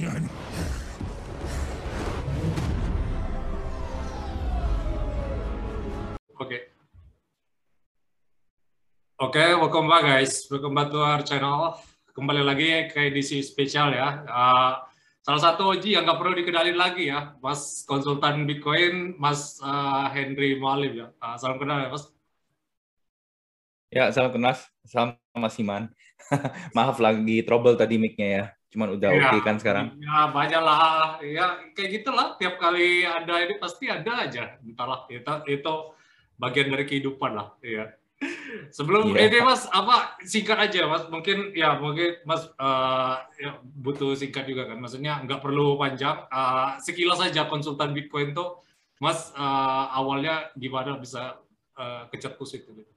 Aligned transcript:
Oke. 0.00 0.18
Oke, 9.20 9.44
welcome 9.60 9.92
back 9.92 10.08
guys. 10.08 10.48
Welcome 10.48 10.72
back 10.72 10.88
to 10.88 11.04
our 11.04 11.20
channel. 11.20 11.76
Kembali 12.16 12.40
lagi 12.40 12.88
ke 12.88 13.12
edisi 13.12 13.44
spesial 13.44 13.92
ya. 13.92 14.24
Uh, 14.24 14.80
salah 15.20 15.52
satu 15.52 15.76
Oji 15.76 15.92
yang 15.92 16.08
nggak 16.08 16.16
perlu 16.16 16.32
dikenalin 16.32 16.80
lagi 16.80 17.12
ya, 17.12 17.36
Mas 17.44 17.84
konsultan 17.84 18.48
Bitcoin, 18.48 19.20
Mas 19.20 19.60
uh, 19.60 20.08
Henry 20.08 20.56
Mualim 20.56 20.96
ya. 20.96 21.06
Uh, 21.20 21.36
salam 21.36 21.60
kenal 21.60 21.76
ya, 21.84 21.88
Mas. 21.92 22.08
Ya, 23.92 24.08
salam 24.08 24.32
kenal. 24.32 24.56
Salam 24.88 25.20
Mas 25.36 25.60
Iman. 25.60 25.92
Maaf 26.76 26.96
lagi 27.04 27.44
trouble 27.44 27.76
tadi 27.76 28.00
mic-nya 28.00 28.28
ya. 28.32 28.44
Cuman 28.70 28.94
udah 28.94 29.10
ya, 29.10 29.18
oke 29.18 29.26
okay 29.34 29.40
kan 29.42 29.56
sekarang. 29.58 29.86
Ya, 29.98 30.30
banyak 30.30 30.62
lah. 30.62 31.18
Ya, 31.22 31.58
kayak 31.74 31.90
gitulah. 32.00 32.38
Tiap 32.38 32.54
kali 32.56 33.02
ada 33.02 33.42
ini 33.42 33.58
pasti 33.58 33.90
ada 33.90 34.30
aja. 34.30 34.56
Entahlah, 34.62 35.10
itu, 35.10 35.26
itu 35.50 35.74
bagian 36.38 36.70
dari 36.70 36.86
kehidupan 36.86 37.34
lah. 37.34 37.58
Iya. 37.60 37.98
Sebelum 38.68 39.16
yeah. 39.16 39.32
ini 39.32 39.40
Mas 39.40 39.64
apa 39.72 40.20
singkat 40.28 40.60
aja 40.60 40.84
Mas 40.84 41.08
mungkin 41.08 41.56
ya 41.56 41.80
mungkin 41.80 42.20
Mas 42.28 42.52
uh, 42.60 43.16
ya, 43.40 43.56
butuh 43.64 44.12
singkat 44.12 44.44
juga 44.44 44.68
kan 44.68 44.76
maksudnya 44.76 45.24
nggak 45.24 45.40
perlu 45.40 45.80
panjang 45.80 46.28
uh, 46.28 46.76
sekilas 46.84 47.16
saja 47.16 47.48
konsultan 47.48 47.96
Bitcoin 47.96 48.36
tuh 48.36 48.60
Mas 49.00 49.32
uh, 49.32 49.88
awalnya 49.96 50.52
gimana 50.52 51.00
bisa 51.00 51.40
uh, 51.80 52.12
kecetus 52.12 52.60
itu 52.60 52.84
gitu. 52.84 52.92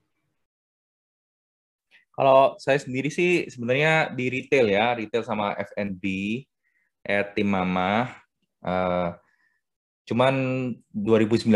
Kalau 2.14 2.54
saya 2.62 2.78
sendiri 2.78 3.10
sih 3.10 3.50
sebenarnya 3.50 4.14
di 4.14 4.30
retail 4.30 4.70
ya, 4.70 4.94
retail 4.94 5.26
sama 5.26 5.54
F&B, 5.74 6.04
eh, 7.04 7.24
tim 7.34 7.48
mama. 7.50 8.14
Uh, 8.64 9.12
cuman 10.04 10.34
2019 10.92 11.48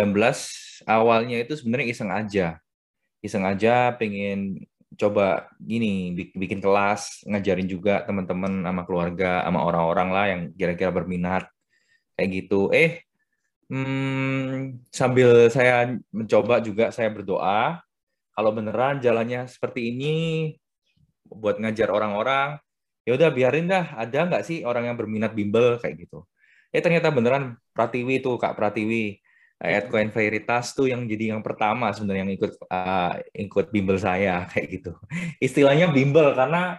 awalnya 0.88 1.36
itu 1.40 1.52
sebenarnya 1.56 1.88
iseng 1.92 2.10
aja 2.12 2.56
iseng 3.20 3.44
aja 3.44 3.92
pengen 3.96 4.64
coba 4.96 5.52
gini 5.60 6.16
bikin 6.32 6.64
kelas 6.64 7.28
ngajarin 7.28 7.68
juga 7.68 8.02
teman-teman 8.08 8.64
sama 8.64 8.82
keluarga 8.88 9.44
sama 9.44 9.60
orang-orang 9.62 10.08
lah 10.08 10.26
yang 10.32 10.40
kira-kira 10.56 10.88
berminat 10.88 11.44
kayak 12.16 12.28
gitu 12.44 12.72
eh 12.72 13.04
hmm, 13.68 14.80
sambil 14.88 15.52
saya 15.52 15.92
mencoba 16.08 16.64
juga 16.64 16.88
saya 16.88 17.12
berdoa 17.12 17.84
kalau 18.38 18.54
beneran 18.54 19.02
jalannya 19.02 19.50
seperti 19.50 19.90
ini 19.90 20.14
buat 21.26 21.58
ngajar 21.58 21.90
orang-orang 21.90 22.54
ya 23.02 23.18
udah 23.18 23.34
biarin 23.34 23.66
dah. 23.66 23.98
Ada 23.98 24.30
nggak 24.30 24.44
sih 24.46 24.62
orang 24.62 24.86
yang 24.86 24.94
berminat 24.94 25.34
bimbel 25.34 25.82
kayak 25.82 26.06
gitu? 26.06 26.22
Eh 26.70 26.78
ternyata 26.78 27.10
beneran 27.10 27.58
Pratiwi 27.74 28.22
tuh 28.22 28.38
Kak 28.38 28.54
Pratiwi. 28.54 29.18
Coin 29.90 30.14
Veritas 30.14 30.70
tuh 30.70 30.86
yang 30.86 31.02
jadi 31.10 31.34
yang 31.34 31.42
pertama 31.42 31.90
sebenarnya 31.90 32.30
yang 32.30 32.34
ikut 32.38 32.62
uh, 32.70 33.18
ikut 33.34 33.74
bimbel 33.74 33.98
saya 33.98 34.44
kayak 34.54 34.66
gitu. 34.70 34.94
Istilahnya 35.42 35.90
bimbel 35.90 36.30
karena 36.38 36.78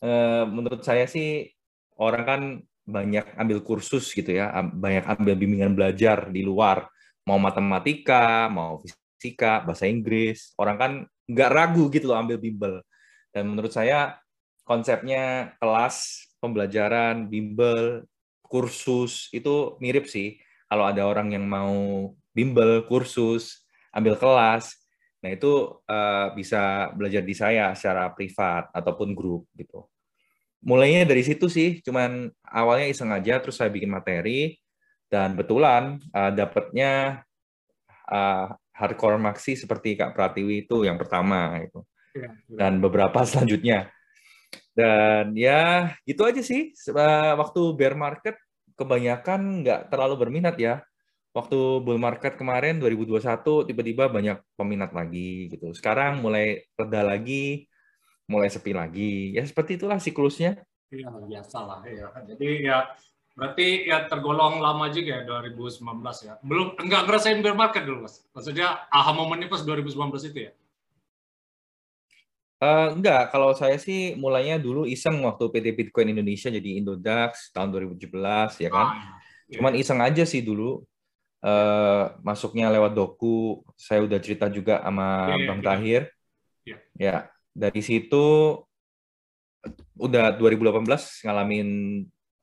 uh, 0.00 0.48
menurut 0.48 0.80
saya 0.80 1.04
sih 1.04 1.52
orang 2.00 2.24
kan 2.24 2.40
banyak 2.88 3.28
ambil 3.36 3.60
kursus 3.60 4.08
gitu 4.16 4.40
ya, 4.40 4.48
banyak 4.72 5.04
ambil 5.04 5.36
bimbingan 5.36 5.76
belajar 5.76 6.32
di 6.32 6.40
luar, 6.40 6.88
mau 7.28 7.36
matematika, 7.36 8.48
mau 8.48 8.80
fisika, 9.24 9.64
bahasa 9.64 9.88
Inggris, 9.88 10.52
orang 10.60 10.76
kan 10.76 10.92
nggak 11.24 11.48
ragu 11.48 11.88
gitu 11.88 12.12
loh 12.12 12.20
ambil 12.20 12.36
bimbel. 12.36 12.84
Dan 13.32 13.48
menurut 13.48 13.72
saya 13.72 14.20
konsepnya 14.68 15.56
kelas 15.56 16.28
pembelajaran, 16.44 17.24
bimbel, 17.32 18.04
kursus 18.44 19.32
itu 19.32 19.80
mirip 19.80 20.04
sih 20.04 20.36
kalau 20.68 20.84
ada 20.84 21.08
orang 21.08 21.32
yang 21.32 21.48
mau 21.48 22.12
bimbel, 22.36 22.84
kursus, 22.84 23.64
ambil 23.96 24.20
kelas, 24.20 24.76
nah 25.24 25.32
itu 25.32 25.80
uh, 25.88 26.36
bisa 26.36 26.92
belajar 26.92 27.24
di 27.24 27.32
saya 27.32 27.72
secara 27.72 28.12
privat 28.12 28.68
ataupun 28.76 29.16
grup 29.16 29.48
gitu. 29.56 29.88
Mulainya 30.60 31.08
dari 31.08 31.24
situ 31.24 31.48
sih, 31.48 31.80
cuman 31.80 32.28
awalnya 32.44 32.92
iseng 32.92 33.08
aja, 33.08 33.40
terus 33.40 33.56
saya 33.56 33.72
bikin 33.72 33.88
materi, 33.88 34.60
dan 35.08 35.32
betulan 35.32 36.00
uh, 36.12 36.32
dapatnya 36.32 37.22
uh, 38.10 38.52
hardcore 38.74 39.16
maxi 39.16 39.54
seperti 39.54 39.94
Kak 39.94 40.12
Pratiwi 40.12 40.66
itu 40.66 40.82
yang 40.82 40.98
pertama 40.98 41.56
itu, 41.62 41.80
iya, 42.12 42.34
dan 42.50 42.82
beberapa 42.82 43.22
selanjutnya. 43.28 43.88
Dan 44.74 45.38
ya 45.38 45.94
gitu 46.02 46.26
aja 46.26 46.42
sih, 46.42 46.74
waktu 47.38 47.62
bear 47.78 47.94
market 47.94 48.34
kebanyakan 48.74 49.62
nggak 49.62 49.80
terlalu 49.90 50.14
berminat 50.18 50.58
ya. 50.58 50.82
Waktu 51.34 51.82
bull 51.82 51.98
market 51.98 52.38
kemarin 52.38 52.78
2021 52.78 53.66
tiba-tiba 53.66 54.06
banyak 54.06 54.38
peminat 54.54 54.94
lagi 54.94 55.50
gitu. 55.50 55.74
Sekarang 55.74 56.22
mulai 56.22 56.62
reda 56.78 57.02
lagi, 57.02 57.66
mulai 58.30 58.46
sepi 58.46 58.70
lagi. 58.70 59.34
Ya 59.34 59.42
seperti 59.42 59.74
itulah 59.74 59.98
siklusnya. 59.98 60.62
Iya 60.94 61.10
biasa 61.10 61.58
lah 61.66 61.82
ya. 61.90 62.06
Jadi 62.22 62.70
ya 62.70 62.86
berarti 63.34 63.90
ya 63.90 64.06
tergolong 64.06 64.62
lama 64.62 64.86
juga 64.94 65.20
ya 65.20 65.22
2019 65.26 65.82
ya. 66.22 66.34
Belum 66.40 66.78
enggak 66.78 67.02
ngerasain 67.10 67.42
bear 67.42 67.58
market 67.58 67.82
dulu 67.82 68.06
mas. 68.06 68.22
Maksudnya 68.30 68.86
aha 68.88 69.10
momennya 69.10 69.50
pas 69.50 69.66
2019 69.66 70.30
itu 70.30 70.38
ya. 70.50 70.52
Uh, 72.62 72.96
enggak, 72.96 73.28
kalau 73.34 73.52
saya 73.52 73.76
sih 73.76 74.14
mulainya 74.16 74.56
dulu 74.56 74.88
iseng 74.88 75.20
waktu 75.26 75.50
PT 75.50 75.66
Bitcoin 75.74 76.14
Indonesia 76.14 76.48
jadi 76.48 76.80
Indodax 76.80 77.50
tahun 77.50 77.74
2017 77.92 78.64
ya 78.64 78.70
kan. 78.72 78.86
Ah, 78.88 79.18
iya. 79.50 79.58
Cuman 79.58 79.74
iseng 79.76 80.00
aja 80.00 80.24
sih 80.24 80.40
dulu. 80.40 80.86
Uh, 81.44 82.08
masuknya 82.24 82.72
lewat 82.72 82.96
doku, 82.96 83.60
saya 83.76 84.00
udah 84.00 84.16
cerita 84.16 84.48
juga 84.48 84.80
sama 84.80 85.28
yeah, 85.28 85.36
iya, 85.36 85.44
Bang 85.44 85.60
yeah. 85.60 85.68
Tahir. 85.68 86.02
Yeah. 86.64 86.80
Ya, 86.96 87.16
dari 87.52 87.84
situ 87.84 88.24
udah 90.00 90.32
2018 90.40 90.88
ngalamin 91.28 91.68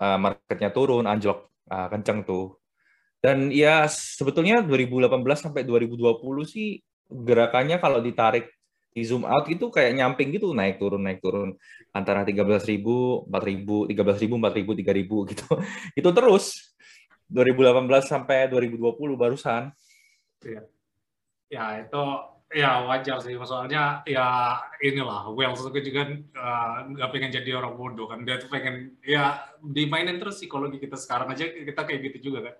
uh, 0.01 0.17
marketnya 0.17 0.73
turun, 0.73 1.06
anjlok 1.06 1.53
uh, 1.69 1.88
kenceng 1.94 2.25
tuh. 2.25 2.57
Dan 3.22 3.53
ya 3.53 3.85
sebetulnya 3.85 4.66
2018 4.66 5.13
sampai 5.38 5.62
2020 5.62 6.17
sih 6.50 6.81
gerakannya 7.06 7.78
kalau 7.78 8.01
ditarik 8.01 8.50
di 8.91 9.07
zoom 9.07 9.23
out 9.23 9.47
itu 9.47 9.72
kayak 9.72 9.95
nyamping 9.95 10.35
gitu 10.35 10.51
naik 10.51 10.75
turun 10.75 11.00
naik 11.00 11.23
turun 11.23 11.56
antara 11.95 12.28
13.000, 12.28 12.84
4.000, 13.29 13.29
13.000, 13.29 13.88
4.000, 13.88 14.67
3.000 14.84 15.31
gitu. 15.31 15.47
Itu 16.00 16.09
terus 16.11 16.75
2018 17.31 17.88
sampai 18.03 18.51
2020 18.51 19.16
barusan. 19.16 19.72
Iya. 20.44 20.61
Ya 21.51 21.84
itu 21.84 22.03
ya 22.51 22.84
wajar 22.85 23.17
sih. 23.23 23.34
Soalnya 23.41 24.03
ya 24.03 24.59
inilah 24.84 25.31
Wells 25.31 25.63
itu 25.63 25.91
juga 25.91 26.12
eh, 26.16 26.78
nggak 26.91 27.09
uh, 27.09 27.13
pengen 27.16 27.31
jadi 27.31 27.57
orang 27.57 27.75
bodoh 27.79 28.12
kan. 28.12 28.28
Dia 28.28 28.38
tuh 28.38 28.51
pengen 28.51 29.00
ya 29.01 29.39
dimainin 29.63 30.19
terus 30.19 30.38
psikologi 30.38 30.78
kita 30.78 31.00
sekarang 31.00 31.31
aja 31.31 31.47
kita 31.47 31.81
kayak 31.88 32.11
gitu 32.11 32.31
juga 32.31 32.51
kan. 32.51 32.56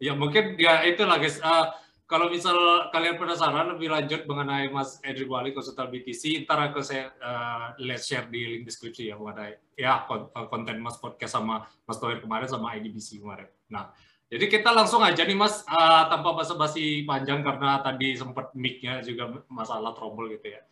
Ya 0.00 0.12
mungkin 0.12 0.56
ya 0.60 0.84
itu 0.84 1.04
lah 1.04 1.20
guys. 1.20 1.40
Uh, 1.40 1.72
kalau 2.06 2.30
misal 2.30 2.54
kalian 2.94 3.18
penasaran 3.18 3.74
lebih 3.74 3.90
lanjut 3.90 4.30
mengenai 4.30 4.70
Mas 4.70 5.02
Edric 5.02 5.26
Wali 5.26 5.50
konsultan 5.50 5.90
BTC, 5.90 6.46
ntar 6.46 6.70
aku 6.70 6.78
saya 6.78 7.10
uh, 7.18 7.74
let's 7.82 8.06
share 8.06 8.30
di 8.30 8.46
link 8.46 8.62
deskripsi 8.62 9.10
ya 9.10 9.18
mengenai 9.18 9.58
ya 9.74 10.06
eh, 10.06 10.46
konten 10.46 10.78
Mas 10.78 11.02
podcast 11.02 11.34
sama 11.34 11.66
Mas 11.82 11.98
Tohir 11.98 12.22
kemarin 12.22 12.46
sama 12.46 12.78
IDBC 12.78 13.18
kemarin. 13.18 13.50
Nah, 13.66 13.90
jadi 14.26 14.44
kita 14.50 14.74
langsung 14.74 15.06
aja 15.06 15.22
nih 15.22 15.38
Mas 15.38 15.62
uh, 15.70 16.10
tanpa 16.10 16.34
basa-basi 16.34 17.06
panjang 17.06 17.46
karena 17.46 17.78
tadi 17.78 18.18
sempat 18.18 18.50
mic-nya 18.58 18.98
juga 19.06 19.42
masalah 19.46 19.94
trouble 19.94 20.34
gitu 20.34 20.50
ya. 20.50 20.62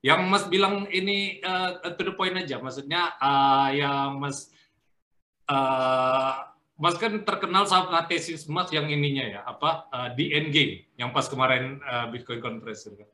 Yang 0.00 0.20
Mas 0.30 0.44
bilang 0.46 0.86
ini 0.88 1.42
uh, 1.42 1.82
to 1.98 2.02
the 2.06 2.14
point 2.14 2.38
aja, 2.38 2.62
maksudnya 2.62 3.10
uh, 3.18 3.68
yang 3.74 4.22
Mas 4.22 4.54
uh, 5.50 6.54
Mas 6.80 6.96
kan 6.96 7.12
terkenal 7.26 7.68
sama 7.68 8.08
tesis 8.08 8.48
Mas 8.48 8.72
yang 8.72 8.88
ininya 8.88 9.26
ya, 9.26 9.40
apa 9.44 9.90
uh, 9.90 10.08
di 10.14 10.32
endgame 10.32 10.88
yang 10.94 11.10
pas 11.10 11.28
kemarin 11.28 11.82
uh, 11.84 12.08
Bitcoin 12.08 12.40
conference 12.40 12.88
kan. 12.88 13.10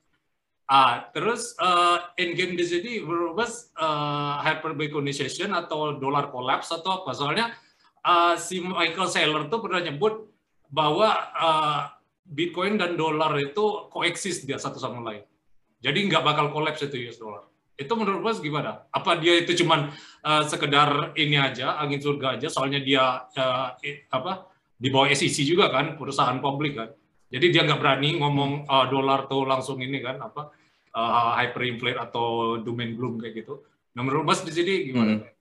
Ah, 0.67 1.09
terus 1.15 1.55
uh, 1.63 2.11
endgame 2.19 2.59
di 2.59 2.67
sini 2.67 2.93
Mas 3.35 3.71
uh, 3.79 4.43
hyperbaconization 4.43 5.55
atau 5.55 5.95
dollar 5.97 6.29
collapse 6.35 6.75
atau 6.75 7.03
apa? 7.03 7.15
Soalnya 7.15 7.55
uh, 8.07 8.35
si 8.39 8.63
Michael 8.63 9.11
Saylor 9.11 9.43
tuh 9.51 9.59
pernah 9.59 9.83
nyebut 9.83 10.31
bahwa 10.71 11.11
uh, 11.35 11.81
Bitcoin 12.27 12.79
dan 12.79 12.95
dolar 12.95 13.35
itu 13.39 13.91
koeksis 13.91 14.47
dia 14.47 14.59
satu 14.59 14.79
sama 14.79 15.03
lain. 15.03 15.23
Jadi 15.83 15.99
nggak 16.11 16.23
bakal 16.23 16.51
collapse 16.55 16.87
itu 16.87 17.11
US 17.11 17.19
dollar. 17.19 17.45
Itu 17.77 17.93
menurut 17.93 18.25
Mas 18.25 18.41
gimana? 18.41 18.89
Apa 18.89 19.21
dia 19.21 19.37
itu 19.37 19.53
cuman 19.63 19.93
uh, 20.25 20.43
sekedar 20.49 21.13
ini 21.15 21.37
aja, 21.37 21.77
angin 21.77 22.01
surga 22.01 22.41
aja, 22.41 22.49
soalnya 22.49 22.81
dia 22.81 23.29
uh, 23.37 23.69
apa 24.11 24.49
di 24.77 24.89
bawah 24.89 25.13
SEC 25.13 25.45
juga 25.45 25.69
kan, 25.69 25.95
perusahaan 25.95 26.41
publik 26.41 26.81
kan. 26.81 26.89
Jadi 27.29 27.47
dia 27.53 27.63
nggak 27.69 27.79
berani 27.79 28.17
ngomong 28.17 28.65
uh, 28.65 28.87
dolar 28.89 29.29
tuh 29.29 29.45
langsung 29.45 29.79
ini 29.85 30.01
kan, 30.01 30.19
apa 30.19 30.51
uh, 30.97 31.37
hyperinflate 31.37 32.01
atau 32.01 32.59
doom 32.65 32.81
and 32.81 32.97
gloom 32.97 33.21
kayak 33.21 33.45
gitu. 33.45 33.61
Nah 33.93 34.03
menurut 34.03 34.25
Mas 34.25 34.41
di 34.43 34.53
sini 34.57 34.89
gimana? 34.89 35.21
Hmm. 35.21 35.36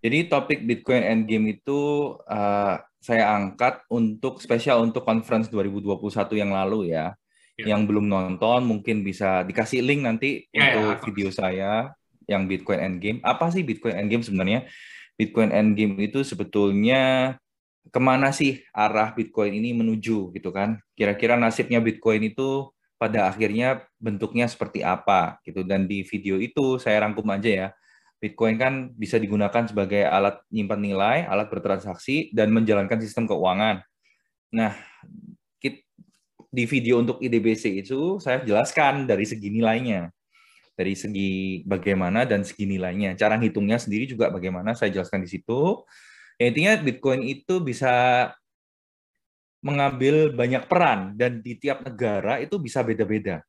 Jadi 0.00 0.32
topik 0.32 0.64
Bitcoin 0.64 1.04
Endgame 1.04 1.60
itu 1.60 2.12
uh, 2.24 2.74
saya 3.00 3.36
angkat 3.36 3.84
untuk 3.92 4.40
spesial 4.40 4.80
untuk 4.80 5.04
conference 5.04 5.52
2021 5.52 6.00
yang 6.40 6.52
lalu 6.52 6.92
ya. 6.96 7.12
ya. 7.60 7.76
Yang 7.76 7.80
belum 7.92 8.08
nonton 8.08 8.64
mungkin 8.64 9.04
bisa 9.04 9.44
dikasih 9.44 9.84
link 9.84 10.00
nanti 10.04 10.48
ya, 10.52 10.72
ya 10.72 10.80
untuk 10.80 11.00
ya, 11.00 11.04
video 11.04 11.28
saya 11.28 11.72
yang 12.24 12.48
Bitcoin 12.48 12.80
Endgame. 12.80 13.18
Apa 13.20 13.52
sih 13.52 13.60
Bitcoin 13.60 13.96
Endgame 13.96 14.24
sebenarnya? 14.24 14.60
Bitcoin 15.20 15.52
Endgame 15.52 16.00
itu 16.00 16.24
sebetulnya 16.24 17.36
ke 17.92 18.00
mana 18.00 18.32
sih 18.32 18.64
arah 18.72 19.12
Bitcoin 19.12 19.52
ini 19.52 19.76
menuju 19.76 20.32
gitu 20.32 20.48
kan? 20.48 20.80
Kira-kira 20.96 21.36
nasibnya 21.36 21.80
Bitcoin 21.80 22.24
itu 22.32 22.72
pada 23.00 23.32
akhirnya 23.32 23.84
bentuknya 23.96 24.44
seperti 24.44 24.84
apa 24.84 25.40
gitu 25.44 25.64
dan 25.64 25.88
di 25.88 26.04
video 26.04 26.36
itu 26.36 26.76
saya 26.76 27.00
rangkum 27.00 27.24
aja 27.32 27.48
ya 27.48 27.68
Bitcoin 28.20 28.60
kan 28.60 28.92
bisa 28.92 29.16
digunakan 29.16 29.64
sebagai 29.64 30.04
alat 30.04 30.44
nyimpan 30.52 30.80
nilai, 30.80 31.18
alat 31.24 31.48
bertransaksi, 31.48 32.30
dan 32.36 32.52
menjalankan 32.52 33.00
sistem 33.00 33.24
keuangan. 33.24 33.80
Nah, 34.52 34.76
di 36.50 36.66
video 36.66 36.98
untuk 36.98 37.22
IDBC 37.22 37.86
itu 37.86 38.18
saya 38.18 38.42
jelaskan 38.42 39.06
dari 39.06 39.22
segi 39.22 39.48
nilainya. 39.48 40.10
Dari 40.74 40.98
segi 40.98 41.62
bagaimana 41.62 42.26
dan 42.26 42.42
segi 42.42 42.66
nilainya. 42.66 43.14
Cara 43.14 43.38
hitungnya 43.38 43.78
sendiri 43.78 44.10
juga 44.10 44.28
bagaimana 44.28 44.74
saya 44.74 44.90
jelaskan 44.90 45.22
di 45.22 45.30
situ. 45.30 45.86
Ya, 46.36 46.50
intinya 46.50 46.72
Bitcoin 46.82 47.22
itu 47.22 47.62
bisa 47.62 48.26
mengambil 49.60 50.32
banyak 50.32 50.64
peran 50.66 51.14
dan 51.14 51.44
di 51.44 51.54
tiap 51.54 51.84
negara 51.84 52.40
itu 52.40 52.56
bisa 52.56 52.80
beda-beda. 52.80 53.44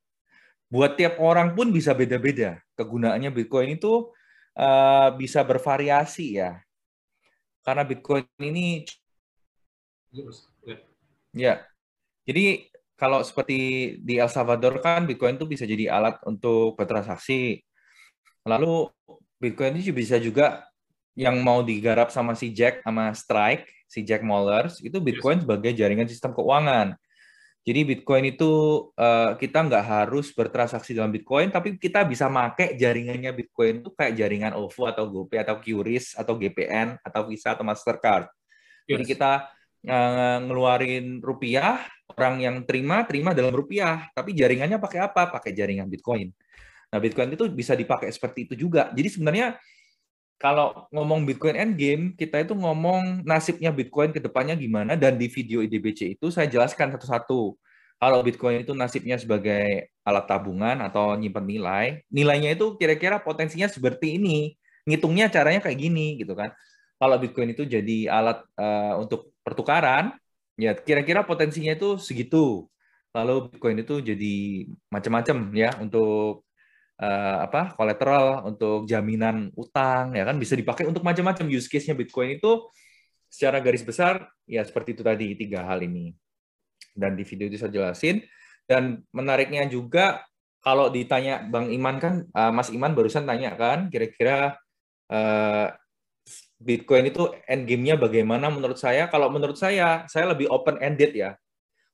Buat 0.68 1.00
tiap 1.00 1.20
orang 1.24 1.56
pun 1.56 1.72
bisa 1.72 1.96
beda-beda. 1.96 2.60
Kegunaannya 2.76 3.32
Bitcoin 3.32 3.80
itu 3.80 4.12
uh, 4.56 5.10
bisa 5.16 5.44
bervariasi 5.46 6.42
ya. 6.42 6.60
Karena 7.62 7.86
Bitcoin 7.86 8.26
ini 8.42 8.84
ya. 11.36 11.62
Jadi 12.26 12.68
kalau 12.98 13.26
seperti 13.26 13.96
di 14.02 14.22
El 14.22 14.30
Salvador 14.30 14.78
kan 14.82 15.10
Bitcoin 15.10 15.38
itu 15.38 15.50
bisa 15.50 15.66
jadi 15.66 15.90
alat 15.90 16.22
untuk 16.26 16.78
bertransaksi. 16.78 17.62
Lalu 18.46 18.90
Bitcoin 19.42 19.78
ini 19.78 19.90
bisa 19.94 20.22
juga 20.22 20.66
yang 21.18 21.42
mau 21.42 21.66
digarap 21.66 22.10
sama 22.14 22.38
si 22.38 22.54
Jack 22.54 22.86
sama 22.86 23.12
Strike, 23.12 23.68
si 23.90 24.06
Jack 24.06 24.24
Mollers, 24.24 24.80
itu 24.80 25.02
Bitcoin 25.02 25.44
sebagai 25.44 25.74
jaringan 25.76 26.08
sistem 26.08 26.32
keuangan. 26.32 26.96
Jadi 27.62 27.86
Bitcoin 27.86 28.34
itu 28.34 28.52
uh, 28.98 29.38
kita 29.38 29.62
nggak 29.62 29.86
harus 29.86 30.34
bertransaksi 30.34 30.98
dalam 30.98 31.14
Bitcoin, 31.14 31.54
tapi 31.54 31.78
kita 31.78 32.02
bisa 32.10 32.26
make 32.26 32.74
jaringannya 32.74 33.30
Bitcoin 33.38 33.86
itu 33.86 33.94
kayak 33.94 34.18
jaringan 34.18 34.58
OVO 34.58 34.90
atau 34.90 35.06
GoPay 35.06 35.46
atau 35.46 35.62
QRIS 35.62 36.18
atau 36.18 36.34
GPN 36.42 36.98
atau 37.06 37.22
Visa 37.30 37.54
atau 37.54 37.62
Mastercard. 37.62 38.34
Yes. 38.90 38.98
Jadi 38.98 39.04
kita 39.14 39.32
uh, 39.86 40.38
ngeluarin 40.42 41.22
rupiah, 41.22 41.86
orang 42.18 42.42
yang 42.42 42.56
terima 42.66 43.06
terima 43.06 43.38
dalam 43.38 43.54
rupiah, 43.54 44.10
tapi 44.18 44.34
jaringannya 44.34 44.82
pakai 44.82 45.00
apa? 45.06 45.30
Pakai 45.30 45.54
jaringan 45.54 45.86
Bitcoin. 45.86 46.34
Nah 46.90 46.98
Bitcoin 46.98 47.30
itu 47.30 47.46
bisa 47.54 47.78
dipakai 47.78 48.10
seperti 48.10 48.50
itu 48.50 48.68
juga. 48.68 48.90
Jadi 48.90 49.22
sebenarnya 49.22 49.62
kalau 50.42 50.90
ngomong 50.90 51.22
Bitcoin 51.30 51.54
Endgame, 51.54 52.18
kita 52.18 52.42
itu 52.42 52.58
ngomong 52.58 53.22
nasibnya 53.22 53.70
Bitcoin 53.70 54.10
ke 54.10 54.18
depannya 54.18 54.58
gimana, 54.58 54.98
dan 54.98 55.14
di 55.22 55.30
video 55.30 55.62
IDBC 55.62 56.18
itu 56.18 56.34
saya 56.34 56.50
jelaskan 56.50 56.90
satu-satu. 56.98 57.54
Kalau 58.02 58.20
Bitcoin 58.26 58.66
itu 58.66 58.74
nasibnya 58.74 59.22
sebagai 59.22 59.94
alat 60.02 60.26
tabungan 60.26 60.82
atau 60.82 61.14
nyimpan 61.14 61.46
nilai, 61.46 61.86
nilainya 62.10 62.58
itu 62.58 62.74
kira-kira 62.82 63.22
potensinya 63.22 63.70
seperti 63.70 64.18
ini. 64.18 64.58
Ngitungnya 64.90 65.30
caranya 65.30 65.62
kayak 65.62 65.78
gini, 65.78 66.18
gitu 66.18 66.34
kan. 66.34 66.50
Kalau 66.98 67.22
Bitcoin 67.22 67.54
itu 67.54 67.70
jadi 67.70 68.10
alat 68.10 68.42
uh, 68.58 68.98
untuk 68.98 69.38
pertukaran, 69.46 70.18
ya 70.58 70.74
kira-kira 70.74 71.22
potensinya 71.22 71.78
itu 71.78 72.02
segitu. 72.02 72.66
Lalu 73.14 73.54
Bitcoin 73.54 73.78
itu 73.86 74.02
jadi 74.02 74.34
macam-macam 74.90 75.38
ya 75.54 75.70
untuk 75.78 76.50
uh, 77.02 77.38
apa 77.50 77.74
kolateral 77.74 78.46
untuk 78.46 78.86
jaminan 78.86 79.50
utang 79.58 80.14
ya 80.14 80.24
kan? 80.24 80.38
Bisa 80.38 80.54
dipakai 80.54 80.86
untuk 80.86 81.02
macam-macam 81.02 81.50
use 81.50 81.68
case-nya 81.68 81.98
Bitcoin 81.98 82.38
itu. 82.38 82.70
Secara 83.32 83.64
garis 83.64 83.82
besar 83.82 84.28
ya 84.44 84.60
seperti 84.62 84.94
itu 84.94 85.02
tadi 85.02 85.34
tiga 85.34 85.66
hal 85.66 85.82
ini. 85.82 86.14
Dan 86.94 87.18
di 87.18 87.26
video 87.26 87.50
itu 87.50 87.58
saya 87.58 87.74
jelasin. 87.74 88.22
Dan 88.70 89.02
menariknya 89.12 89.66
juga 89.68 90.22
kalau 90.62 90.94
ditanya 90.94 91.42
Bang 91.42 91.74
Iman 91.74 91.98
kan 91.98 92.14
uh, 92.38 92.54
Mas 92.54 92.70
Iman 92.70 92.94
barusan 92.94 93.26
tanya 93.26 93.58
kan 93.58 93.90
kira-kira 93.90 94.62
uh, 95.10 95.68
Bitcoin 96.62 97.10
itu 97.10 97.26
endgame-nya 97.50 97.98
bagaimana 97.98 98.54
menurut 98.54 98.78
saya? 98.78 99.10
Kalau 99.10 99.34
menurut 99.34 99.58
saya 99.58 100.06
saya 100.06 100.30
lebih 100.30 100.46
open 100.54 100.78
ended 100.78 101.18
ya. 101.18 101.34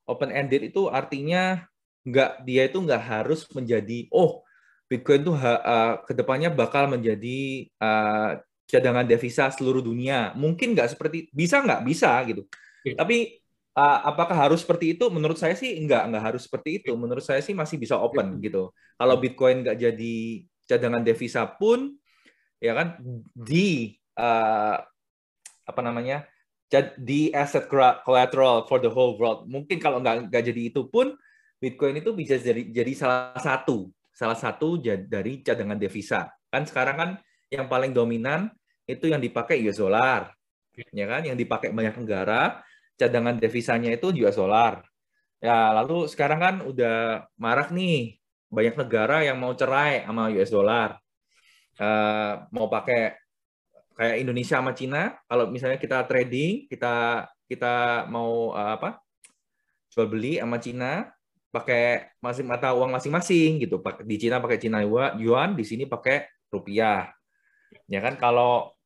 Open 0.04 0.28
ended 0.36 0.68
itu 0.68 0.92
artinya 0.92 1.64
nggak 2.04 2.44
dia 2.44 2.68
itu 2.68 2.80
nggak 2.84 3.04
harus 3.04 3.48
menjadi 3.56 4.08
oh 4.12 4.47
Bitcoin 4.88 5.22
itu 5.28 5.36
uh, 5.36 6.00
ke 6.08 6.16
depannya 6.16 6.48
bakal 6.48 6.88
menjadi 6.88 7.68
uh, 7.84 8.40
cadangan 8.68 9.04
devisa 9.04 9.52
seluruh 9.52 9.84
dunia. 9.84 10.32
Mungkin 10.40 10.72
nggak 10.76 10.96
seperti 10.96 11.28
bisa 11.36 11.60
nggak 11.60 11.84
bisa 11.84 12.16
gitu. 12.24 12.48
Okay. 12.84 12.96
Tapi 12.96 13.18
uh, 13.76 14.00
apakah 14.08 14.48
harus 14.48 14.64
seperti 14.64 14.96
itu? 14.96 15.12
Menurut 15.12 15.36
saya 15.36 15.60
sih 15.60 15.76
nggak 15.76 16.04
nggak 16.08 16.24
harus 16.24 16.48
seperti 16.48 16.84
itu. 16.84 16.92
Menurut 16.96 17.24
saya 17.24 17.44
sih 17.44 17.52
masih 17.52 17.76
bisa 17.76 18.00
open 18.00 18.40
gitu. 18.40 18.72
Kalau 18.96 19.16
Bitcoin 19.20 19.68
nggak 19.68 19.78
jadi 19.78 20.16
cadangan 20.68 21.04
devisa 21.04 21.44
pun, 21.48 21.96
ya 22.64 22.72
kan 22.72 23.00
di 23.36 23.96
uh, 24.16 24.80
apa 25.68 25.82
namanya 25.84 26.24
di 27.00 27.32
asset 27.32 27.68
collateral 28.04 28.68
for 28.68 28.80
the 28.80 28.92
whole 28.92 29.20
world. 29.20 29.48
Mungkin 29.52 29.84
kalau 29.84 30.00
nggak 30.00 30.32
nggak 30.32 30.44
jadi 30.48 30.62
itu 30.72 30.88
pun 30.88 31.16
Bitcoin 31.60 32.00
itu 32.00 32.12
bisa 32.16 32.40
jadi 32.40 32.64
jadi 32.72 32.92
salah 32.96 33.36
satu 33.40 33.92
salah 34.18 34.34
satu 34.34 34.82
dari 34.82 35.46
cadangan 35.46 35.78
devisa. 35.78 36.26
Kan 36.50 36.66
sekarang 36.66 36.96
kan 36.98 37.10
yang 37.54 37.70
paling 37.70 37.94
dominan 37.94 38.50
itu 38.90 39.14
yang 39.14 39.22
dipakai 39.22 39.62
US 39.70 39.78
dollar. 39.78 40.34
Ya 40.94 41.06
kan, 41.06 41.22
yang 41.26 41.38
dipakai 41.38 41.74
banyak 41.74 42.06
negara, 42.06 42.62
cadangan 42.98 43.38
devisanya 43.38 43.94
itu 43.94 44.10
US 44.26 44.42
dollar. 44.42 44.82
Ya, 45.38 45.70
lalu 45.78 46.10
sekarang 46.10 46.40
kan 46.42 46.56
udah 46.66 47.30
marak 47.38 47.70
nih 47.70 48.18
banyak 48.50 48.74
negara 48.74 49.22
yang 49.22 49.38
mau 49.38 49.54
cerai 49.54 50.02
sama 50.02 50.34
US 50.34 50.50
dollar. 50.50 50.98
Uh, 51.78 52.42
mau 52.50 52.66
pakai 52.74 53.14
kayak 53.94 54.18
Indonesia 54.22 54.58
sama 54.58 54.74
Cina, 54.74 55.14
kalau 55.30 55.46
misalnya 55.54 55.78
kita 55.78 56.10
trading, 56.10 56.66
kita 56.66 57.26
kita 57.46 58.06
mau 58.10 58.54
uh, 58.54 58.82
apa? 58.82 58.98
jual 59.94 60.14
beli 60.14 60.38
sama 60.38 60.62
Cina, 60.62 61.10
pakai 61.58 62.14
masing 62.22 62.46
mata 62.46 62.70
uang 62.78 62.94
masing-masing 62.94 63.66
gitu. 63.66 63.82
Di 64.06 64.16
Cina 64.22 64.38
pakai 64.38 64.62
Cina 64.62 64.86
yuan, 65.18 65.58
di 65.58 65.66
sini 65.66 65.90
pakai 65.90 66.30
rupiah. 66.54 67.10
Ya 67.90 68.00
kan 68.00 68.16
kalau 68.22 68.78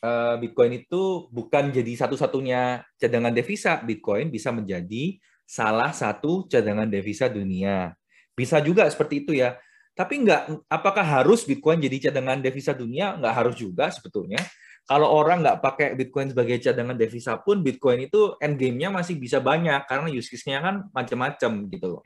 uh, 0.00 0.34
Bitcoin 0.40 0.80
itu 0.80 1.28
bukan 1.28 1.68
jadi 1.70 1.92
satu-satunya 2.00 2.82
cadangan 2.96 3.32
devisa, 3.36 3.76
Bitcoin 3.84 4.32
bisa 4.32 4.50
menjadi 4.50 5.20
salah 5.44 5.92
satu 5.92 6.48
cadangan 6.48 6.88
devisa 6.88 7.28
dunia. 7.28 7.94
Bisa 8.32 8.58
juga 8.64 8.88
seperti 8.88 9.24
itu 9.24 9.32
ya. 9.36 9.56
Tapi 9.96 10.24
enggak, 10.24 10.66
apakah 10.68 11.04
harus 11.04 11.44
Bitcoin 11.48 11.80
jadi 11.80 12.10
cadangan 12.10 12.40
devisa 12.40 12.76
dunia? 12.76 13.16
Enggak 13.16 13.34
harus 13.36 13.56
juga 13.56 13.88
sebetulnya 13.88 14.40
kalau 14.86 15.10
orang 15.10 15.42
nggak 15.42 15.58
pakai 15.58 15.88
Bitcoin 15.98 16.30
sebagai 16.30 16.62
cadangan 16.62 16.94
devisa 16.94 17.34
pun 17.42 17.58
Bitcoin 17.58 18.06
itu 18.06 18.38
end 18.38 18.54
game-nya 18.54 18.86
masih 18.94 19.18
bisa 19.18 19.42
banyak 19.42 19.82
karena 19.90 20.06
use 20.06 20.30
case-nya 20.30 20.62
kan 20.62 20.86
macam-macam 20.94 21.52
gitu 21.66 21.86
loh. 21.98 22.02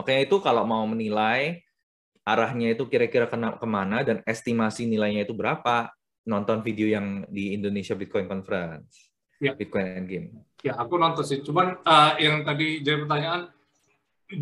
Makanya 0.00 0.20
itu 0.24 0.36
kalau 0.40 0.64
mau 0.64 0.80
menilai 0.88 1.60
arahnya 2.24 2.72
itu 2.72 2.88
kira-kira 2.88 3.28
ke 3.28 3.66
mana 3.68 4.00
dan 4.00 4.24
estimasi 4.24 4.88
nilainya 4.88 5.28
itu 5.28 5.36
berapa, 5.36 5.92
nonton 6.24 6.64
video 6.64 6.88
yang 6.88 7.28
di 7.28 7.52
Indonesia 7.52 7.92
Bitcoin 7.92 8.24
Conference. 8.24 9.12
Ya. 9.36 9.52
Bitcoin 9.52 10.06
Endgame. 10.06 10.28
Ya, 10.64 10.78
aku 10.78 10.96
nonton 10.96 11.26
sih. 11.26 11.42
Cuman 11.44 11.82
uh, 11.84 12.14
yang 12.16 12.46
tadi 12.46 12.80
jadi 12.80 13.02
pertanyaan, 13.04 13.50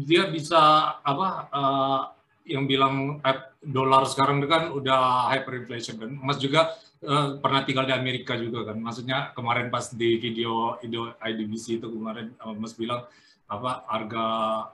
dia 0.06 0.28
bisa 0.30 0.94
apa? 1.02 1.28
Uh, 1.50 2.02
yang 2.50 2.66
bilang 2.66 3.20
dolar 3.62 4.09
sekarang 4.11 4.42
kan 4.49 4.75
udah 4.75 5.30
hyperinflation 5.30 6.02
dan 6.02 6.18
emas 6.18 6.40
juga 6.40 6.73
uh, 7.04 7.40
pernah 7.40 7.62
tinggal 7.64 7.88
di 7.88 7.95
Amerika 7.95 8.37
juga 8.37 8.73
kan. 8.73 8.76
Maksudnya 8.80 9.33
kemarin 9.33 9.73
pas 9.73 9.88
di 9.92 10.21
video 10.21 10.76
video 10.80 11.14
IDBC 11.21 11.80
itu 11.80 11.87
kemarin 11.88 12.33
uh, 12.42 12.54
Mas 12.57 12.76
bilang 12.76 13.09
apa 13.50 13.83
harga 13.90 14.25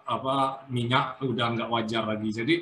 apa 0.04 0.35
minyak 0.68 1.21
udah 1.25 1.47
nggak 1.56 1.71
wajar 1.73 2.04
lagi. 2.04 2.28
Jadi 2.28 2.56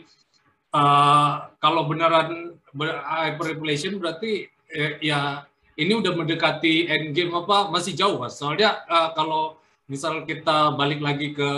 uh, 0.74 1.50
kalau 1.58 1.90
beneran 1.90 2.54
hyperinflation 2.74 3.98
berarti 3.98 4.46
eh, 4.70 4.98
ya 5.02 5.42
ini 5.74 5.92
udah 5.98 6.14
mendekati 6.14 6.86
end 6.86 7.14
game 7.14 7.34
apa 7.34 7.70
masih 7.70 7.98
jauh 7.98 8.22
mas. 8.22 8.38
Soalnya 8.38 8.86
uh, 8.86 9.10
kalau 9.18 9.58
misal 9.90 10.22
kita 10.22 10.74
balik 10.78 11.02
lagi 11.02 11.34
ke 11.34 11.50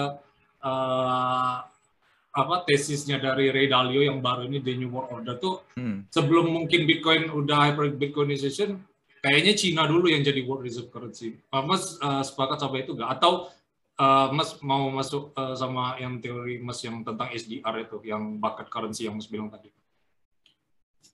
apa 2.36 2.68
tesisnya 2.68 3.16
dari 3.16 3.48
Ray 3.48 3.72
Dalio 3.72 4.04
yang 4.04 4.20
baru 4.20 4.44
ini 4.44 4.60
The 4.60 4.76
New 4.76 4.92
World 4.92 5.08
Order 5.08 5.34
tuh 5.40 5.64
hmm. 5.80 6.12
sebelum 6.12 6.52
mungkin 6.52 6.84
Bitcoin 6.84 7.32
udah 7.32 7.72
hyper 7.72 7.96
Bitcoinization 7.96 8.76
kayaknya 9.24 9.52
Cina 9.56 9.82
dulu 9.88 10.06
yang 10.06 10.22
jadi 10.22 10.44
world 10.46 10.62
reserve 10.62 10.92
currency. 10.94 11.40
Uh, 11.50 11.64
mas 11.66 11.98
uh, 11.98 12.22
sepakat 12.22 12.62
sama 12.62 12.78
itu 12.78 12.94
nggak? 12.94 13.10
Atau 13.18 13.50
uh, 13.98 14.28
Mas 14.30 14.54
mau 14.62 14.86
masuk 14.92 15.34
uh, 15.34 15.56
sama 15.58 15.98
yang 15.98 16.22
teori 16.22 16.62
Mas 16.62 16.80
yang 16.84 17.02
tentang 17.02 17.28
SDR 17.32 17.74
itu, 17.82 17.98
yang 18.06 18.38
bucket 18.38 18.70
currency 18.70 19.08
yang 19.08 19.18
Mas 19.18 19.26
bilang 19.26 19.50
tadi? 19.50 19.72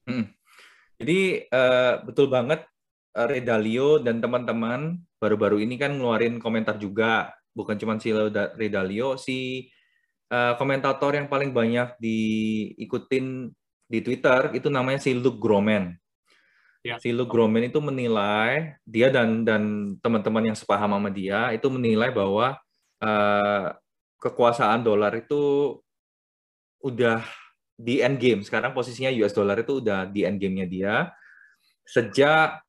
Hmm. 0.04 0.28
Jadi 1.00 1.48
uh, 1.50 2.02
betul 2.04 2.30
banget 2.30 2.66
Ray 3.12 3.42
Dalio 3.42 4.00
dan 4.00 4.22
teman-teman 4.22 5.00
baru-baru 5.18 5.62
ini 5.62 5.76
kan 5.76 5.94
ngeluarin 5.94 6.38
komentar 6.40 6.78
juga, 6.78 7.32
bukan 7.52 7.76
cuma 7.76 7.98
si 7.98 8.12
Ray 8.12 8.70
Dalio, 8.70 9.18
si 9.18 9.68
uh, 10.32 10.56
komentator 10.56 11.12
yang 11.12 11.28
paling 11.28 11.52
banyak 11.52 11.92
diikutin 12.00 13.52
di 13.84 13.98
Twitter 14.00 14.56
itu 14.56 14.72
namanya 14.72 15.04
si 15.04 15.12
Luke 15.12 15.36
Gromen. 15.36 15.92
Ya. 16.82 16.96
Si 16.98 17.12
Luke 17.12 17.30
Gromen 17.30 17.68
itu 17.68 17.78
menilai 17.78 18.80
dia 18.82 19.12
dan 19.12 19.44
dan 19.44 19.94
teman-teman 20.00 20.50
yang 20.50 20.56
sepaham 20.56 20.96
sama 20.96 21.12
dia 21.12 21.52
itu 21.52 21.68
menilai 21.68 22.10
bahwa 22.10 22.58
uh, 23.04 23.66
kekuasaan 24.18 24.82
dolar 24.82 25.12
itu 25.14 25.76
udah 26.82 27.22
di 27.76 28.02
end 28.02 28.18
game. 28.18 28.40
Sekarang 28.42 28.74
posisinya 28.74 29.12
US 29.22 29.36
dollar 29.36 29.60
itu 29.60 29.78
udah 29.78 30.08
di 30.08 30.26
end 30.26 30.40
game-nya 30.42 30.66
dia 30.66 30.94
sejak 31.86 32.64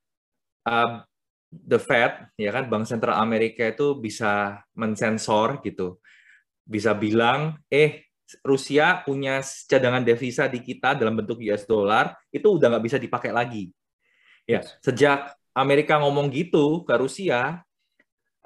uh, 0.67 1.01
the 1.50 1.77
Fed 1.77 2.34
ya 2.38 2.50
kan 2.50 2.65
Bank 2.70 2.89
Sentral 2.89 3.17
Amerika 3.22 3.65
itu 3.70 3.98
bisa 3.98 4.62
mensensor 4.74 5.62
gitu 5.62 6.01
bisa 6.63 6.96
bilang, 6.96 7.60
eh 7.67 8.08
Rusia 8.41 9.03
punya 9.03 9.43
cadangan 9.43 10.01
devisa 10.01 10.50
di 10.50 10.63
kita 10.63 10.98
dalam 10.98 11.13
bentuk 11.13 11.43
US 11.43 11.67
dollar 11.70 12.17
itu 12.34 12.58
udah 12.58 12.74
nggak 12.74 12.86
bisa 12.88 12.98
dipakai 12.98 13.29
lagi. 13.29 13.70
Ya, 14.50 14.65
sejak 14.82 15.36
Amerika 15.53 16.01
ngomong 16.01 16.34
gitu 16.34 16.82
ke 16.82 16.98
Rusia, 16.98 17.62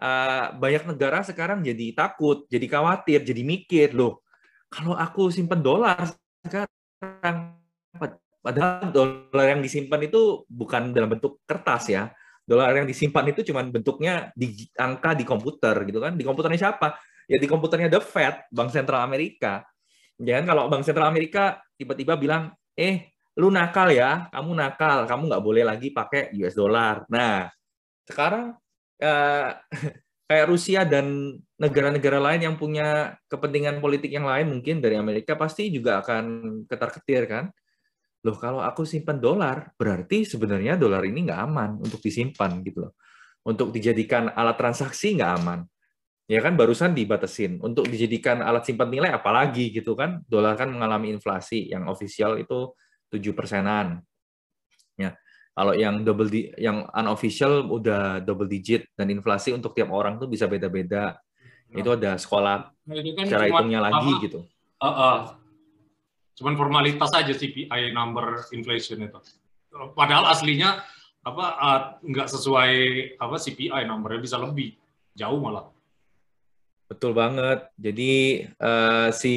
uh, 0.02 0.46
banyak 0.58 0.84
negara 0.92 1.24
sekarang 1.24 1.64
jadi 1.64 1.96
takut, 1.96 2.46
jadi 2.52 2.68
khawatir, 2.68 3.24
jadi 3.24 3.42
mikir 3.42 3.96
loh. 3.96 4.22
Kalau 4.68 4.94
aku 4.94 5.32
simpen 5.32 5.64
dolar 5.64 6.12
sekarang, 6.44 7.56
padahal 8.44 8.92
dolar 8.92 9.56
yang 9.56 9.64
disimpan 9.64 10.04
itu 10.04 10.44
bukan 10.52 10.92
dalam 10.92 11.16
bentuk 11.16 11.40
kertas 11.48 11.88
ya. 11.88 12.12
Dolar 12.48 12.72
yang 12.76 12.88
disimpan 12.88 13.28
itu 13.32 13.44
cuma 13.52 13.64
bentuknya 13.64 14.32
di 14.32 14.68
angka 14.80 15.16
di 15.16 15.24
komputer 15.28 15.76
gitu 15.88 16.00
kan. 16.00 16.16
Di 16.16 16.24
komputernya 16.24 16.72
siapa? 16.72 16.96
Ya 17.28 17.38
di 17.38 17.46
komputernya 17.46 17.92
The 17.92 18.02
Fed, 18.02 18.48
Bank 18.50 18.72
Sentral 18.72 19.04
Amerika. 19.04 19.68
Ya 20.18 20.40
kan 20.42 20.46
kalau 20.48 20.72
Bank 20.72 20.88
Sentral 20.88 21.12
Amerika 21.12 21.60
tiba-tiba 21.76 22.16
bilang, 22.16 22.56
eh 22.74 23.14
lu 23.38 23.54
nakal 23.54 23.92
ya, 23.94 24.32
kamu 24.34 24.52
nakal, 24.56 25.06
kamu 25.06 25.30
nggak 25.30 25.44
boleh 25.44 25.64
lagi 25.68 25.94
pakai 25.94 26.34
US 26.42 26.56
dollar. 26.58 27.06
Nah, 27.12 27.52
sekarang 28.08 28.56
eh, 28.98 29.50
kayak 30.32 30.48
Rusia 30.50 30.82
dan 30.88 31.38
negara-negara 31.60 32.18
lain 32.18 32.42
yang 32.48 32.56
punya 32.58 33.20
kepentingan 33.30 33.80
politik 33.84 34.12
yang 34.12 34.26
lain 34.26 34.52
mungkin 34.52 34.84
dari 34.84 34.98
Amerika 34.98 35.38
pasti 35.38 35.70
juga 35.70 36.02
akan 36.02 36.26
ketar-ketir 36.66 37.24
kan. 37.30 37.46
Loh 38.26 38.36
kalau 38.40 38.60
aku 38.66 38.84
simpan 38.88 39.22
dolar, 39.22 39.72
berarti 39.78 40.26
sebenarnya 40.26 40.80
dolar 40.80 41.06
ini 41.06 41.30
nggak 41.30 41.42
aman 41.44 41.78
untuk 41.84 42.02
disimpan 42.02 42.64
gitu 42.66 42.90
loh. 42.90 42.94
Untuk 43.48 43.72
dijadikan 43.72 44.34
alat 44.34 44.58
transaksi 44.60 45.16
nggak 45.16 45.32
aman 45.44 45.60
ya 46.28 46.40
kan 46.44 46.54
barusan 46.60 46.92
dibatasin. 46.92 47.64
Untuk 47.64 47.88
dijadikan 47.88 48.44
alat 48.44 48.68
simpan 48.68 48.92
nilai 48.92 49.16
apalagi 49.16 49.72
gitu 49.72 49.96
kan? 49.96 50.22
Dolar 50.28 50.60
kan 50.60 50.70
mengalami 50.70 51.16
inflasi 51.16 51.72
yang 51.72 51.88
official 51.88 52.36
itu 52.38 52.76
tujuh 53.08 53.32
persenan. 53.32 54.04
Ya 55.00 55.16
kalau 55.58 55.74
yang 55.74 56.06
double 56.06 56.30
di 56.30 56.54
yang 56.62 56.86
unofficial 56.94 57.66
udah 57.66 58.22
double 58.22 58.46
digit 58.46 58.94
dan 58.94 59.10
inflasi 59.10 59.58
untuk 59.58 59.74
tiap 59.74 59.90
orang 59.90 60.22
tuh 60.22 60.30
bisa 60.30 60.46
beda-beda. 60.46 61.18
Nah, 61.74 61.82
itu 61.82 61.90
ada 61.98 62.14
sekolah 62.14 62.70
nah, 62.86 62.94
itu 62.94 63.18
kan 63.18 63.26
cara 63.26 63.44
hitungnya 63.50 63.82
lagi 63.82 64.12
gitu. 64.22 64.46
Uh, 64.78 64.86
uh, 64.86 65.18
cuman 66.38 66.54
formalitas 66.54 67.10
aja 67.10 67.34
CPI 67.34 67.90
number 67.90 68.46
inflation 68.54 69.02
itu. 69.02 69.18
Padahal 69.98 70.30
aslinya 70.30 70.86
apa 71.26 71.46
uh, 71.58 71.82
nggak 72.06 72.30
sesuai 72.30 72.74
apa 73.18 73.36
CPI 73.42 73.82
numbernya 73.90 74.22
bisa 74.22 74.38
lebih. 74.38 74.78
Jauh 75.18 75.42
malah 75.42 75.74
Betul 76.88 77.12
banget. 77.12 77.68
Jadi 77.76 78.48
uh, 78.64 79.12
si 79.12 79.36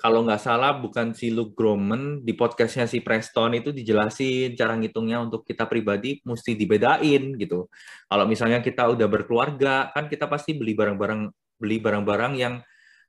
kalau 0.00 0.24
nggak 0.26 0.42
salah 0.42 0.80
bukan 0.80 1.14
si 1.14 1.30
Luke 1.30 1.54
Gromen 1.54 2.24
di 2.26 2.32
podcastnya 2.34 2.90
si 2.90 3.04
Preston 3.04 3.54
itu 3.54 3.70
dijelasin 3.70 4.56
cara 4.58 4.74
ngitungnya 4.74 5.22
untuk 5.22 5.46
kita 5.46 5.68
pribadi 5.68 6.18
mesti 6.24 6.56
dibedain 6.56 7.36
gitu. 7.38 7.68
Kalau 8.08 8.24
misalnya 8.26 8.64
kita 8.64 8.88
udah 8.88 9.06
berkeluarga 9.06 9.92
kan 9.94 10.08
kita 10.08 10.26
pasti 10.26 10.56
beli 10.58 10.72
barang-barang 10.74 11.30
beli 11.60 11.76
barang-barang 11.78 12.32
yang 12.40 12.54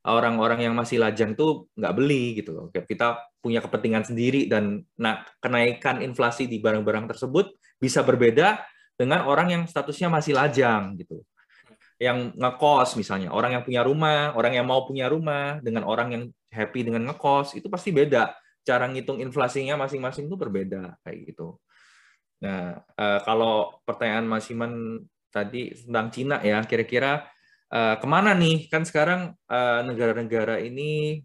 orang-orang 0.05 0.67
yang 0.67 0.75
masih 0.75 0.99
lajang 0.99 1.33
tuh 1.33 1.71
nggak 1.79 1.93
beli 1.95 2.43
gitu 2.43 2.51
loh. 2.51 2.65
Kita 2.69 3.17
punya 3.39 3.63
kepentingan 3.63 4.03
sendiri 4.03 4.45
dan 4.51 4.83
nah 4.99 5.23
kenaikan 5.39 6.03
inflasi 6.03 6.51
di 6.51 6.59
barang-barang 6.59 7.09
tersebut 7.15 7.57
bisa 7.79 8.03
berbeda 8.03 8.59
dengan 8.99 9.25
orang 9.25 9.47
yang 9.55 9.63
statusnya 9.65 10.11
masih 10.11 10.37
lajang 10.37 10.93
gitu 10.99 11.25
yang 12.01 12.33
ngekos 12.33 12.97
misalnya, 12.97 13.29
orang 13.29 13.59
yang 13.59 13.63
punya 13.63 13.81
rumah, 13.85 14.33
orang 14.33 14.57
yang 14.57 14.65
mau 14.67 14.85
punya 14.85 15.09
rumah 15.09 15.61
dengan 15.61 15.85
orang 15.85 16.07
yang 16.13 16.23
happy 16.49 16.85
dengan 16.85 17.09
ngekos 17.11 17.57
itu 17.57 17.67
pasti 17.69 17.89
beda. 17.89 18.33
Cara 18.63 18.87
ngitung 18.87 19.19
inflasinya 19.19 19.75
masing-masing 19.75 20.31
itu 20.31 20.37
berbeda 20.39 20.95
kayak 21.03 21.17
gitu. 21.33 21.59
Nah, 22.43 22.79
uh, 22.95 23.19
kalau 23.23 23.75
pertanyaan 23.83 24.27
Mas 24.27 24.47
Iman 24.51 25.03
tadi 25.33 25.73
tentang 25.73 26.07
Cina 26.13 26.37
ya, 26.39 26.63
kira-kira 26.63 27.27
uh, 27.73 27.95
ke 27.99 28.07
mana 28.07 28.31
nih? 28.37 28.67
Kan 28.71 28.85
sekarang 28.87 29.35
uh, 29.49 29.81
negara-negara 29.83 30.61
ini 30.61 31.23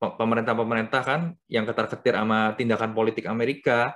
pemerintah-pemerintah 0.00 1.02
kan 1.04 1.20
yang 1.52 1.68
ketar-ketir 1.68 2.16
sama 2.16 2.56
tindakan 2.56 2.96
politik 2.96 3.28
Amerika, 3.28 3.92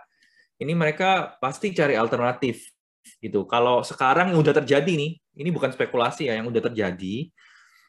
ini 0.60 0.76
mereka 0.76 1.40
pasti 1.40 1.72
cari 1.72 1.96
alternatif 1.96 2.73
gitu. 3.20 3.44
Kalau 3.48 3.84
sekarang 3.84 4.32
yang 4.32 4.40
udah 4.40 4.54
terjadi 4.62 4.92
nih, 4.92 5.18
ini 5.38 5.48
bukan 5.50 5.70
spekulasi 5.72 6.30
ya 6.30 6.38
yang 6.38 6.46
udah 6.48 6.62
terjadi 6.70 7.28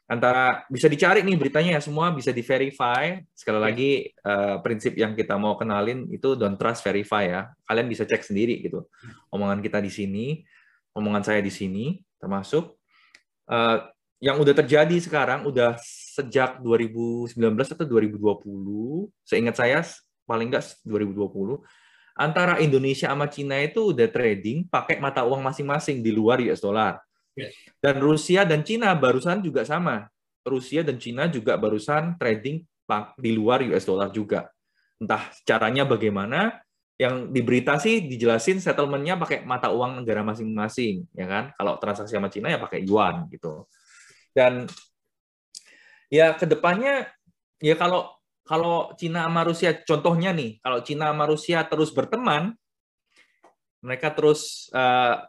antara 0.05 0.61
bisa 0.69 0.85
dicari 0.85 1.25
nih 1.25 1.33
beritanya 1.33 1.77
ya 1.77 1.81
semua 1.81 2.13
bisa 2.13 2.29
di 2.29 2.45
verify 2.45 3.17
sekali 3.33 3.57
iya. 3.57 3.65
lagi 3.65 3.91
uh, 4.21 4.61
prinsip 4.61 4.93
yang 4.93 5.17
kita 5.17 5.33
mau 5.33 5.57
kenalin 5.57 6.05
itu 6.13 6.37
don't 6.37 6.61
trust 6.61 6.85
verify 6.85 7.25
ya 7.25 7.41
kalian 7.65 7.89
bisa 7.89 8.05
cek 8.05 8.21
sendiri 8.21 8.61
gitu 8.61 8.85
omongan 9.33 9.65
kita 9.65 9.81
di 9.81 9.89
sini 9.89 10.45
omongan 10.93 11.25
saya 11.25 11.41
di 11.41 11.49
sini 11.49 11.97
termasuk 12.21 12.77
uh, 13.49 13.89
yang 14.21 14.37
udah 14.37 14.53
terjadi 14.53 14.93
sekarang 15.01 15.41
udah 15.49 15.73
sejak 15.81 16.61
2019 16.61 17.41
atau 17.49 17.85
2020 17.89 18.45
seingat 19.25 19.57
saya 19.57 19.81
paling 20.29 20.53
enggak 20.53 20.69
2020 20.85 21.65
antara 22.15 22.63
Indonesia 22.63 23.11
sama 23.11 23.27
Cina 23.27 23.59
itu 23.59 23.91
udah 23.91 24.07
trading 24.07 24.65
pakai 24.71 25.03
mata 25.03 25.27
uang 25.27 25.43
masing-masing 25.43 25.99
di 25.99 26.15
luar 26.15 26.39
US 26.41 26.63
dollar 26.63 27.03
dan 27.83 27.95
Rusia 27.99 28.47
dan 28.47 28.63
Cina 28.63 28.95
barusan 28.95 29.43
juga 29.43 29.67
sama. 29.67 30.07
Rusia 30.45 30.85
dan 30.85 30.95
Cina 31.01 31.27
juga 31.27 31.59
barusan 31.59 32.15
trading 32.15 32.63
di 33.19 33.31
luar 33.35 33.65
US 33.67 33.83
dollar 33.83 34.13
juga. 34.13 34.47
Entah 35.01 35.33
caranya 35.43 35.83
bagaimana, 35.83 36.63
yang 36.95 37.27
di 37.35 37.43
berita 37.43 37.75
sih 37.75 38.07
dijelasin 38.07 38.63
settlementnya 38.63 39.19
pakai 39.19 39.43
mata 39.43 39.67
uang 39.67 39.99
negara 39.99 40.23
masing-masing, 40.23 41.03
ya 41.11 41.27
kan? 41.27 41.51
Kalau 41.59 41.75
transaksi 41.81 42.15
sama 42.15 42.31
Cina 42.31 42.47
ya 42.47 42.61
pakai 42.61 42.87
yuan 42.87 43.27
gitu. 43.27 43.67
Dan 44.31 44.69
ya 46.07 46.31
ke 46.39 46.47
depannya 46.47 47.11
ya 47.59 47.75
kalau 47.75 48.14
kalau 48.45 48.93
Cina 48.93 49.25
sama 49.25 49.41
Rusia 49.41 49.73
contohnya 49.81 50.29
nih, 50.29 50.61
kalau 50.61 50.79
Cina 50.85 51.09
sama 51.09 51.25
Rusia 51.25 51.65
terus 51.65 51.89
berteman, 51.89 52.53
mereka 53.81 54.13
terus 54.13 54.69
uh, 54.69 55.25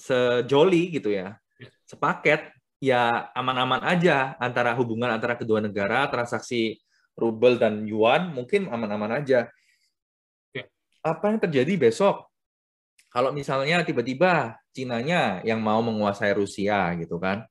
sejoli 0.00 0.96
gitu 0.96 1.12
ya, 1.12 1.36
sepaket, 1.84 2.48
ya 2.80 3.28
aman-aman 3.36 3.84
aja 3.84 4.32
antara 4.40 4.72
hubungan 4.72 5.12
antara 5.12 5.36
kedua 5.36 5.60
negara, 5.60 6.08
transaksi 6.08 6.80
rubel 7.12 7.60
dan 7.60 7.84
yuan 7.84 8.32
mungkin 8.32 8.72
aman-aman 8.72 9.20
aja. 9.20 9.52
Apa 11.04 11.36
yang 11.36 11.38
terjadi 11.38 11.76
besok? 11.76 12.32
Kalau 13.12 13.28
misalnya 13.28 13.84
tiba-tiba 13.84 14.56
Cinanya 14.72 15.44
yang 15.44 15.60
mau 15.60 15.84
menguasai 15.84 16.32
Rusia 16.32 16.96
gitu 16.96 17.20
kan, 17.20 17.44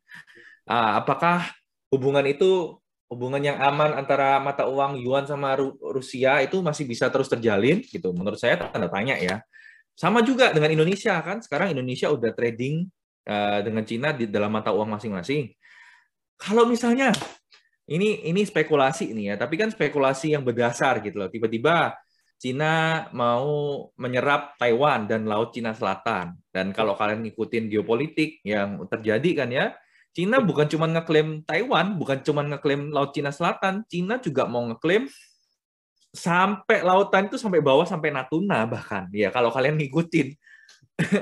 ah, 0.66 0.98
apakah 0.98 1.54
hubungan 1.94 2.26
itu 2.26 2.81
hubungan 3.12 3.44
yang 3.44 3.60
aman 3.60 3.92
antara 4.00 4.40
mata 4.40 4.64
uang 4.64 4.96
yuan 5.04 5.28
sama 5.28 5.60
Rusia 5.92 6.40
itu 6.40 6.64
masih 6.64 6.88
bisa 6.88 7.12
terus 7.12 7.28
terjalin 7.28 7.84
gitu? 7.84 8.16
Menurut 8.16 8.40
saya 8.40 8.56
tanda 8.56 8.88
tanya 8.88 9.20
ya. 9.20 9.44
Sama 10.00 10.24
juga 10.24 10.56
dengan 10.56 10.72
Indonesia 10.72 11.20
kan, 11.20 11.44
sekarang 11.44 11.76
Indonesia 11.76 12.08
udah 12.08 12.32
trading 12.32 12.88
uh, 13.28 13.60
dengan 13.60 13.84
Cina 13.84 14.16
di 14.16 14.32
dalam 14.32 14.48
mata 14.48 14.72
uang 14.72 14.96
masing-masing. 14.96 15.52
Kalau 16.40 16.64
misalnya 16.64 17.12
ini 17.92 18.24
ini 18.24 18.48
spekulasi 18.48 19.12
ini 19.12 19.28
ya, 19.28 19.36
tapi 19.36 19.60
kan 19.60 19.68
spekulasi 19.68 20.32
yang 20.32 20.48
berdasar 20.48 21.04
gitu 21.04 21.20
loh. 21.20 21.28
Tiba-tiba 21.28 21.92
Cina 22.40 23.06
mau 23.12 23.92
menyerap 24.00 24.56
Taiwan 24.56 25.06
dan 25.06 25.28
Laut 25.28 25.52
Cina 25.52 25.76
Selatan. 25.76 26.34
Dan 26.48 26.72
kalau 26.72 26.96
kalian 26.96 27.28
ngikutin 27.28 27.68
geopolitik 27.68 28.40
yang 28.48 28.88
terjadi 28.88 29.44
kan 29.44 29.50
ya, 29.52 29.66
Cina 30.12 30.44
bukan 30.44 30.68
cuma 30.68 30.92
ngeklaim 30.92 31.40
Taiwan, 31.48 31.96
bukan 31.96 32.20
cuma 32.20 32.44
ngeklaim 32.44 32.92
Laut 32.92 33.16
Cina 33.16 33.32
Selatan, 33.32 33.88
Cina 33.88 34.20
juga 34.20 34.44
mau 34.44 34.68
ngeklaim 34.68 35.08
sampai 36.12 36.84
lautan 36.84 37.32
itu 37.32 37.40
sampai 37.40 37.64
bawah 37.64 37.88
sampai 37.88 38.12
Natuna 38.12 38.68
bahkan. 38.68 39.08
Ya 39.16 39.32
kalau 39.32 39.50
kalian 39.50 39.80
ngikutin. 39.80 40.36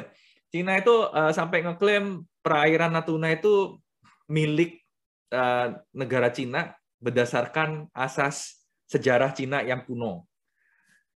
Cina 0.52 0.82
itu 0.82 0.96
uh, 1.14 1.30
sampai 1.30 1.62
ngeklaim 1.62 2.26
perairan 2.42 2.90
Natuna 2.90 3.30
itu 3.30 3.78
milik 4.26 4.82
uh, 5.30 5.78
negara 5.94 6.34
Cina 6.34 6.74
berdasarkan 6.98 7.94
asas 7.94 8.66
sejarah 8.90 9.30
Cina 9.38 9.62
yang 9.62 9.86
kuno. 9.86 10.26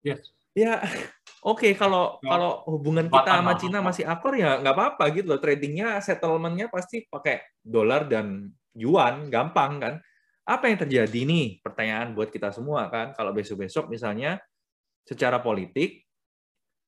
Yes. 0.04 0.20
Ya, 0.52 0.84
oke 1.42 1.58
okay, 1.58 1.72
kalau 1.74 2.22
kalau 2.22 2.62
hubungan 2.70 3.10
kita 3.10 3.42
sama 3.42 3.58
Cina 3.58 3.78
masih 3.82 4.06
akur 4.06 4.38
ya 4.38 4.62
nggak 4.62 4.74
apa-apa 4.74 5.04
gitu 5.10 5.34
loh. 5.34 5.40
Tradingnya, 5.42 5.98
settlementnya 5.98 6.70
pasti 6.70 7.02
pakai 7.10 7.42
dolar 7.58 8.06
dan 8.06 8.46
yuan, 8.78 9.28
gampang 9.28 9.72
kan. 9.82 9.94
Apa 10.42 10.70
yang 10.70 10.78
terjadi 10.82 11.20
nih? 11.22 11.62
Pertanyaan 11.62 12.14
buat 12.14 12.30
kita 12.30 12.50
semua 12.54 12.86
kan. 12.90 13.14
Kalau 13.14 13.34
besok-besok 13.34 13.90
misalnya 13.90 14.38
secara 15.02 15.42
politik 15.42 16.06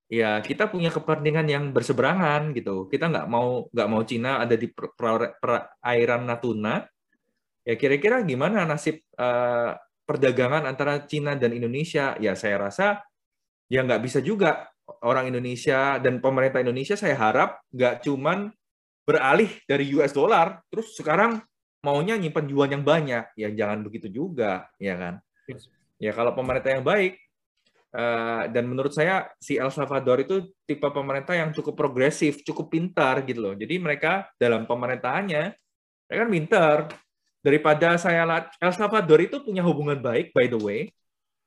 ya 0.04 0.38
kita 0.44 0.70
punya 0.70 0.94
kepentingan 0.94 1.46
yang 1.50 1.64
berseberangan 1.74 2.54
gitu. 2.54 2.86
Kita 2.86 3.10
nggak 3.10 3.26
mau 3.26 3.66
nggak 3.70 3.88
mau 3.90 4.02
Cina 4.06 4.42
ada 4.42 4.54
di 4.54 4.70
perairan 4.70 6.22
Natuna. 6.28 6.86
Ya 7.64 7.74
kira-kira 7.80 8.20
gimana 8.22 8.68
nasib 8.68 9.00
uh, 9.16 9.72
perdagangan 10.04 10.68
antara 10.68 11.00
Cina 11.08 11.32
dan 11.34 11.56
Indonesia? 11.56 12.12
Ya 12.20 12.36
saya 12.36 12.60
rasa 12.60 13.00
ya 13.68 13.80
nggak 13.82 14.02
bisa 14.04 14.18
juga 14.20 14.68
orang 15.04 15.32
Indonesia 15.32 15.96
dan 16.00 16.20
pemerintah 16.20 16.60
Indonesia 16.60 16.96
saya 16.96 17.16
harap 17.16 17.64
nggak 17.72 18.04
cuman 18.04 18.52
beralih 19.04 19.50
dari 19.68 19.88
US 19.96 20.12
dollar 20.12 20.60
terus 20.68 20.96
sekarang 20.96 21.40
maunya 21.84 22.16
nyimpan 22.16 22.46
yuan 22.48 22.70
yang 22.72 22.84
banyak 22.84 23.24
ya 23.36 23.48
jangan 23.52 23.84
begitu 23.84 24.08
juga 24.08 24.68
ya 24.80 24.96
kan 24.96 25.14
ya 26.00 26.12
kalau 26.16 26.32
pemerintah 26.32 26.72
yang 26.72 26.84
baik 26.84 27.20
Uh, 27.94 28.50
dan 28.50 28.66
menurut 28.66 28.90
saya 28.90 29.30
si 29.38 29.54
El 29.54 29.70
Salvador 29.70 30.18
itu 30.18 30.50
tipe 30.66 30.82
pemerintah 30.82 31.38
yang 31.38 31.54
cukup 31.54 31.78
progresif, 31.78 32.42
cukup 32.42 32.74
pintar 32.74 33.22
gitu 33.22 33.38
loh. 33.38 33.54
Jadi 33.54 33.78
mereka 33.78 34.26
dalam 34.34 34.66
pemerintahannya 34.66 35.54
mereka 36.10 36.20
kan 36.26 36.30
pintar. 36.34 36.78
Daripada 37.38 37.94
saya 37.94 38.50
El 38.58 38.72
Salvador 38.74 39.22
itu 39.22 39.38
punya 39.46 39.62
hubungan 39.62 40.02
baik 40.02 40.34
by 40.34 40.50
the 40.50 40.58
way 40.58 40.90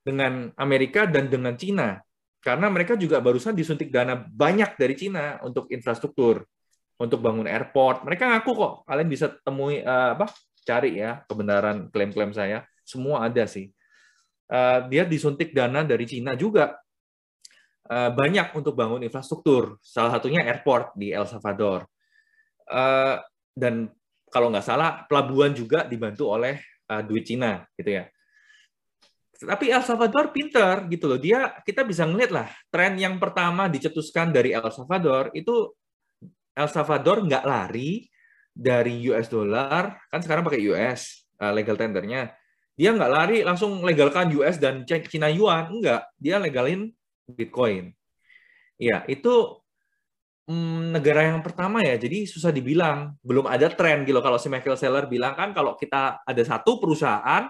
dengan 0.07 0.55
Amerika 0.55 1.03
dan 1.03 1.27
dengan 1.27 1.59
Cina. 1.59 1.99
Karena 2.41 2.71
mereka 2.71 2.95
juga 2.95 3.19
barusan 3.19 3.57
disuntik 3.57 3.89
dana 3.89 4.15
banyak 4.15 4.77
dari 4.77 4.95
Cina 4.95 5.41
untuk 5.43 5.67
infrastruktur, 5.73 6.45
untuk 7.01 7.19
bangun 7.19 7.49
airport. 7.49 8.05
Mereka 8.07 8.23
ngaku 8.29 8.51
kok, 8.53 8.73
kalian 8.87 9.09
bisa 9.09 9.33
temui 9.43 9.81
uh, 9.83 10.15
apa? 10.15 10.31
Cari 10.67 10.99
ya 10.99 11.23
kebenaran 11.25 11.87
klaim-klaim 11.91 12.35
saya. 12.35 12.63
Semua 12.83 13.27
ada 13.27 13.43
sih 13.47 13.71
uh, 14.51 14.79
dia 14.87 15.03
disuntik 15.03 15.51
dana 15.51 15.83
dari 15.83 16.05
Cina 16.07 16.33
juga 16.33 16.75
uh, 17.87 18.11
banyak 18.11 18.55
untuk 18.55 18.73
bangun 18.73 19.03
infrastruktur. 19.03 19.79
Salah 19.83 20.17
satunya 20.17 20.43
airport 20.43 20.95
di 20.95 21.11
El 21.11 21.27
Salvador. 21.27 21.87
Uh, 22.67 23.19
dan 23.55 23.87
kalau 24.27 24.51
nggak 24.51 24.65
salah 24.65 25.07
pelabuhan 25.07 25.55
juga 25.55 25.87
dibantu 25.87 26.27
oleh 26.31 26.59
uh, 26.91 27.03
duit 27.03 27.27
Cina 27.27 27.63
gitu 27.75 28.03
ya. 28.03 28.03
Tapi 29.37 29.69
El 29.69 29.85
Salvador 29.85 30.33
pinter 30.33 30.89
gitu 30.89 31.05
loh. 31.05 31.19
Dia 31.21 31.61
kita 31.61 31.85
bisa 31.85 32.09
ngeliat 32.09 32.31
lah 32.33 32.47
tren 32.73 32.97
yang 32.97 33.21
pertama 33.21 33.69
dicetuskan 33.69 34.33
dari 34.33 34.53
El 34.53 34.65
Salvador 34.73 35.29
itu 35.37 35.69
El 36.57 36.69
Salvador 36.73 37.21
nggak 37.21 37.45
lari 37.45 38.09
dari 38.57 39.05
US 39.13 39.29
dollar 39.29 40.01
kan 40.09 40.17
sekarang 40.25 40.41
pakai 40.41 40.65
US 40.65 41.29
uh, 41.37 41.53
legal 41.53 41.77
tendernya 41.77 42.33
dia 42.77 42.93
nggak 42.93 43.11
lari 43.11 43.37
langsung 43.41 43.81
legalkan 43.81 44.29
US 44.37 44.61
dan 44.61 44.85
Cina 44.85 45.33
Yuan, 45.33 45.73
enggak. 45.73 46.05
Dia 46.21 46.37
legalin 46.37 46.93
Bitcoin. 47.25 47.89
Ya, 48.77 49.01
itu 49.09 49.57
hmm, 50.45 50.93
negara 50.93 51.25
yang 51.33 51.41
pertama 51.41 51.81
ya, 51.81 51.97
jadi 51.97 52.29
susah 52.29 52.53
dibilang. 52.53 53.17
Belum 53.25 53.49
ada 53.49 53.65
tren 53.73 54.05
gitu. 54.05 54.21
Kalau 54.21 54.37
si 54.37 54.45
Michael 54.53 54.77
Saylor 54.77 55.09
bilang 55.09 55.33
kan 55.33 55.57
kalau 55.57 55.73
kita 55.73 56.21
ada 56.21 56.43
satu 56.45 56.77
perusahaan, 56.77 57.49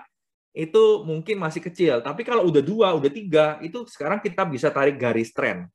itu 0.58 1.06
mungkin 1.06 1.38
masih 1.38 1.62
kecil. 1.62 2.02
Tapi 2.02 2.26
kalau 2.26 2.50
udah 2.50 2.66
dua, 2.66 2.98
udah 2.98 3.12
tiga, 3.14 3.62
itu 3.62 3.86
sekarang 3.86 4.18
kita 4.18 4.42
bisa 4.50 4.74
tarik 4.74 4.98
garis 4.98 5.30
tren. 5.30 5.70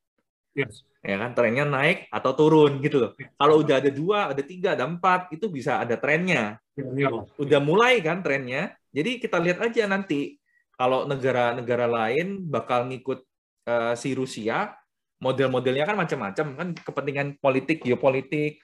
Yes. 0.58 0.82
Ya 1.02 1.18
kan, 1.22 1.34
trennya 1.38 1.62
naik 1.62 2.10
atau 2.10 2.34
turun 2.34 2.82
gitu 2.82 2.98
loh. 2.98 3.10
Kalau 3.14 3.62
udah 3.62 3.78
ada 3.78 3.90
dua, 3.94 4.34
ada 4.34 4.42
tiga, 4.42 4.74
ada 4.74 4.86
empat, 4.86 5.30
itu 5.30 5.46
bisa 5.46 5.78
ada 5.78 5.94
trennya. 5.94 6.58
Ya, 6.74 6.86
ya. 6.98 7.08
Udah 7.38 7.60
mulai 7.62 8.02
kan 8.02 8.26
trennya, 8.26 8.74
jadi 8.90 9.22
kita 9.22 9.38
lihat 9.38 9.62
aja 9.62 9.86
nanti 9.86 10.38
kalau 10.74 11.06
negara-negara 11.06 11.86
lain 11.86 12.42
bakal 12.46 12.90
ngikut 12.90 13.22
uh, 13.70 13.94
si 13.94 14.18
Rusia, 14.18 14.74
model-modelnya 15.22 15.86
kan 15.86 15.94
macam-macam 15.94 16.46
kan 16.58 16.68
kepentingan 16.74 17.28
politik, 17.38 17.86
geopolitik, 17.86 18.58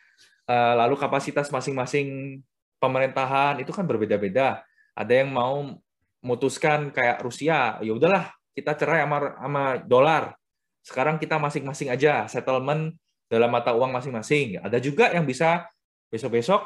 uh, 0.50 0.74
lalu 0.82 0.98
kapasitas 0.98 1.46
masing-masing 1.54 2.38
pemerintahan 2.82 3.62
itu 3.62 3.70
kan 3.70 3.86
berbeda-beda. 3.86 4.62
Ada 4.98 5.22
yang 5.22 5.30
mau 5.30 5.78
memutuskan 6.22 6.90
kayak 6.90 7.22
Rusia, 7.22 7.78
ya 7.78 7.92
udahlah 7.94 8.30
kita 8.56 8.74
cerai 8.74 9.06
sama, 9.06 9.18
sama 9.38 9.64
dolar. 9.86 10.34
Sekarang 10.82 11.16
kita 11.20 11.38
masing-masing 11.38 11.94
aja 11.94 12.26
settlement 12.26 12.96
dalam 13.30 13.52
mata 13.52 13.70
uang 13.76 13.92
masing-masing. 13.92 14.58
Ada 14.58 14.82
juga 14.82 15.12
yang 15.14 15.28
bisa 15.28 15.68
besok-besok 16.08 16.64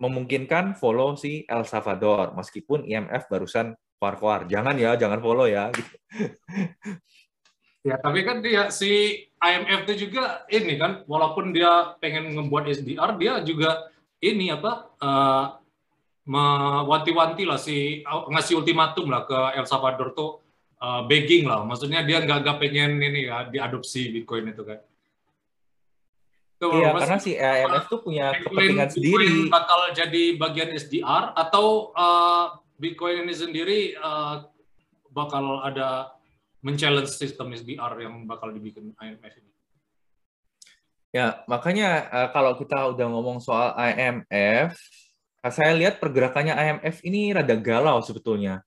memungkinkan 0.00 0.74
follow 0.74 1.14
si 1.14 1.46
El 1.46 1.62
Salvador 1.62 2.34
meskipun 2.34 2.88
IMF 2.88 3.28
barusan 3.28 3.76
keluar-keluar. 3.98 4.50
Jangan 4.50 4.74
ya, 4.74 4.98
jangan 4.98 5.20
follow 5.22 5.46
ya. 5.46 5.68
Ya, 7.82 7.98
tapi 7.98 8.22
kan 8.22 8.38
dia 8.46 8.70
si 8.70 9.26
IMF 9.42 9.90
itu 9.90 10.06
juga 10.06 10.46
ini 10.46 10.78
kan, 10.78 11.02
walaupun 11.02 11.50
dia 11.50 11.98
pengen 11.98 12.30
membuat 12.30 12.70
SDR, 12.70 13.18
dia 13.18 13.42
juga 13.42 13.90
ini 14.22 14.54
apa 14.54 14.94
uh, 15.02 15.58
mewanti-wanti 16.22 17.42
lah 17.42 17.58
si 17.58 18.06
ngasih 18.06 18.62
ultimatum 18.62 19.10
lah 19.10 19.26
ke 19.26 19.58
El 19.58 19.66
Salvador 19.66 20.14
tuh 20.14 20.38
uh, 20.78 21.02
begging 21.06 21.46
lah, 21.46 21.62
maksudnya 21.66 22.02
dia 22.02 22.22
nggak 22.22 22.38
nggak 22.42 22.58
pengen 22.58 22.98
ini 22.98 23.26
ya 23.26 23.46
diadopsi 23.46 24.10
Bitcoin 24.10 24.50
itu 24.50 24.62
kan. 24.62 24.78
Iya, 26.62 26.94
karena 26.94 27.18
si 27.18 27.34
IMF 27.34 27.90
tuh 27.90 28.06
punya 28.06 28.38
kepentingan 28.38 28.86
Bitcoin 28.94 29.26
sendiri. 29.26 29.50
bakal 29.50 29.80
jadi 29.90 30.24
bagian 30.38 30.70
SDR 30.78 31.34
atau 31.34 31.90
uh, 31.90 32.54
Bitcoin 32.78 33.26
ini 33.26 33.34
sendiri 33.34 33.78
uh, 33.98 34.46
bakal 35.10 35.58
ada 35.66 36.14
men-challenge 36.62 37.10
sistem 37.10 37.50
SDR 37.50 37.98
yang 37.98 38.30
bakal 38.30 38.54
dibikin 38.54 38.94
IMF 38.94 39.34
ini. 39.42 39.50
Ya, 41.10 41.42
makanya 41.50 42.06
uh, 42.08 42.28
kalau 42.30 42.54
kita 42.54 42.94
udah 42.94 43.06
ngomong 43.10 43.42
soal 43.42 43.74
IMF, 43.74 44.78
saya 45.50 45.74
lihat 45.74 45.98
pergerakannya 45.98 46.54
IMF 46.54 47.02
ini 47.02 47.34
rada 47.34 47.58
galau 47.58 47.98
sebetulnya. 47.98 48.62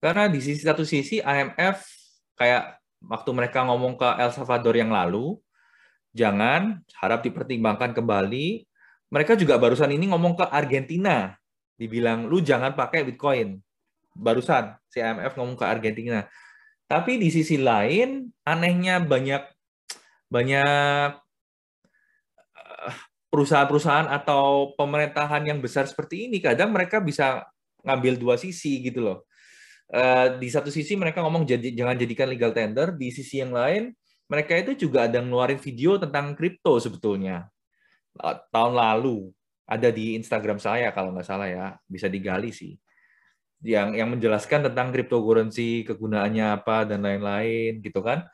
Karena 0.00 0.28
di 0.28 0.40
sisi 0.44 0.60
satu 0.60 0.84
sisi 0.84 1.20
IMF 1.20 1.80
kayak 2.36 2.76
waktu 3.04 3.30
mereka 3.32 3.64
ngomong 3.64 3.96
ke 3.96 4.08
El 4.20 4.32
Salvador 4.32 4.76
yang 4.76 4.92
lalu, 4.92 5.40
jangan 6.12 6.84
harap 7.00 7.24
dipertimbangkan 7.24 7.96
kembali. 7.96 8.68
Mereka 9.08 9.36
juga 9.40 9.56
barusan 9.56 9.90
ini 9.90 10.12
ngomong 10.12 10.36
ke 10.36 10.44
Argentina, 10.48 11.32
dibilang 11.80 12.28
lu 12.28 12.44
jangan 12.44 12.76
pakai 12.76 13.08
Bitcoin. 13.08 13.56
Barusan 14.12 14.76
si 14.92 15.00
IMF 15.00 15.36
ngomong 15.40 15.56
ke 15.56 15.64
Argentina. 15.64 16.28
Tapi 16.84 17.16
di 17.16 17.32
sisi 17.32 17.56
lain 17.56 18.28
anehnya 18.44 19.00
banyak 19.00 19.46
banyak 20.28 21.29
perusahaan-perusahaan 23.30 24.10
atau 24.10 24.74
pemerintahan 24.74 25.46
yang 25.46 25.62
besar 25.62 25.86
seperti 25.86 26.26
ini 26.26 26.42
kadang 26.42 26.74
mereka 26.74 26.98
bisa 26.98 27.46
ngambil 27.86 28.18
dua 28.18 28.34
sisi 28.36 28.82
gitu 28.82 29.00
loh. 29.00 29.18
Eh, 29.90 30.38
di 30.38 30.46
satu 30.50 30.70
sisi 30.70 30.94
mereka 30.94 31.22
ngomong 31.22 31.46
jangan 31.46 31.96
jadikan 31.98 32.30
legal 32.30 32.54
tender, 32.54 32.94
di 32.94 33.10
sisi 33.10 33.42
yang 33.42 33.54
lain 33.54 33.90
mereka 34.30 34.54
itu 34.54 34.86
juga 34.86 35.10
ada 35.10 35.18
ngeluarin 35.18 35.58
video 35.58 35.98
tentang 35.98 36.38
kripto 36.38 36.78
sebetulnya. 36.78 37.50
Tahun 38.54 38.74
lalu 38.74 39.30
ada 39.66 39.90
di 39.90 40.18
Instagram 40.18 40.58
saya 40.58 40.90
kalau 40.94 41.14
nggak 41.14 41.26
salah 41.26 41.46
ya 41.50 41.66
bisa 41.86 42.06
digali 42.06 42.50
sih. 42.54 42.78
Yang 43.62 43.88
yang 43.98 44.08
menjelaskan 44.14 44.70
tentang 44.70 44.94
cryptocurrency 44.94 45.82
kegunaannya 45.86 46.46
apa 46.62 46.86
dan 46.86 47.02
lain-lain 47.02 47.82
gitu 47.82 48.02
kan. 48.02 48.26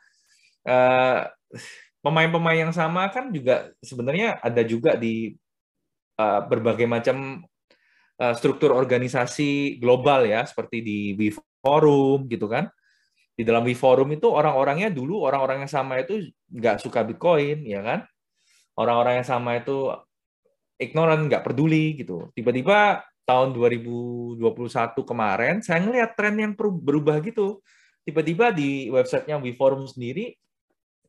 Pemain 0.61 1.86
pemain-pemain 2.07 2.71
yang 2.71 2.73
sama 2.73 3.11
kan 3.11 3.27
juga 3.35 3.75
sebenarnya 3.83 4.39
ada 4.39 4.63
juga 4.63 4.95
di 4.95 5.35
uh, 6.15 6.41
berbagai 6.47 6.87
macam 6.87 7.43
uh, 8.23 8.33
struktur 8.33 8.71
organisasi 8.71 9.75
global 9.83 10.23
ya 10.23 10.47
seperti 10.47 10.79
di 10.79 10.99
We 11.19 11.35
Forum 11.59 12.31
gitu 12.31 12.47
kan. 12.47 12.71
Di 13.37 13.43
dalam 13.43 13.67
We 13.67 13.75
Forum 13.75 14.09
itu 14.15 14.31
orang-orangnya 14.31 14.89
dulu 14.89 15.27
orang-orang 15.27 15.67
yang 15.67 15.71
sama 15.71 15.99
itu 15.99 16.31
nggak 16.49 16.79
suka 16.79 17.03
Bitcoin 17.03 17.67
ya 17.67 17.83
kan. 17.83 18.07
Orang-orang 18.79 19.21
yang 19.21 19.27
sama 19.27 19.59
itu 19.59 19.91
ignoran, 20.79 21.27
nggak 21.27 21.43
peduli 21.43 21.97
gitu. 21.97 22.29
Tiba-tiba 22.37 23.03
tahun 23.27 23.51
2021 23.51 24.39
kemarin 25.03 25.59
saya 25.59 25.83
ngelihat 25.83 26.15
tren 26.15 26.37
yang 26.39 26.53
berubah 26.55 27.19
gitu. 27.19 27.59
Tiba-tiba 28.07 28.55
di 28.55 28.87
websitenya 28.87 29.35
We 29.43 29.51
Forum 29.51 29.83
sendiri 29.83 30.37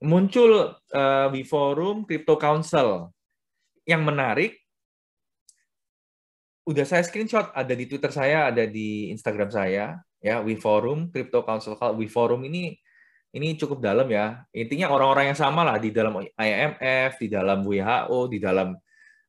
muncul 0.03 0.75
uh, 0.75 1.27
We 1.31 1.43
Forum 1.43 2.07
Crypto 2.07 2.39
Council. 2.39 3.11
Yang 3.89 4.03
menarik 4.05 4.53
udah 6.69 6.85
saya 6.85 7.01
screenshot 7.01 7.49
ada 7.57 7.73
di 7.73 7.89
Twitter 7.89 8.13
saya, 8.13 8.53
ada 8.53 8.69
di 8.69 9.09
Instagram 9.09 9.49
saya, 9.49 9.97
ya 10.21 10.45
We 10.45 10.61
Forum 10.61 11.09
Crypto 11.09 11.41
Council. 11.43 11.75
We 11.97 12.07
Forum 12.07 12.45
ini 12.45 12.77
ini 13.33 13.57
cukup 13.57 13.81
dalam 13.81 14.09
ya. 14.09 14.45
Intinya 14.53 14.93
orang-orang 14.93 15.33
yang 15.33 15.39
sama 15.39 15.65
lah 15.65 15.81
di 15.81 15.93
dalam 15.93 16.21
IMF, 16.21 17.13
di 17.21 17.29
dalam 17.29 17.65
WHO, 17.65 18.19
di 18.29 18.39
dalam 18.41 18.77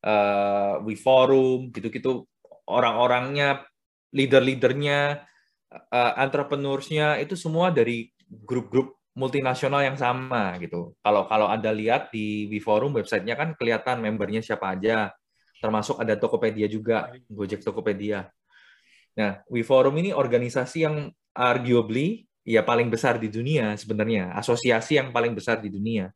uh, 0.03 0.73
We 0.83 0.99
Forum, 0.99 1.71
gitu-gitu 1.71 2.27
orang-orangnya, 2.69 3.63
leader-leadernya, 4.11 5.23
uh, 5.71 6.13
entrepreneursnya 6.19 7.19
itu 7.23 7.35
semua 7.39 7.71
dari 7.71 8.11
grup-grup 8.27 8.98
multinasional 9.19 9.83
yang 9.83 9.99
sama 9.99 10.55
gitu. 10.63 10.95
Kalau 11.03 11.27
kalau 11.27 11.51
Anda 11.51 11.75
lihat 11.75 12.15
di 12.15 12.47
We 12.47 12.63
Forum 12.63 12.95
websitenya 12.95 13.35
kan 13.35 13.51
kelihatan 13.59 13.99
membernya 13.99 14.39
siapa 14.39 14.71
aja 14.71 15.11
termasuk 15.59 15.99
ada 15.99 16.15
Tokopedia 16.15 16.65
juga, 16.71 17.11
Gojek 17.27 17.59
Tokopedia. 17.59 18.31
Nah, 19.19 19.43
WeForum 19.51 19.95
ini 19.99 20.15
organisasi 20.15 20.87
yang 20.87 21.11
arguably 21.35 22.23
ya 22.47 22.63
paling 22.63 22.87
besar 22.87 23.19
di 23.19 23.27
dunia 23.27 23.75
sebenarnya, 23.75 24.31
asosiasi 24.39 24.95
yang 24.95 25.11
paling 25.11 25.35
besar 25.35 25.59
di 25.59 25.67
dunia. 25.67 26.07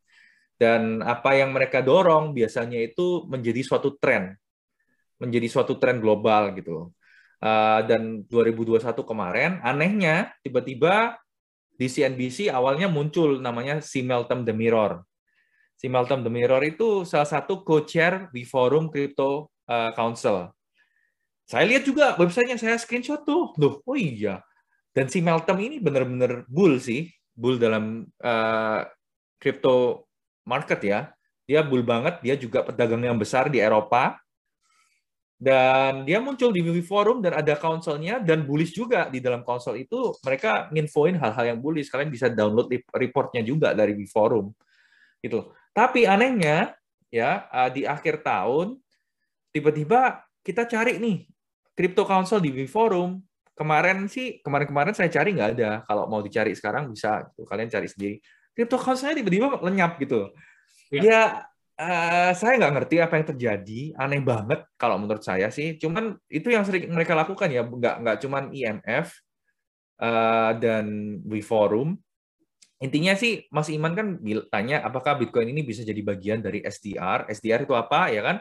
Dan 0.55 1.03
apa 1.03 1.35
yang 1.35 1.51
mereka 1.51 1.83
dorong 1.83 2.31
biasanya 2.31 2.79
itu 2.79 3.27
menjadi 3.27 3.59
suatu 3.59 3.99
tren, 3.99 4.31
menjadi 5.19 5.47
suatu 5.51 5.75
tren 5.75 5.99
global 5.99 6.55
gitu. 6.55 6.95
Uh, 7.43 7.83
dan 7.83 8.23
2021 8.31 8.95
kemarin, 9.03 9.59
anehnya 9.59 10.31
tiba-tiba 10.39 11.19
di 11.73 11.89
CNBC 11.89 12.53
awalnya 12.53 12.85
muncul 12.89 13.41
namanya 13.41 13.81
si 13.81 14.05
Meltem 14.05 14.45
The 14.45 14.53
Mirror 14.53 15.03
si 15.83 15.91
Malcolm 15.91 16.23
The 16.23 16.31
Mirror 16.31 16.63
itu 16.63 17.03
salah 17.03 17.27
satu 17.27 17.59
co-chair 17.59 18.31
di 18.31 18.47
forum 18.47 18.87
Crypto 18.87 19.51
uh, 19.67 19.91
Council. 19.91 20.47
Saya 21.43 21.67
lihat 21.67 21.83
juga 21.83 22.15
websitenya 22.15 22.55
saya 22.55 22.79
screenshot 22.79 23.27
tuh. 23.27 23.51
Duh, 23.59 23.83
oh 23.83 23.97
iya. 23.99 24.39
Dan 24.95 25.11
si 25.11 25.19
Meltem 25.19 25.59
ini 25.59 25.83
benar-benar 25.83 26.47
bull 26.47 26.79
sih, 26.79 27.11
bull 27.35 27.59
dalam 27.59 28.07
uh, 28.23 28.87
crypto 29.43 30.07
market 30.47 30.79
ya. 30.79 30.99
Dia 31.43 31.59
bull 31.59 31.83
banget, 31.83 32.23
dia 32.23 32.39
juga 32.39 32.63
pedagang 32.63 33.03
yang 33.03 33.19
besar 33.19 33.51
di 33.51 33.59
Eropa. 33.59 34.22
Dan 35.43 36.07
dia 36.07 36.23
muncul 36.23 36.55
di 36.55 36.63
Movie 36.63 36.87
Forum 36.87 37.19
dan 37.19 37.35
ada 37.35 37.59
councilnya 37.59 38.23
dan 38.23 38.47
bullish 38.47 38.71
juga 38.71 39.11
di 39.11 39.19
dalam 39.19 39.43
council 39.43 39.75
itu 39.75 40.15
mereka 40.23 40.71
nginfoin 40.71 41.19
hal-hal 41.19 41.51
yang 41.51 41.59
bullish. 41.59 41.91
Kalian 41.91 42.07
bisa 42.07 42.31
download 42.31 42.71
reportnya 42.95 43.43
juga 43.43 43.75
dari 43.75 43.91
Movie 43.91 44.07
Forum. 44.07 44.55
Gitu. 45.19 45.51
Tapi 45.75 46.07
anehnya 46.07 46.79
ya 47.11 47.43
eh, 47.51 47.69
di 47.75 47.81
akhir 47.83 48.23
tahun 48.23 48.79
tiba-tiba 49.51 50.23
kita 50.47 50.63
cari 50.63 50.95
nih 51.03 51.27
Crypto 51.75 52.07
Council 52.07 52.39
di 52.39 52.63
Forum. 52.63 53.19
Kemarin 53.53 54.07
sih 54.07 54.39
kemarin-kemarin 54.39 54.95
saya 54.95 55.11
cari 55.11 55.35
nggak 55.35 55.59
ada. 55.59 55.83
Kalau 55.83 56.07
mau 56.07 56.23
dicari 56.23 56.55
sekarang 56.55 56.87
bisa 56.87 57.27
gitu. 57.35 57.43
kalian 57.43 57.67
cari 57.67 57.91
sendiri. 57.91 58.15
Crypto 58.55 58.79
Council 58.79 59.11
tiba-tiba 59.11 59.59
lenyap 59.59 59.99
gitu. 59.99 60.31
Ya, 60.87 61.03
ya 61.03 61.21
uh, 61.83 62.31
saya 62.31 62.55
nggak 62.55 62.73
ngerti 62.79 62.95
apa 63.03 63.13
yang 63.19 63.27
terjadi. 63.35 63.81
Aneh 63.99 64.23
banget 64.23 64.63
kalau 64.79 64.95
menurut 64.95 65.21
saya 65.21 65.51
sih. 65.51 65.75
Cuman 65.75 66.15
itu 66.31 66.47
yang 66.47 66.63
sering 66.63 66.87
mereka 66.87 67.11
lakukan 67.13 67.51
ya. 67.51 67.67
Nggak 67.67 67.95
nggak 67.99 68.17
cuman 68.23 68.43
IMF 68.55 69.07
uh, 69.99 70.07
eh, 70.07 70.51
dan 70.63 70.85
Forum 71.43 71.99
intinya 72.83 73.15
sih 73.15 73.47
Mas 73.47 73.71
Iman 73.71 73.95
kan 73.95 74.19
tanya 74.51 74.83
apakah 74.83 75.15
Bitcoin 75.15 75.55
ini 75.55 75.63
bisa 75.63 75.87
jadi 75.87 76.03
bagian 76.03 76.43
dari 76.43 76.59
SDR. 76.59 77.31
SDR 77.31 77.63
itu 77.63 77.71
apa 77.71 78.11
ya 78.11 78.19
kan? 78.19 78.37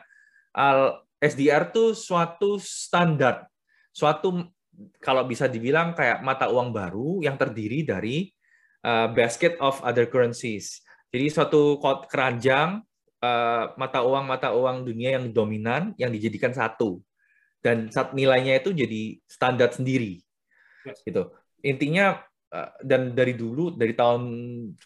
SDR 1.23 1.71
itu 1.71 1.95
suatu 1.95 2.59
standar, 2.59 3.47
suatu 3.95 4.51
kalau 4.99 5.23
bisa 5.31 5.47
dibilang 5.47 5.95
kayak 5.95 6.27
mata 6.27 6.51
uang 6.51 6.75
baru 6.75 7.23
yang 7.23 7.39
terdiri 7.39 7.87
dari 7.87 8.27
uh, 8.83 9.07
basket 9.15 9.55
of 9.63 9.79
other 9.87 10.11
currencies. 10.11 10.83
Jadi 11.15 11.31
suatu 11.31 11.79
keranjang 12.11 12.83
uh, 13.23 13.73
mata 13.79 14.03
uang 14.03 14.25
mata 14.27 14.51
uang 14.53 14.85
dunia 14.85 15.17
yang 15.17 15.31
dominan 15.31 15.95
yang 15.97 16.11
dijadikan 16.11 16.51
satu 16.53 17.01
dan 17.63 17.89
nilainya 18.13 18.59
itu 18.59 18.75
jadi 18.75 19.23
standar 19.31 19.71
sendiri. 19.71 20.19
Yes. 20.83 20.99
Gitu. 21.07 21.31
Intinya 21.63 22.19
Eh, 22.53 22.71
dan 22.85 23.17
dari 23.17 23.33
dulu 23.33 23.73
dari 23.73 23.97
tahun 23.97 24.23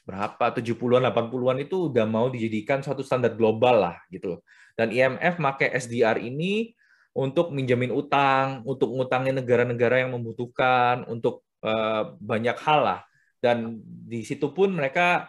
berapa 0.06 0.54
70-an 0.54 1.02
80-an 1.10 1.58
itu 1.66 1.90
udah 1.90 2.06
mau 2.06 2.30
dijadikan 2.30 2.78
suatu 2.78 3.02
standar 3.02 3.34
global 3.34 3.90
lah 3.90 3.98
gitu. 4.14 4.38
Dan 4.78 4.94
IMF 4.94 5.42
pakai 5.42 5.74
SDR 5.74 6.22
ini 6.22 6.70
untuk 7.10 7.50
minjamin 7.50 7.90
utang, 7.90 8.62
untuk 8.62 8.94
ngutangin 8.94 9.42
negara-negara 9.42 10.06
yang 10.06 10.14
membutuhkan, 10.14 11.10
untuk 11.10 11.42
uh, 11.66 12.14
banyak 12.22 12.54
hal 12.54 12.80
lah. 12.86 13.00
Dan 13.42 13.82
di 13.82 14.22
situ 14.22 14.54
pun 14.54 14.70
mereka 14.70 15.26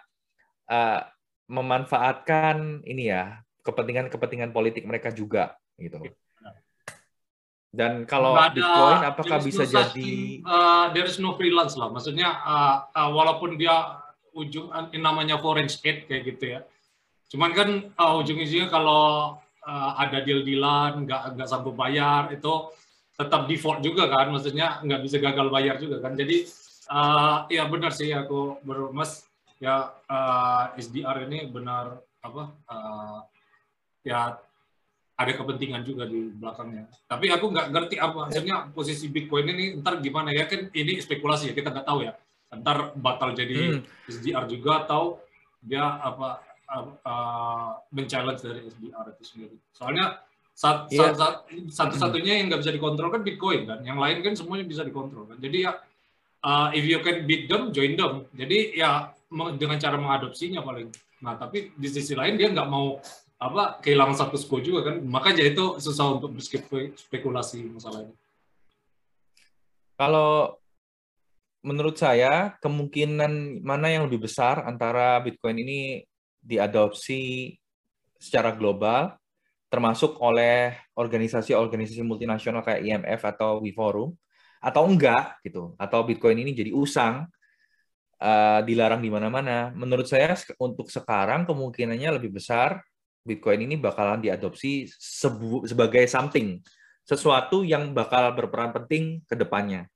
uh, 0.69 1.01
memanfaatkan 1.47 2.83
ini 2.83 3.11
ya 3.11 3.39
kepentingan-kepentingan 3.63 4.51
politik 4.55 4.87
mereka 4.87 5.11
juga 5.11 5.55
gitu. 5.75 5.99
Dan 7.67 8.07
kalau 8.07 8.33
ada, 8.33 8.55
Bitcoin 8.55 8.99
apakah 9.03 9.37
bisa 9.43 9.67
jadi 9.67 10.41
uh, 10.47 10.89
there 10.95 11.03
is 11.03 11.19
no 11.19 11.35
freelance 11.35 11.75
lah. 11.75 11.91
Maksudnya 11.91 12.31
uh, 12.31 12.87
uh, 12.95 13.09
walaupun 13.11 13.59
dia 13.59 14.01
ujung 14.31 14.71
uh, 14.71 14.87
namanya 14.95 15.35
foreign 15.37 15.67
state 15.67 16.07
kayak 16.07 16.23
gitu 16.35 16.57
ya. 16.57 16.59
Cuman 17.27 17.51
kan 17.51 17.69
uh, 17.99 18.17
ujung-ujungnya 18.23 18.71
kalau 18.71 19.35
uh, 19.67 19.91
ada 19.99 20.23
deal-dealan 20.23 21.03
nggak 21.03 21.35
nggak 21.35 21.47
sanggup 21.47 21.75
bayar 21.75 22.31
itu 22.31 22.71
tetap 23.19 23.51
default 23.51 23.83
juga 23.83 24.07
kan. 24.09 24.31
Maksudnya 24.31 24.79
nggak 24.81 25.01
bisa 25.03 25.19
gagal 25.19 25.47
bayar 25.51 25.75
juga 25.75 25.99
kan. 25.99 26.15
Jadi 26.15 26.47
uh, 26.87 27.45
ya 27.51 27.67
benar 27.67 27.91
sih 27.91 28.15
aku 28.15 28.63
bermas 28.63 29.26
ya 29.57 29.89
uh, 29.89 30.63
SDR 30.77 31.25
ini 31.25 31.49
benar 31.49 31.97
apa 32.21 32.43
uh, 32.69 33.19
ya 34.05 34.37
ada 35.17 35.33
kepentingan 35.33 35.81
juga 35.81 36.05
di 36.05 36.29
belakangnya. 36.29 36.85
Tapi 37.09 37.33
aku 37.33 37.49
nggak 37.49 37.67
ngerti 37.73 37.95
apa 37.97 38.29
maksudnya 38.29 38.69
posisi 38.69 39.09
Bitcoin 39.09 39.49
ini 39.49 39.65
ntar 39.81 39.97
gimana 39.97 40.29
ya 40.29 40.45
kan 40.45 40.69
ini 40.69 41.01
spekulasi 41.01 41.51
ya 41.51 41.53
kita 41.57 41.73
nggak 41.73 41.87
tahu 41.89 42.05
ya. 42.05 42.13
Ntar 42.53 42.93
batal 42.93 43.33
jadi 43.33 43.81
hmm. 43.81 44.07
SDR 44.07 44.45
juga 44.45 44.85
atau 44.85 45.17
dia 45.57 45.81
apa 45.81 46.45
uh, 46.69 46.85
uh, 47.01 47.71
men-challenge 47.89 48.45
dari 48.45 48.69
SDR 48.69 49.05
itu 49.17 49.23
sendiri. 49.25 49.57
Soalnya 49.73 50.21
sat, 50.53 50.85
yeah. 50.93 51.17
sat, 51.17 51.49
satu-satunya 51.73 52.37
yang 52.37 52.53
nggak 52.53 52.61
bisa 52.61 52.73
dikontrol 52.77 53.09
kan 53.09 53.25
Bitcoin 53.25 53.65
kan. 53.65 53.81
Yang 53.81 53.97
lain 53.97 54.17
kan 54.21 54.33
semuanya 54.37 54.65
bisa 54.69 54.85
dikontrol 54.85 55.33
kan. 55.33 55.41
Jadi 55.41 55.65
ya 55.65 55.81
uh, 56.45 56.69
if 56.77 56.85
you 56.85 57.01
can 57.01 57.25
beat 57.25 57.49
them, 57.49 57.73
join 57.73 57.97
them. 57.97 58.29
Jadi 58.37 58.77
ya 58.77 59.16
dengan 59.29 59.77
cara 59.77 59.99
mengadopsinya 59.99 60.63
paling. 60.63 60.89
Nah 61.23 61.35
tapi 61.35 61.71
di 61.75 61.87
sisi 61.91 62.15
lain 62.15 62.39
dia 62.39 62.51
nggak 62.51 62.69
mau 62.69 62.97
apa 63.37 63.77
kehilangan 63.85 64.17
satu 64.17 64.37
quo 64.49 64.57
juga 64.65 64.89
kan 64.89 64.97
makanya 65.05 65.45
itu 65.45 65.77
susah 65.77 66.17
untuk 66.17 66.33
berspekulasi 66.33 67.69
masalah 67.69 68.09
ini 68.09 68.15
kalau 69.93 70.57
menurut 71.61 71.93
saya 72.01 72.57
kemungkinan 72.57 73.61
mana 73.61 73.93
yang 73.93 74.09
lebih 74.09 74.25
besar 74.25 74.65
antara 74.65 75.21
Bitcoin 75.21 75.61
ini 75.61 76.01
diadopsi 76.41 77.53
secara 78.17 78.57
global 78.57 79.13
termasuk 79.69 80.17
oleh 80.17 80.73
organisasi-organisasi 80.97 82.01
multinasional 82.01 82.65
kayak 82.65 82.81
IMF 82.89 83.21
atau 83.21 83.61
WeForum 83.61 84.17
atau 84.57 84.81
enggak 84.89 85.37
gitu 85.45 85.77
atau 85.77 86.01
Bitcoin 86.01 86.41
ini 86.41 86.57
jadi 86.57 86.73
usang 86.73 87.29
uh, 88.21 88.61
dilarang 88.65 89.01
di 89.01 89.09
mana-mana 89.09 89.73
menurut 89.73 90.05
saya 90.05 90.37
untuk 90.61 90.89
sekarang 90.89 91.45
kemungkinannya 91.45 92.21
lebih 92.21 92.37
besar 92.37 92.81
Bitcoin 93.27 93.67
ini 93.67 93.75
bakalan 93.75 94.23
diadopsi 94.23 94.87
sebagai 95.67 96.07
something, 96.07 96.63
sesuatu 97.03 97.59
yang 97.67 97.91
bakal 97.91 98.31
berperan 98.31 98.71
penting 98.71 99.19
ke 99.27 99.35
depannya. 99.35 99.91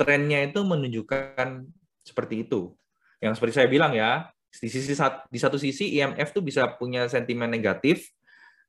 Trennya 0.00 0.48
itu 0.48 0.64
menunjukkan 0.64 1.68
seperti 2.00 2.48
itu. 2.48 2.72
Yang 3.20 3.36
seperti 3.36 3.52
saya 3.52 3.68
bilang 3.68 3.92
ya, 3.92 4.32
di 4.48 4.68
sisi 4.72 4.96
di 5.28 5.38
satu 5.38 5.60
sisi 5.60 6.00
IMF 6.00 6.32
tuh 6.32 6.40
bisa 6.40 6.72
punya 6.80 7.04
sentimen 7.04 7.52
negatif 7.52 8.08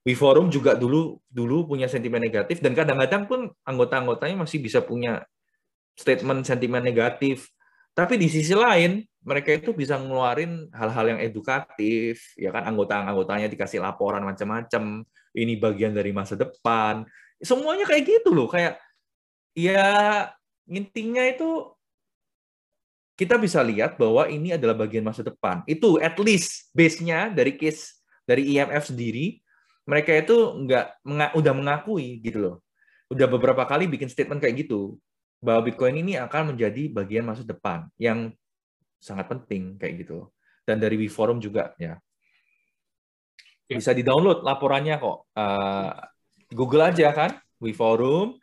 WeForum 0.08 0.48
juga 0.48 0.80
dulu 0.80 1.20
dulu 1.28 1.76
punya 1.76 1.92
sentimen 1.92 2.24
negatif 2.24 2.64
dan 2.64 2.72
kadang-kadang 2.72 3.28
pun 3.28 3.52
anggota-anggotanya 3.68 4.48
masih 4.48 4.64
bisa 4.64 4.80
punya 4.80 5.28
statement 6.00 6.48
sentimen 6.48 6.80
negatif. 6.80 7.52
Tapi 8.00 8.16
di 8.16 8.32
sisi 8.32 8.56
lain 8.56 9.04
mereka 9.20 9.52
itu 9.52 9.76
bisa 9.76 10.00
ngeluarin 10.00 10.72
hal-hal 10.72 11.06
yang 11.12 11.20
edukatif, 11.20 12.32
ya 12.40 12.56
kan 12.56 12.64
anggota-anggotanya 12.72 13.52
dikasih 13.52 13.84
laporan 13.84 14.24
macam-macam, 14.24 15.04
ini 15.36 15.60
bagian 15.60 15.92
dari 15.92 16.16
masa 16.16 16.40
depan. 16.40 17.04
Semuanya 17.44 17.84
kayak 17.84 18.08
gitu 18.08 18.32
loh, 18.32 18.48
kayak 18.48 18.80
ya 19.52 19.84
intinya 20.72 21.28
itu 21.28 21.76
kita 23.20 23.36
bisa 23.36 23.60
lihat 23.60 24.00
bahwa 24.00 24.32
ini 24.32 24.56
adalah 24.56 24.80
bagian 24.80 25.04
masa 25.04 25.20
depan. 25.20 25.60
Itu 25.68 26.00
at 26.00 26.16
least 26.24 26.72
base-nya 26.72 27.28
dari 27.28 27.60
case 27.60 28.00
dari 28.24 28.56
IMF 28.56 28.96
sendiri, 28.96 29.44
mereka 29.84 30.16
itu 30.16 30.56
nggak 30.64 31.36
udah 31.36 31.52
mengakui 31.52 32.24
gitu 32.24 32.40
loh. 32.40 32.56
Udah 33.12 33.28
beberapa 33.28 33.68
kali 33.68 33.92
bikin 33.92 34.08
statement 34.08 34.40
kayak 34.40 34.64
gitu 34.64 34.96
bahwa 35.40 35.72
Bitcoin 35.72 36.04
ini 36.04 36.20
akan 36.20 36.56
menjadi 36.56 36.92
bagian 36.92 37.24
masa 37.24 37.48
depan 37.48 37.88
yang 37.96 38.32
sangat 39.00 39.32
penting 39.32 39.80
kayak 39.80 40.04
gitu. 40.04 40.28
Dan 40.68 40.78
dari 40.78 41.00
WeForum 41.00 41.40
juga 41.40 41.74
ya. 41.80 41.98
ya. 43.66 43.76
Bisa 43.80 43.96
di-download 43.96 44.44
laporannya 44.46 44.96
kok. 45.00 45.18
Uh, 45.34 45.92
Google 46.52 46.92
aja 46.92 47.10
kan, 47.16 47.32
WeForum, 47.58 48.38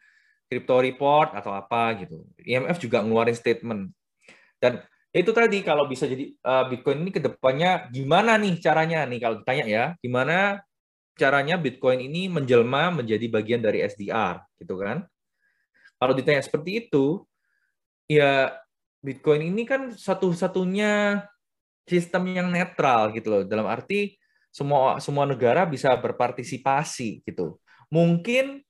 Crypto 0.49 0.77
Report 0.81 1.37
atau 1.37 1.53
apa 1.55 1.95
gitu. 2.03 2.25
IMF 2.43 2.81
juga 2.81 3.03
ngeluarin 3.03 3.37
statement 3.37 3.93
dan 4.61 4.83
itu 5.13 5.33
tadi 5.33 5.65
kalau 5.65 5.89
bisa 5.89 6.05
jadi 6.05 6.29
uh, 6.45 6.69
Bitcoin 6.69 7.01
ini 7.01 7.13
ke 7.13 7.21
depannya 7.25 7.89
gimana 7.89 8.37
nih 8.37 8.61
caranya 8.61 9.09
nih 9.09 9.21
kalau 9.21 9.37
ditanya 9.41 9.65
ya, 9.65 9.85
gimana 10.01 10.61
caranya 11.17 11.57
Bitcoin 11.57 12.05
ini 12.05 12.29
menjelma 12.29 12.93
menjadi 12.93 13.25
bagian 13.33 13.65
dari 13.65 13.81
SDR 13.81 14.45
gitu 14.61 14.77
kan. 14.77 15.09
Kalau 15.97 16.13
ditanya 16.13 16.45
seperti 16.45 16.87
itu, 16.87 17.25
ya 18.07 18.53
Bitcoin 19.01 19.53
ini 19.55 19.63
kan 19.65 19.95
satu-satunya 19.95 21.23
sistem 21.87 22.27
yang 22.35 22.49
netral 22.51 23.15
gitu 23.15 23.29
loh. 23.31 23.43
Dalam 23.47 23.65
arti 23.71 24.19
semua 24.51 24.99
semua 24.99 25.25
negara 25.29 25.69
bisa 25.69 25.95
berpartisipasi 25.95 27.23
gitu. 27.23 27.61
Mungkin 27.93 28.67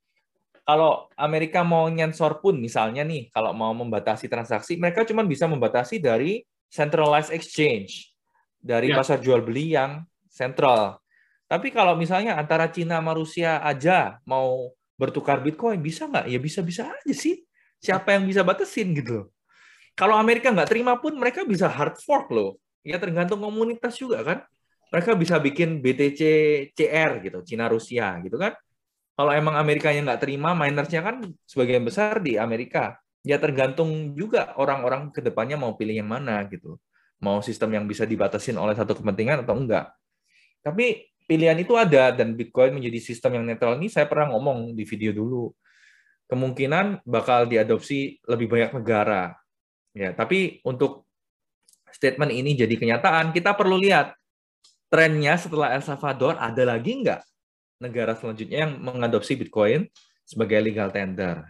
kalau 0.66 1.06
Amerika 1.14 1.62
mau 1.62 1.86
nyensor 1.86 2.42
pun 2.42 2.58
misalnya 2.58 3.06
nih, 3.06 3.30
kalau 3.30 3.54
mau 3.54 3.70
membatasi 3.70 4.26
transaksi, 4.26 4.74
mereka 4.74 5.06
cuma 5.06 5.22
bisa 5.22 5.46
membatasi 5.46 6.02
dari 6.02 6.42
centralized 6.66 7.30
exchange, 7.30 8.10
dari 8.58 8.90
ya. 8.90 8.98
pasar 8.98 9.22
jual 9.22 9.46
beli 9.46 9.78
yang 9.78 10.02
sentral. 10.26 10.98
Tapi 11.46 11.70
kalau 11.70 11.94
misalnya 11.94 12.34
antara 12.34 12.66
Cina 12.66 12.98
sama 12.98 13.14
Rusia 13.14 13.62
aja 13.62 14.18
mau 14.26 14.74
bertukar 14.96 15.40
Bitcoin, 15.44 15.80
bisa 15.80 16.08
nggak? 16.08 16.26
Ya 16.28 16.38
bisa-bisa 16.40 16.88
aja 16.88 17.14
sih. 17.14 17.44
Siapa 17.76 18.16
yang 18.16 18.24
bisa 18.24 18.40
batasin 18.40 18.96
gitu 18.96 19.28
Kalau 19.92 20.16
Amerika 20.16 20.48
nggak 20.48 20.72
terima 20.72 20.96
pun 20.96 21.16
mereka 21.16 21.44
bisa 21.44 21.68
hard 21.68 22.00
fork 22.00 22.32
loh. 22.32 22.60
Ya 22.84 22.96
tergantung 23.00 23.40
komunitas 23.40 23.96
juga 23.96 24.24
kan. 24.24 24.38
Mereka 24.92 25.16
bisa 25.16 25.36
bikin 25.40 25.84
BTC 25.84 26.20
CR 26.72 27.20
gitu, 27.20 27.38
Cina 27.44 27.66
Rusia 27.68 28.16
gitu 28.22 28.38
kan 28.40 28.54
kalau 29.16 29.32
emang 29.32 29.56
Amerika 29.56 29.88
yang 29.88 30.04
nggak 30.04 30.20
terima, 30.28 30.52
minersnya 30.52 31.00
kan 31.00 31.24
sebagian 31.48 31.80
besar 31.88 32.20
di 32.20 32.36
Amerika. 32.36 33.00
Ya 33.24 33.40
tergantung 33.40 34.12
juga 34.12 34.52
orang-orang 34.60 35.08
ke 35.08 35.24
depannya 35.24 35.56
mau 35.56 35.72
pilih 35.72 35.96
yang 35.96 36.06
mana 36.12 36.44
gitu. 36.52 36.76
Mau 37.24 37.40
sistem 37.40 37.80
yang 37.80 37.88
bisa 37.88 38.04
dibatasin 38.04 38.60
oleh 38.60 38.76
satu 38.76 38.92
kepentingan 38.92 39.48
atau 39.48 39.56
enggak. 39.56 39.88
Tapi 40.60 41.08
pilihan 41.26 41.58
itu 41.58 41.74
ada 41.74 42.14
dan 42.14 42.38
Bitcoin 42.38 42.78
menjadi 42.78 43.02
sistem 43.02 43.42
yang 43.42 43.44
netral 43.44 43.76
ini 43.76 43.90
saya 43.90 44.06
pernah 44.06 44.32
ngomong 44.32 44.72
di 44.72 44.86
video 44.86 45.10
dulu. 45.12 45.50
Kemungkinan 46.26 47.06
bakal 47.06 47.46
diadopsi 47.46 48.18
lebih 48.26 48.50
banyak 48.50 48.82
negara. 48.82 49.34
Ya, 49.94 50.14
tapi 50.14 50.58
untuk 50.66 51.06
statement 51.90 52.34
ini 52.34 52.54
jadi 52.58 52.74
kenyataan, 52.74 53.30
kita 53.30 53.54
perlu 53.54 53.78
lihat 53.78 54.14
trennya 54.90 55.38
setelah 55.38 55.74
El 55.74 55.82
Salvador 55.82 56.38
ada 56.38 56.62
lagi 56.62 57.02
nggak 57.02 57.22
negara 57.82 58.14
selanjutnya 58.16 58.66
yang 58.66 58.78
mengadopsi 58.80 59.38
Bitcoin 59.38 59.86
sebagai 60.26 60.58
legal 60.62 60.90
tender. 60.90 61.46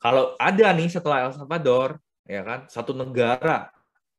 Kalau 0.00 0.36
ada 0.40 0.72
nih 0.72 0.88
setelah 0.88 1.28
El 1.28 1.36
Salvador, 1.36 2.00
ya 2.24 2.40
kan, 2.44 2.68
satu 2.68 2.96
negara 2.96 3.68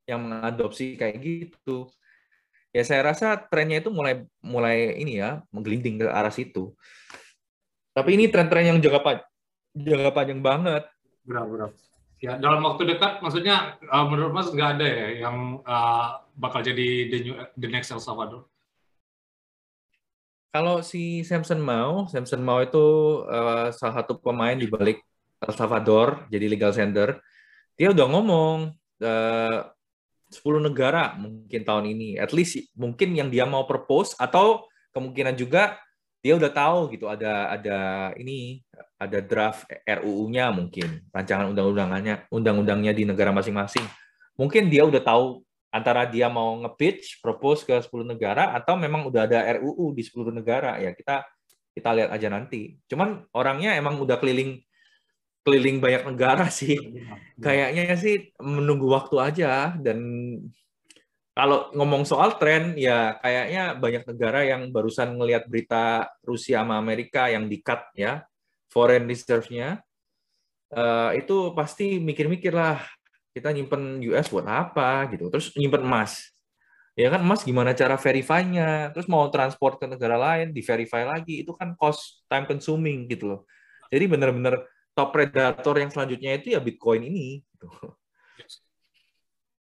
yang 0.06 0.22
mengadopsi 0.26 0.98
kayak 0.98 1.16
gitu, 1.22 1.90
ya 2.72 2.82
saya 2.82 3.12
rasa 3.12 3.36
trennya 3.36 3.84
itu 3.84 3.92
mulai 3.92 4.24
mulai 4.40 4.96
ini 4.98 5.20
ya 5.20 5.44
menggelinding 5.52 6.02
ke 6.02 6.06
arah 6.08 6.32
situ. 6.32 6.72
Tapi 7.92 8.16
ini 8.16 8.32
tren-tren 8.32 8.72
yang 8.72 8.78
jangka 8.80 9.00
panjang, 9.04 9.28
jangka 9.76 10.10
panjang 10.16 10.40
banget. 10.40 10.82
Benar, 11.28 11.44
benar. 11.44 11.70
Ya, 12.22 12.38
dalam 12.38 12.62
waktu 12.64 12.86
dekat, 12.86 13.20
maksudnya 13.20 13.76
uh, 13.90 14.06
menurut 14.08 14.32
Mas 14.32 14.48
nggak 14.48 14.78
ada 14.78 14.86
ya 14.86 15.08
yang 15.28 15.60
uh, 15.66 16.22
bakal 16.38 16.62
jadi 16.64 17.10
the, 17.10 17.18
new, 17.20 17.34
the 17.58 17.68
next 17.68 17.92
El 17.92 18.00
Salvador? 18.00 18.48
kalau 20.52 20.84
si 20.84 21.24
Samson 21.24 21.58
Mau, 21.64 22.04
Samson 22.12 22.44
Mau 22.44 22.60
itu 22.60 22.84
uh, 23.24 23.72
salah 23.72 24.04
satu 24.04 24.20
pemain 24.20 24.52
di 24.52 24.68
balik 24.68 25.00
El 25.40 25.52
Salvador, 25.56 26.28
jadi 26.28 26.44
legal 26.44 26.76
sender. 26.76 27.18
Dia 27.74 27.88
udah 27.88 28.06
ngomong 28.12 28.76
uh, 29.00 29.58
10 30.32 30.64
negara 30.64 31.14
mungkin 31.20 31.60
tahun 31.62 31.84
ini, 31.92 32.16
at 32.16 32.32
least 32.32 32.72
mungkin 32.74 33.12
yang 33.12 33.28
dia 33.28 33.44
mau 33.44 33.68
propose 33.68 34.16
atau 34.16 34.64
kemungkinan 34.96 35.36
juga 35.36 35.76
dia 36.22 36.38
udah 36.38 36.54
tahu 36.54 36.94
gitu 36.94 37.10
ada 37.10 37.50
ada 37.50 37.78
ini 38.14 38.62
ada 38.94 39.18
draft 39.18 39.66
RUU-nya 39.82 40.54
mungkin 40.54 41.02
rancangan 41.10 41.50
undang-undangannya 41.50 42.30
undang-undangnya 42.30 42.94
di 42.94 43.02
negara 43.02 43.34
masing-masing. 43.34 43.82
Mungkin 44.38 44.70
dia 44.70 44.86
udah 44.86 45.02
tahu 45.02 45.42
antara 45.74 46.06
dia 46.06 46.30
mau 46.30 46.54
nge-pitch, 46.62 47.18
propose 47.18 47.66
ke 47.66 47.74
10 47.74 48.06
negara 48.06 48.54
atau 48.54 48.78
memang 48.78 49.10
udah 49.10 49.26
ada 49.26 49.42
RUU 49.58 49.92
di 49.98 50.06
10 50.06 50.30
negara 50.30 50.78
ya 50.78 50.94
kita 50.94 51.26
kita 51.74 51.90
lihat 51.90 52.10
aja 52.14 52.28
nanti. 52.30 52.78
Cuman 52.86 53.26
orangnya 53.34 53.74
emang 53.74 53.98
udah 53.98 54.20
keliling 54.22 54.62
keliling 55.42 55.82
banyak 55.82 56.02
negara 56.06 56.46
sih. 56.48 56.78
Kayaknya 57.38 57.94
sih 57.98 58.30
menunggu 58.38 58.90
waktu 58.90 59.16
aja. 59.18 59.74
Dan 59.78 59.98
kalau 61.32 61.72
ngomong 61.72 62.04
soal 62.04 62.36
tren 62.36 62.76
ya 62.76 63.16
kayaknya 63.18 63.76
banyak 63.80 64.04
negara 64.04 64.40
yang 64.44 64.68
barusan 64.68 65.16
ngelihat 65.16 65.48
berita 65.48 66.06
Rusia 66.22 66.60
sama 66.60 66.76
Amerika 66.76 67.32
yang 67.32 67.48
di-cut 67.48 67.88
ya 67.96 68.22
foreign 68.72 69.08
reserve-nya. 69.08 69.82
Uh, 70.72 71.12
itu 71.20 71.52
pasti 71.52 72.00
mikir-mikir 72.00 72.48
lah 72.56 72.80
kita 73.36 73.52
nyimpen 73.52 74.00
US 74.12 74.28
buat 74.32 74.48
apa? 74.48 75.08
gitu. 75.12 75.28
Terus 75.28 75.52
nyimpen 75.56 75.84
emas. 75.84 76.32
Ya 76.92 77.08
kan 77.08 77.24
emas 77.24 77.40
gimana 77.40 77.72
cara 77.72 77.96
verify-nya? 77.96 78.92
Terus 78.92 79.08
mau 79.08 79.24
transport 79.32 79.80
ke 79.80 79.88
negara 79.88 80.20
lain 80.20 80.52
di 80.52 80.60
verify 80.60 81.08
lagi 81.08 81.40
itu 81.40 81.56
kan 81.56 81.72
cost 81.76 82.24
time 82.28 82.44
consuming 82.44 83.08
gitu 83.08 83.32
loh. 83.32 83.40
Jadi 83.88 84.04
benar-benar 84.08 84.60
top 84.92 85.08
predator 85.12 85.74
yang 85.80 85.90
selanjutnya 85.90 86.36
itu 86.36 86.54
ya 86.54 86.60
Bitcoin 86.60 87.02
ini 87.08 87.40
gitu. 87.40 87.68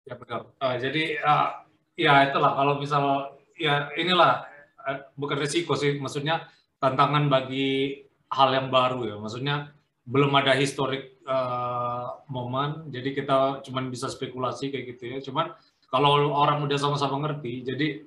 ya 0.06 0.14
benar 0.18 0.54
uh, 0.62 0.76
jadi 0.78 1.04
uh, 1.22 1.50
ya 1.98 2.30
itulah 2.30 2.54
kalau 2.54 2.78
misal 2.78 3.36
ya 3.58 3.90
inilah 3.98 4.46
uh, 4.86 5.10
bukan 5.18 5.42
resiko 5.42 5.74
sih 5.74 5.98
maksudnya 5.98 6.46
tantangan 6.78 7.26
bagi 7.28 8.06
hal 8.30 8.54
yang 8.54 8.68
baru 8.70 9.02
ya 9.10 9.16
maksudnya 9.18 9.76
belum 10.06 10.30
ada 10.38 10.54
historik 10.54 11.18
uh, 11.26 12.22
momen, 12.30 12.94
jadi 12.94 13.10
kita 13.18 13.66
cuma 13.66 13.82
bisa 13.90 14.06
spekulasi 14.06 14.70
kayak 14.70 14.86
gitu 14.96 15.04
ya. 15.10 15.18
Cuman 15.18 15.50
kalau 15.90 16.30
orang 16.30 16.62
udah 16.62 16.78
sama-sama 16.78 17.26
ngerti, 17.26 17.66
jadi 17.66 18.06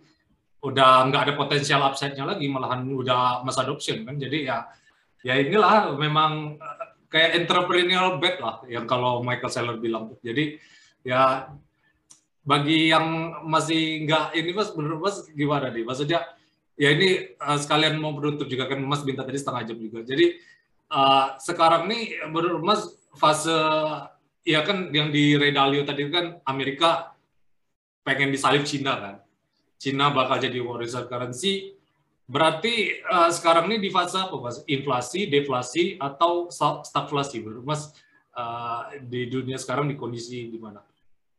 udah 0.62 1.10
nggak 1.10 1.22
ada 1.26 1.34
potensial 1.34 1.82
upside-nya 1.82 2.22
lagi, 2.22 2.46
malahan 2.46 2.86
udah 2.86 3.42
masa 3.42 3.66
adoption 3.66 4.06
kan. 4.06 4.14
Jadi 4.14 4.46
ya 4.46 4.66
ya 5.26 5.34
inilah 5.34 5.98
memang 5.98 6.54
kayak 7.08 7.44
entrepreneurial 7.44 8.20
bet 8.20 8.40
lah 8.40 8.62
yang 8.68 8.84
kalau 8.84 9.24
Michael 9.24 9.52
Saylor 9.52 9.76
bilang. 9.80 10.16
Jadi 10.20 10.60
ya 11.04 11.48
bagi 12.44 12.88
yang 12.88 13.04
masih 13.44 14.08
nggak 14.08 14.32
ini 14.36 14.50
mas 14.56 14.72
menurut 14.72 15.00
mas 15.08 15.16
gimana 15.32 15.68
nih? 15.72 15.84
Maksudnya 15.84 16.24
ya 16.78 16.94
ini 16.94 17.34
uh, 17.40 17.58
sekalian 17.58 17.98
mau 17.98 18.14
menutup 18.14 18.46
juga 18.46 18.68
kan 18.68 18.80
mas 18.84 19.02
minta 19.04 19.24
tadi 19.24 19.40
setengah 19.40 19.62
jam 19.68 19.76
juga. 19.80 20.04
Jadi 20.04 20.38
uh, 20.92 21.36
sekarang 21.40 21.88
nih 21.88 22.28
menurut 22.28 22.62
Mas 22.64 22.82
fase 23.16 23.52
ya 24.44 24.64
kan 24.64 24.88
yang 24.92 25.12
di 25.12 25.36
Redalio 25.36 25.84
tadi 25.84 26.08
kan 26.08 26.40
Amerika 26.48 27.12
pengen 28.04 28.32
disalib 28.32 28.64
Cina 28.64 28.96
kan. 28.96 29.16
Cina 29.78 30.10
bakal 30.10 30.42
jadi 30.42 30.58
world 30.58 30.82
reserve 30.82 31.06
currency. 31.06 31.77
Berarti 32.28 33.00
uh, 33.08 33.32
sekarang 33.32 33.72
ini 33.72 33.88
di 33.88 33.90
fase 33.90 34.20
apa 34.20 34.36
Mas? 34.36 34.60
Inflasi, 34.68 35.32
deflasi 35.32 35.96
atau 35.96 36.52
stagflasi 36.84 37.40
menurut 37.40 37.64
Mas 37.64 37.88
uh, 38.36 38.92
di 39.00 39.32
dunia 39.32 39.56
sekarang 39.56 39.88
di 39.88 39.96
kondisi 39.96 40.52
di 40.52 40.60
mana? 40.60 40.84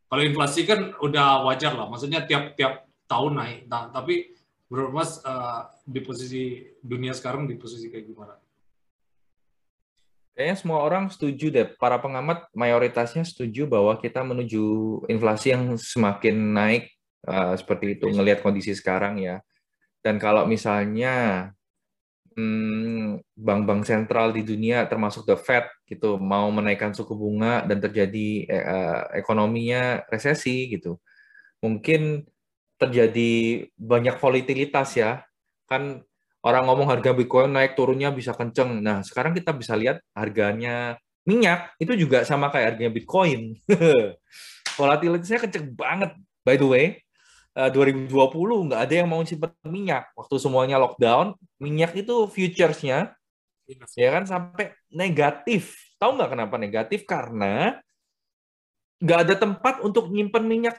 Kalau 0.09 0.25
inflasi 0.25 0.65
kan 0.65 0.97
udah 0.97 1.45
wajar 1.45 1.77
lah, 1.77 1.85
maksudnya 1.85 2.25
tiap-tiap 2.25 2.89
tahun 3.05 3.37
naik. 3.37 3.59
Nah, 3.69 3.93
tapi 3.93 4.33
menurut 4.73 4.97
Mas 4.97 5.21
uh, 5.21 5.69
di 5.85 6.01
posisi 6.01 6.65
dunia 6.81 7.13
sekarang 7.13 7.45
di 7.45 7.53
posisi 7.53 7.85
kayak 7.93 8.09
gimana? 8.09 8.33
Kayaknya 10.33 10.57
semua 10.57 10.81
orang 10.81 11.13
setuju 11.13 11.53
deh. 11.53 11.69
Para 11.77 12.01
pengamat 12.01 12.49
mayoritasnya 12.57 13.21
setuju 13.29 13.69
bahwa 13.69 13.93
kita 14.01 14.25
menuju 14.25 14.65
inflasi 15.05 15.53
yang 15.53 15.77
semakin 15.77 16.33
naik 16.57 16.89
uh, 17.29 17.53
seperti 17.53 17.93
itu 17.93 18.09
ngelihat 18.09 18.41
kondisi 18.41 18.73
sekarang 18.73 19.21
ya. 19.21 19.45
Dan 19.99 20.15
kalau 20.17 20.47
misalnya 20.47 21.49
hmm, 22.35 23.19
bank-bank 23.35 23.83
hmm, 23.83 23.89
sentral 23.89 24.31
di 24.31 24.47
dunia 24.47 24.87
termasuk 24.87 25.27
the 25.27 25.35
Fed 25.35 25.67
gitu 25.89 26.15
mau 26.21 26.47
menaikkan 26.53 26.95
suku 26.95 27.11
bunga 27.17 27.65
dan 27.67 27.83
terjadi 27.83 28.27
eh, 28.47 29.01
ekonominya 29.19 30.07
resesi 30.07 30.71
gitu. 30.71 30.97
Mungkin 31.59 32.23
terjadi 32.79 33.31
banyak 33.75 34.15
volatilitas 34.17 34.95
ya. 34.95 35.23
Kan 35.67 36.07
orang 36.41 36.63
ngomong 36.71 36.87
harga 36.87 37.11
Bitcoin 37.11 37.51
naik 37.51 37.75
turunnya 37.75 38.09
bisa 38.15 38.31
kenceng. 38.31 38.79
Nah, 38.79 39.03
sekarang 39.03 39.35
kita 39.35 39.51
bisa 39.51 39.75
lihat 39.75 39.99
harganya 40.15 40.95
minyak 41.27 41.75
itu 41.77 41.93
juga 41.99 42.23
sama 42.23 42.47
kayak 42.49 42.75
harganya 42.75 42.91
Bitcoin. 42.95 43.59
Volatilitasnya 44.79 45.43
kenceng 45.43 45.75
banget. 45.75 46.15
By 46.47 46.55
the 46.55 46.65
way, 46.65 46.85
2020 47.67 48.07
eh, 48.07 48.59
nggak 48.71 48.81
ada 48.87 48.93
yang 48.95 49.07
mau 49.11 49.21
simpan 49.27 49.51
minyak. 49.67 50.07
Waktu 50.15 50.35
semuanya 50.39 50.79
lockdown, 50.79 51.35
minyak 51.59 51.91
itu 51.99 52.31
futuresnya 52.31 53.11
ya 53.99 54.09
kan 54.15 54.23
sampai 54.23 54.71
negatif. 54.89 55.75
Tahu 55.99 56.15
nggak 56.15 56.31
kenapa 56.31 56.55
negatif? 56.55 57.03
Karena 57.03 57.75
nggak 59.03 59.19
ada 59.27 59.35
tempat 59.35 59.75
untuk 59.83 60.07
nyimpan 60.07 60.43
minyak 60.47 60.75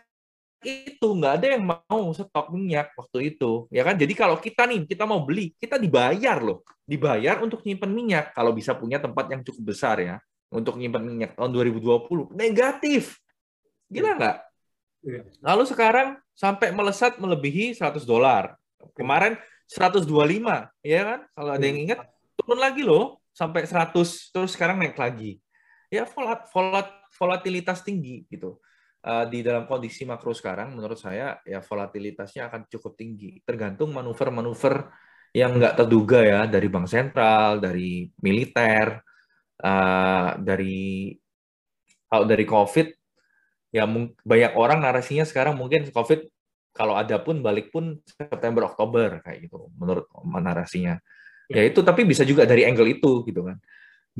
itu 0.60 1.08
nggak 1.08 1.40
ada 1.40 1.46
yang 1.56 1.64
mau 1.64 2.12
stok 2.12 2.52
minyak 2.52 2.92
waktu 2.92 3.32
itu 3.32 3.64
ya 3.72 3.80
kan 3.80 3.96
jadi 3.96 4.12
kalau 4.12 4.36
kita 4.36 4.68
nih 4.68 4.84
kita 4.84 5.08
mau 5.08 5.24
beli 5.24 5.56
kita 5.56 5.80
dibayar 5.80 6.36
loh 6.36 6.60
dibayar 6.84 7.40
untuk 7.40 7.64
nyimpan 7.64 7.88
minyak 7.88 8.24
kalau 8.36 8.52
bisa 8.52 8.76
punya 8.76 9.00
tempat 9.00 9.32
yang 9.32 9.40
cukup 9.40 9.72
besar 9.72 9.96
ya 10.04 10.20
untuk 10.52 10.76
nyimpan 10.76 11.00
minyak 11.00 11.30
tahun 11.32 11.48
2020 11.56 12.36
negatif 12.36 13.16
gila 13.90 14.20
nggak. 14.20 14.49
Lalu 15.40 15.64
sekarang 15.64 16.20
sampai 16.36 16.72
melesat 16.72 17.16
melebihi 17.16 17.76
100 17.76 18.04
dolar. 18.04 18.56
Kemarin 18.96 19.36
125 19.68 20.08
ya 20.84 21.00
kan? 21.04 21.20
Kalau 21.36 21.50
ada 21.52 21.64
yang 21.64 21.78
iya. 21.78 21.84
ingat 21.92 22.00
turun 22.36 22.58
lagi 22.60 22.82
loh 22.84 23.20
sampai 23.30 23.64
100 23.64 23.94
terus 24.32 24.50
sekarang 24.52 24.80
naik 24.80 24.96
lagi. 24.96 25.40
Ya 25.90 26.06
volat, 26.06 26.46
volat, 26.50 26.88
volatilitas 27.14 27.82
tinggi 27.82 28.26
gitu. 28.30 28.60
Uh, 29.00 29.24
di 29.32 29.40
dalam 29.40 29.64
kondisi 29.64 30.04
makro 30.04 30.36
sekarang 30.36 30.76
menurut 30.76 31.00
saya 31.00 31.40
ya 31.48 31.64
volatilitasnya 31.64 32.52
akan 32.52 32.68
cukup 32.68 33.00
tinggi. 33.00 33.40
Tergantung 33.44 33.96
manuver-manuver 33.96 34.92
yang 35.30 35.56
nggak 35.56 35.78
terduga 35.78 36.20
ya 36.20 36.40
dari 36.50 36.66
bank 36.66 36.90
sentral 36.90 37.62
dari 37.62 38.10
militer 38.18 38.98
uh, 39.62 40.34
dari 40.36 41.14
kalau 42.10 42.26
dari 42.26 42.42
covid 42.42 42.99
ya 43.70 43.86
banyak 44.26 44.52
orang 44.58 44.82
narasinya 44.82 45.22
sekarang 45.22 45.54
mungkin 45.54 45.86
covid 45.94 46.26
kalau 46.74 46.94
ada 46.94 47.18
pun 47.22 47.42
balik 47.42 47.70
pun 47.70 47.98
September 48.06 48.66
Oktober 48.66 49.22
kayak 49.22 49.50
gitu 49.50 49.70
menurut 49.78 50.06
narasinya 50.26 50.98
ya 51.50 51.62
itu 51.66 51.82
tapi 51.82 52.06
bisa 52.06 52.22
juga 52.22 52.46
dari 52.46 52.66
angle 52.66 52.98
itu 52.98 53.26
gitu 53.26 53.46
kan 53.46 53.58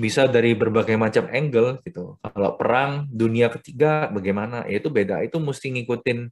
bisa 0.01 0.31
dari 0.31 0.55
berbagai 0.55 0.95
macam 0.95 1.27
angle 1.29 1.83
gitu. 1.83 2.17
Kalau 2.23 2.55
perang 2.55 3.11
dunia 3.11 3.51
ketiga 3.51 4.07
bagaimana? 4.09 4.65
Ya 4.71 4.79
itu 4.79 4.89
beda. 4.89 5.21
Itu 5.27 5.43
mesti 5.43 5.75
ngikutin 5.75 6.31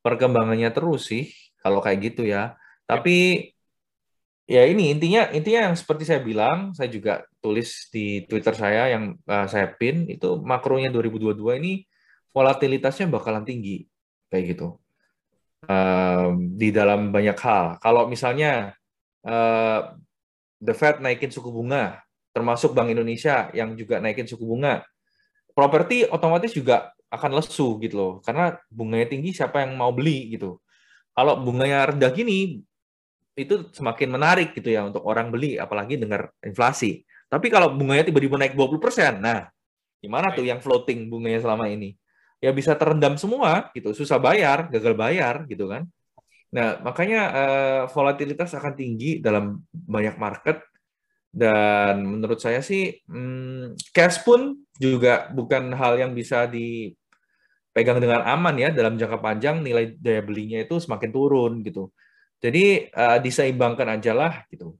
perkembangannya 0.00 0.68
terus 0.72 1.08
sih 1.12 1.30
kalau 1.60 1.84
kayak 1.84 2.12
gitu 2.12 2.24
ya. 2.24 2.56
Tapi 2.88 3.48
ya 4.48 4.62
ini 4.68 4.92
intinya 4.92 5.28
intinya 5.32 5.70
yang 5.70 5.76
seperti 5.76 6.04
saya 6.08 6.20
bilang, 6.24 6.72
saya 6.76 6.88
juga 6.88 7.24
tulis 7.40 7.88
di 7.92 8.24
Twitter 8.24 8.52
saya 8.56 8.92
yang 8.92 9.16
uh, 9.28 9.46
saya 9.48 9.68
pin 9.76 10.08
itu 10.08 10.40
makronya 10.40 10.88
2022 10.92 11.60
ini 11.60 11.74
volatilitasnya 12.34 13.06
bakalan 13.06 13.46
tinggi 13.46 13.86
kayak 14.28 14.58
gitu. 14.58 14.76
Uh, 15.64 16.36
di 16.36 16.68
dalam 16.68 17.08
banyak 17.08 17.38
hal. 17.40 17.80
Kalau 17.80 18.04
misalnya 18.04 18.76
uh, 19.24 19.96
the 20.60 20.76
Fed 20.76 21.00
naikin 21.00 21.32
suku 21.32 21.48
bunga 21.48 22.04
termasuk 22.34 22.74
Bank 22.74 22.90
Indonesia 22.90 23.48
yang 23.54 23.78
juga 23.78 24.02
naikin 24.02 24.26
suku 24.26 24.42
bunga. 24.42 24.82
Properti 25.54 26.02
otomatis 26.10 26.50
juga 26.50 26.90
akan 27.06 27.38
lesu 27.38 27.78
gitu 27.78 27.94
loh, 27.94 28.12
karena 28.26 28.58
bunganya 28.66 29.06
tinggi 29.06 29.30
siapa 29.30 29.62
yang 29.62 29.78
mau 29.78 29.94
beli 29.94 30.34
gitu. 30.34 30.58
Kalau 31.14 31.38
bunganya 31.38 31.94
rendah 31.94 32.10
gini, 32.10 32.58
itu 33.38 33.70
semakin 33.70 34.18
menarik 34.18 34.50
gitu 34.50 34.74
ya 34.74 34.82
untuk 34.82 35.06
orang 35.06 35.30
beli, 35.30 35.54
apalagi 35.54 35.94
dengar 35.94 36.34
inflasi. 36.42 37.06
Tapi 37.30 37.46
kalau 37.54 37.70
bunganya 37.70 38.02
tiba-tiba 38.02 38.34
naik 38.34 38.58
20%, 38.58 39.22
nah 39.22 39.46
gimana 40.02 40.34
tuh 40.34 40.42
yang 40.42 40.58
floating 40.58 41.06
bunganya 41.06 41.38
selama 41.38 41.70
ini? 41.70 41.94
Ya 42.44 42.52
bisa 42.52 42.76
terendam 42.76 43.16
semua 43.16 43.72
gitu, 43.72 43.96
susah 43.96 44.20
bayar, 44.20 44.68
gagal 44.68 44.92
bayar 44.92 45.48
gitu 45.48 45.64
kan. 45.72 45.88
Nah, 46.54 46.78
makanya 46.84 47.20
uh, 47.32 47.82
volatilitas 47.90 48.52
akan 48.52 48.76
tinggi 48.76 49.18
dalam 49.18 49.64
banyak 49.72 50.14
market 50.20 50.62
dan 51.34 52.06
menurut 52.06 52.38
saya 52.38 52.62
sih 52.62 52.94
hmm, 53.10 53.74
cash 53.90 54.22
pun 54.22 54.62
juga 54.78 55.26
bukan 55.34 55.74
hal 55.74 55.98
yang 55.98 56.14
bisa 56.14 56.46
dipegang 56.46 57.98
dengan 57.98 58.22
aman 58.22 58.54
ya 58.54 58.70
dalam 58.70 58.94
jangka 58.94 59.18
panjang 59.18 59.66
nilai 59.66 59.98
daya 59.98 60.22
belinya 60.22 60.62
itu 60.62 60.78
semakin 60.78 61.10
turun 61.10 61.52
gitu. 61.66 61.90
Jadi 62.38 62.86
uh, 62.94 63.18
diseimbangkan 63.18 63.98
aja 63.98 64.12
lah 64.14 64.46
gitu. 64.46 64.78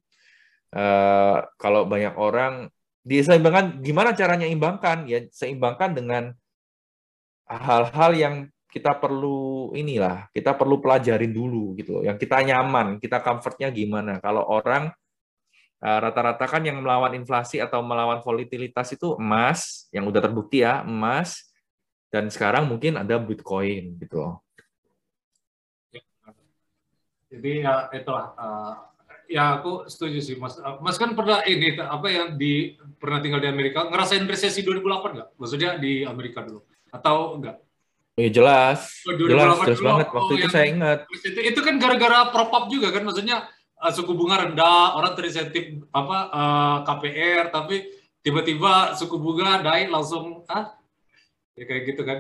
Uh, 0.71 1.43
kalau 1.59 1.91
banyak 1.91 2.15
orang 2.15 2.71
diseimbangkan 3.03 3.83
gimana 3.83 4.15
caranya 4.15 4.47
imbangkan 4.47 5.11
ya 5.11 5.27
seimbangkan 5.35 5.91
dengan 5.91 6.31
hal-hal 7.59 8.13
yang 8.15 8.35
kita 8.71 8.91
perlu 8.99 9.71
inilah 9.79 10.27
kita 10.35 10.51
perlu 10.59 10.83
pelajarin 10.83 11.31
dulu 11.31 11.79
gitu 11.79 12.03
yang 12.03 12.19
kita 12.19 12.43
nyaman 12.43 12.99
kita 12.99 13.23
comfortnya 13.23 13.71
gimana. 13.71 14.19
Kalau 14.19 14.43
orang 14.51 14.91
Eh, 15.85 15.99
rata-rata 16.01 16.49
kan 16.49 16.65
yang 16.65 16.81
melawan 16.81 17.13
inflasi 17.13 17.61
atau 17.61 17.85
melawan 17.85 18.17
volatilitas 18.25 18.97
itu 18.97 19.21
emas 19.21 19.85
yang 19.93 20.09
udah 20.09 20.25
terbukti 20.25 20.65
ya 20.65 20.81
emas. 20.81 21.45
Dan 22.09 22.33
sekarang 22.33 22.65
mungkin 22.65 22.97
ada 22.97 23.21
bitcoin 23.21 24.01
gitu 24.01 24.39
jadi 27.35 27.67
ya 27.67 27.91
itulah 27.91 28.31
uh, 28.39 28.75
ya 29.27 29.59
aku 29.59 29.91
setuju 29.91 30.23
sih 30.23 30.39
mas. 30.39 30.55
Mas 30.79 30.95
kan 30.95 31.19
pernah 31.19 31.43
ini 31.43 31.75
apa 31.75 32.07
yang 32.07 32.39
di 32.39 32.79
pernah 33.03 33.19
tinggal 33.19 33.43
di 33.43 33.51
Amerika 33.51 33.91
ngerasain 33.91 34.23
resesi 34.31 34.63
2008 34.63 34.87
nggak? 35.19 35.29
Maksudnya 35.35 35.75
di 35.83 36.07
Amerika 36.07 36.47
dulu 36.47 36.63
atau 36.95 37.35
enggak 37.35 37.59
Ya 38.15 38.31
jelas, 38.31 39.03
oh, 39.11 39.19
jelas, 39.19 39.59
jelas 39.59 39.79
dulu, 39.83 39.91
banget. 39.91 40.07
Waktu 40.15 40.31
oh, 40.31 40.39
itu 40.39 40.49
saya 40.55 40.67
ingat. 40.71 40.99
Itu, 41.11 41.35
itu 41.35 41.61
kan 41.67 41.83
gara-gara 41.83 42.31
prop 42.31 42.71
juga 42.71 42.95
kan, 42.95 43.03
maksudnya 43.03 43.51
uh, 43.83 43.91
suku 43.91 44.15
bunga 44.15 44.47
rendah, 44.47 44.95
orang 44.95 45.19
terinsentif 45.19 45.83
apa 45.91 46.19
uh, 46.31 46.39
eh, 46.39 46.79
KPR, 46.87 47.45
tapi 47.51 47.77
tiba-tiba 48.25 48.97
suku 48.97 49.21
bunga 49.21 49.61
naik 49.61 49.93
langsung 49.93 50.47
ah 50.49 50.73
ya 51.53 51.65
kayak 51.69 51.83
gitu 51.93 52.03
kan 52.07 52.19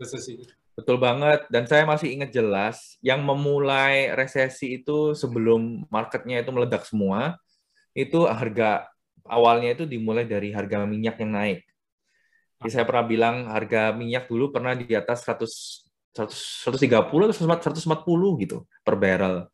resesi. 0.00 0.40
Betul 0.72 0.96
banget 0.96 1.44
dan 1.50 1.66
saya 1.66 1.82
masih 1.84 2.14
ingat 2.14 2.30
jelas 2.30 2.96
yang 3.02 3.20
memulai 3.20 4.14
resesi 4.14 4.78
itu 4.78 5.12
sebelum 5.12 5.84
marketnya 5.92 6.40
itu 6.40 6.54
meledak 6.54 6.86
semua 6.86 7.36
itu 7.92 8.24
harga 8.24 8.86
awalnya 9.26 9.74
itu 9.74 9.84
dimulai 9.84 10.24
dari 10.24 10.54
harga 10.54 10.86
minyak 10.86 11.18
yang 11.20 11.34
naik. 11.34 11.60
Jadi 12.58 12.70
saya 12.74 12.84
pernah 12.84 13.06
bilang 13.06 13.36
harga 13.50 13.94
minyak 13.94 14.26
dulu 14.26 14.50
pernah 14.50 14.74
di 14.74 14.90
atas 14.94 15.22
100 15.22 15.88
130 16.26 16.90
atau 17.30 17.36
140 17.46 18.42
gitu 18.42 18.66
per 18.82 18.98
barrel. 18.98 19.46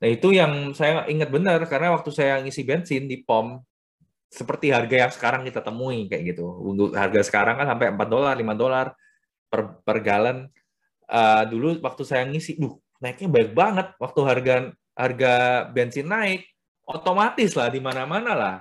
Nah 0.00 0.08
itu 0.08 0.32
yang 0.32 0.72
saya 0.72 1.04
ingat 1.06 1.28
benar 1.28 1.60
karena 1.68 1.92
waktu 1.92 2.10
saya 2.10 2.40
ngisi 2.40 2.64
bensin 2.64 3.04
di 3.04 3.20
pom 3.20 3.60
seperti 4.32 4.72
harga 4.72 4.96
yang 5.06 5.12
sekarang 5.12 5.42
kita 5.44 5.60
temui 5.60 6.08
kayak 6.08 6.32
gitu. 6.32 6.48
Untuk 6.64 6.96
harga 6.96 7.20
sekarang 7.20 7.60
kan 7.60 7.68
sampai 7.68 7.92
4 7.92 8.08
dolar, 8.08 8.32
5 8.32 8.56
dolar 8.56 8.86
per 9.52 9.60
per 9.84 10.00
galon. 10.00 10.48
Uh, 11.12 11.44
dulu 11.52 11.76
waktu 11.84 12.02
saya 12.08 12.24
ngisi, 12.24 12.56
duh 12.56 12.80
naiknya 13.04 13.28
baik 13.28 13.52
banget. 13.52 13.92
Waktu 14.00 14.20
harga 14.24 14.54
harga 14.96 15.34
bensin 15.68 16.08
naik, 16.08 16.48
otomatis 16.88 17.52
lah 17.52 17.68
di 17.68 17.80
mana-mana 17.84 18.32
lah. 18.32 18.56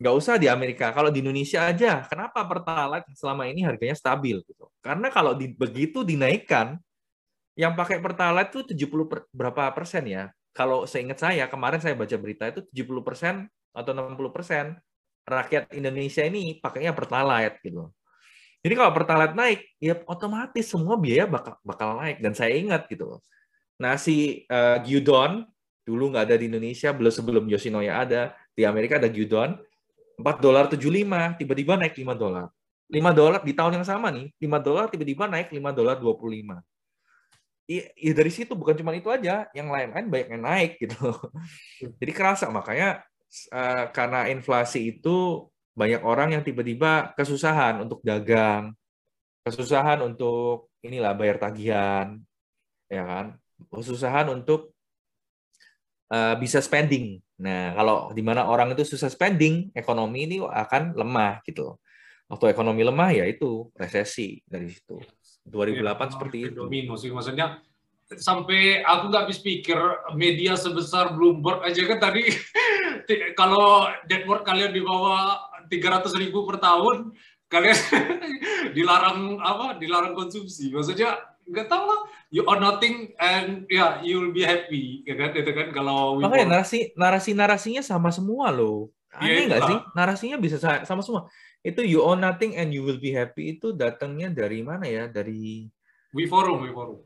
Nggak 0.00 0.14
usah 0.16 0.34
di 0.40 0.48
Amerika. 0.48 0.90
Kalau 0.96 1.12
di 1.12 1.20
Indonesia 1.20 1.68
aja, 1.68 2.08
kenapa 2.08 2.40
Pertalite 2.48 3.12
selama 3.12 3.44
ini 3.44 3.60
harganya 3.68 3.92
stabil 3.92 4.40
gitu? 4.48 4.66
Karena 4.80 5.12
kalau 5.12 5.36
di, 5.36 5.52
begitu 5.52 6.00
dinaikkan, 6.00 6.80
yang 7.52 7.76
pakai 7.76 8.00
Pertalite 8.00 8.48
tuh 8.48 8.64
70 8.64 9.04
per, 9.04 9.28
berapa 9.30 9.68
persen 9.76 10.08
ya? 10.08 10.32
kalau 10.50 10.86
seingat 10.86 11.18
saya 11.22 11.46
kemarin 11.46 11.78
saya 11.78 11.94
baca 11.94 12.16
berita 12.18 12.44
itu 12.50 12.66
70% 12.74 13.46
atau 13.70 13.90
60% 13.94 14.76
rakyat 15.26 15.70
Indonesia 15.78 16.22
ini 16.26 16.58
pakainya 16.58 16.90
pertalite 16.90 17.62
gitu. 17.62 17.90
Jadi 18.60 18.74
kalau 18.76 18.92
pertalite 18.92 19.32
naik, 19.32 19.60
ya 19.80 19.96
otomatis 20.04 20.68
semua 20.68 21.00
biaya 21.00 21.24
bakal 21.24 21.56
bakal 21.64 21.96
naik 21.96 22.20
dan 22.20 22.36
saya 22.36 22.52
ingat 22.60 22.84
gitu 22.92 23.22
nasi 23.80 24.44
uh, 24.52 24.76
gyudon 24.84 25.48
dulu 25.88 26.12
nggak 26.12 26.28
ada 26.28 26.36
di 26.36 26.52
Indonesia, 26.52 26.92
belum 26.92 27.08
sebelum 27.08 27.44
Yoshinoya 27.48 28.04
ada 28.04 28.22
di 28.52 28.68
Amerika 28.68 29.00
ada 29.00 29.08
gyudon 29.08 29.56
4 30.20 30.44
dolar 30.44 30.68
75 30.68 31.40
tiba-tiba 31.40 31.74
naik 31.80 31.96
5 31.96 32.14
dolar. 32.14 32.46
5 32.90 33.14
dolar 33.14 33.40
di 33.46 33.54
tahun 33.54 33.80
yang 33.80 33.86
sama 33.86 34.10
nih, 34.10 34.34
5 34.36 34.58
dolar 34.60 34.86
tiba-tiba 34.90 35.24
naik 35.30 35.48
5 35.54 35.70
dolar 35.70 35.96
25. 35.96 36.58
Ya, 37.70 37.86
ya 37.94 38.12
dari 38.18 38.32
situ 38.34 38.52
bukan 38.58 38.74
cuma 38.74 38.90
itu 38.98 39.06
aja, 39.06 39.46
yang 39.54 39.70
lain-lain 39.70 40.10
banyak 40.10 40.28
yang 40.34 40.42
naik 40.42 40.72
gitu. 40.82 41.14
Jadi 42.02 42.12
kerasa 42.12 42.50
makanya 42.50 43.06
uh, 43.54 43.86
karena 43.94 44.26
inflasi 44.26 44.98
itu 44.98 45.46
banyak 45.78 46.02
orang 46.02 46.34
yang 46.34 46.42
tiba-tiba 46.42 47.14
kesusahan 47.14 47.78
untuk 47.78 48.02
dagang, 48.02 48.74
kesusahan 49.46 50.02
untuk 50.02 50.68
inilah 50.82 51.14
bayar 51.14 51.38
tagihan, 51.38 52.18
ya 52.90 53.06
kan, 53.06 53.26
kesusahan 53.70 54.28
untuk 54.34 54.74
uh, 56.10 56.34
bisa 56.36 56.58
spending. 56.58 57.22
Nah, 57.40 57.72
kalau 57.72 58.12
di 58.12 58.20
mana 58.20 58.44
orang 58.44 58.76
itu 58.76 58.84
susah 58.84 59.08
spending, 59.08 59.72
ekonomi 59.72 60.28
ini 60.28 60.36
akan 60.44 60.92
lemah 60.92 61.40
gitu. 61.48 61.80
Waktu 62.28 62.52
ekonomi 62.52 62.84
lemah 62.84 63.10
ya 63.16 63.24
itu 63.26 63.72
resesi 63.74 64.38
dari 64.44 64.68
situ. 64.68 65.00
2008 65.48 65.80
ya, 65.80 66.06
seperti 66.12 66.36
itu. 66.46 66.62
Domino 66.68 66.94
sih 67.00 67.08
maksudnya 67.10 67.58
sampai 68.10 68.82
aku 68.82 69.08
nggak 69.08 69.24
habis 69.26 69.40
pikir 69.40 69.78
media 70.18 70.58
sebesar 70.58 71.14
Bloomberg 71.14 71.62
aja 71.62 71.82
kan 71.86 72.10
tadi 72.10 72.26
kalau 73.40 73.86
network 74.10 74.42
kalian 74.42 74.74
di 74.74 74.82
bawah 74.82 75.38
300 75.70 76.10
ribu 76.18 76.42
per 76.42 76.58
tahun 76.58 77.14
kalian 77.46 77.78
dilarang 78.76 79.38
apa 79.38 79.78
dilarang 79.78 80.18
konsumsi 80.18 80.74
maksudnya 80.74 81.22
nggak 81.46 81.66
tahu 81.68 81.84
lah. 81.84 82.00
You 82.30 82.46
are 82.46 82.62
nothing 82.62 83.10
and 83.18 83.66
ya 83.66 83.76
yeah, 83.76 83.90
you 84.06 84.22
will 84.22 84.34
be 84.34 84.46
happy 84.46 85.02
ya 85.02 85.18
kan? 85.18 85.34
Itu 85.34 85.50
kan 85.50 85.68
kalau 85.74 86.20
makanya 86.20 86.58
narasi 86.58 86.94
narasi 86.94 87.30
narasinya 87.34 87.82
sama 87.82 88.14
semua 88.14 88.52
loh. 88.54 88.92
Aneh 89.10 89.50
nggak 89.50 89.62
sih? 89.66 89.78
narasinya 89.98 90.36
bisa 90.38 90.56
sama 90.60 91.02
semua. 91.02 91.26
Itu 91.66 91.82
you 91.82 92.00
own 92.00 92.22
nothing 92.22 92.54
and 92.54 92.70
you 92.70 92.86
will 92.86 93.02
be 93.02 93.10
happy 93.10 93.58
itu 93.58 93.74
datangnya 93.74 94.30
dari 94.30 94.62
mana 94.62 94.86
ya? 94.86 95.10
Dari 95.10 95.66
we 96.14 96.30
forum 96.30 96.62
we 96.62 96.70
forum. 96.70 97.02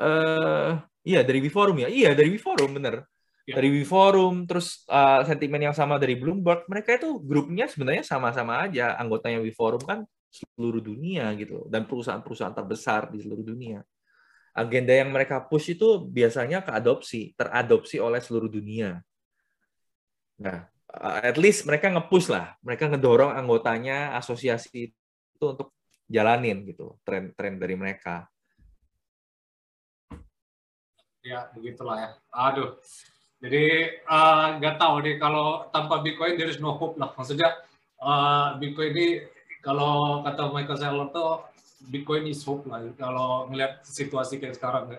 Uh, 0.00 0.80
iya 1.04 1.20
dari 1.20 1.38
we 1.44 1.52
forum 1.52 1.76
ya? 1.84 1.92
Iya 1.92 2.16
dari 2.16 2.32
we 2.32 2.40
forum 2.40 2.72
bener. 2.80 3.04
Ya. 3.42 3.58
Dari 3.58 3.74
WeForum, 3.74 4.46
terus 4.46 4.86
uh, 4.86 5.26
sentimen 5.26 5.58
yang 5.58 5.74
sama 5.74 5.98
dari 5.98 6.14
Bloomberg, 6.14 6.62
mereka 6.70 6.94
itu 6.94 7.18
grupnya 7.18 7.66
sebenarnya 7.66 8.06
sama-sama 8.06 8.62
aja. 8.62 8.94
Anggotanya 8.94 9.42
WeForum 9.42 9.82
kan 9.82 10.06
seluruh 10.32 10.80
dunia 10.80 11.28
gitu, 11.36 11.68
dan 11.68 11.84
perusahaan-perusahaan 11.84 12.56
terbesar 12.56 13.12
di 13.12 13.20
seluruh 13.20 13.44
dunia. 13.44 13.84
Agenda 14.56 14.92
yang 14.96 15.12
mereka 15.12 15.44
push 15.44 15.76
itu 15.76 16.00
biasanya 16.08 16.64
keadopsi, 16.64 17.36
teradopsi 17.36 18.00
oleh 18.00 18.20
seluruh 18.20 18.48
dunia. 18.48 19.00
Nah, 20.40 20.68
at 21.20 21.36
least 21.36 21.68
mereka 21.68 21.92
nge-push 21.92 22.32
lah, 22.32 22.56
mereka 22.64 22.88
ngedorong 22.88 23.32
anggotanya 23.36 24.16
asosiasi 24.16 24.92
itu 24.92 25.44
untuk 25.44 25.76
jalanin 26.08 26.64
gitu, 26.68 26.96
tren-tren 27.04 27.56
dari 27.56 27.76
mereka. 27.76 28.28
Ya, 31.22 31.48
begitulah 31.54 31.96
ya. 31.96 32.10
Aduh, 32.34 32.76
jadi 33.38 33.94
eh, 33.94 34.46
nggak 34.58 34.74
uh, 34.74 34.78
tahu 34.78 34.94
deh 35.06 35.16
kalau 35.22 35.70
tanpa 35.70 36.02
Bitcoin 36.02 36.34
there 36.34 36.50
is 36.50 36.58
no 36.58 36.74
hope 36.74 36.98
lah. 36.98 37.14
Maksudnya 37.14 37.62
uh, 38.02 38.58
Bitcoin 38.58 38.90
ini 38.94 39.08
kalau 39.62 40.20
kata 40.26 40.50
Michael 40.50 40.78
Saylor 40.78 41.08
tuh 41.14 41.46
Bitcoin 41.86 42.26
is 42.26 42.42
hope 42.42 42.66
lah. 42.66 42.82
Kalau 42.98 43.46
ngelihat 43.50 43.82
situasi 43.86 44.42
kayak 44.42 44.58
sekarang. 44.58 44.98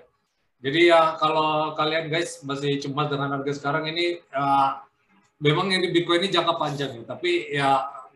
Jadi 0.63 0.87
ya 0.87 1.19
kalau 1.19 1.75
kalian 1.75 2.07
guys 2.07 2.39
masih 2.47 2.79
cemas 2.79 3.11
dengan 3.11 3.35
harga 3.35 3.51
sekarang 3.51 3.91
ini, 3.91 4.23
uh, 4.31 4.79
memang 5.43 5.67
ini 5.75 5.91
Bitcoin 5.91 6.23
ini 6.23 6.31
jangka 6.31 6.55
panjang 6.55 6.91
ya. 6.95 7.03
Tapi 7.03 7.31
ya 7.51 7.69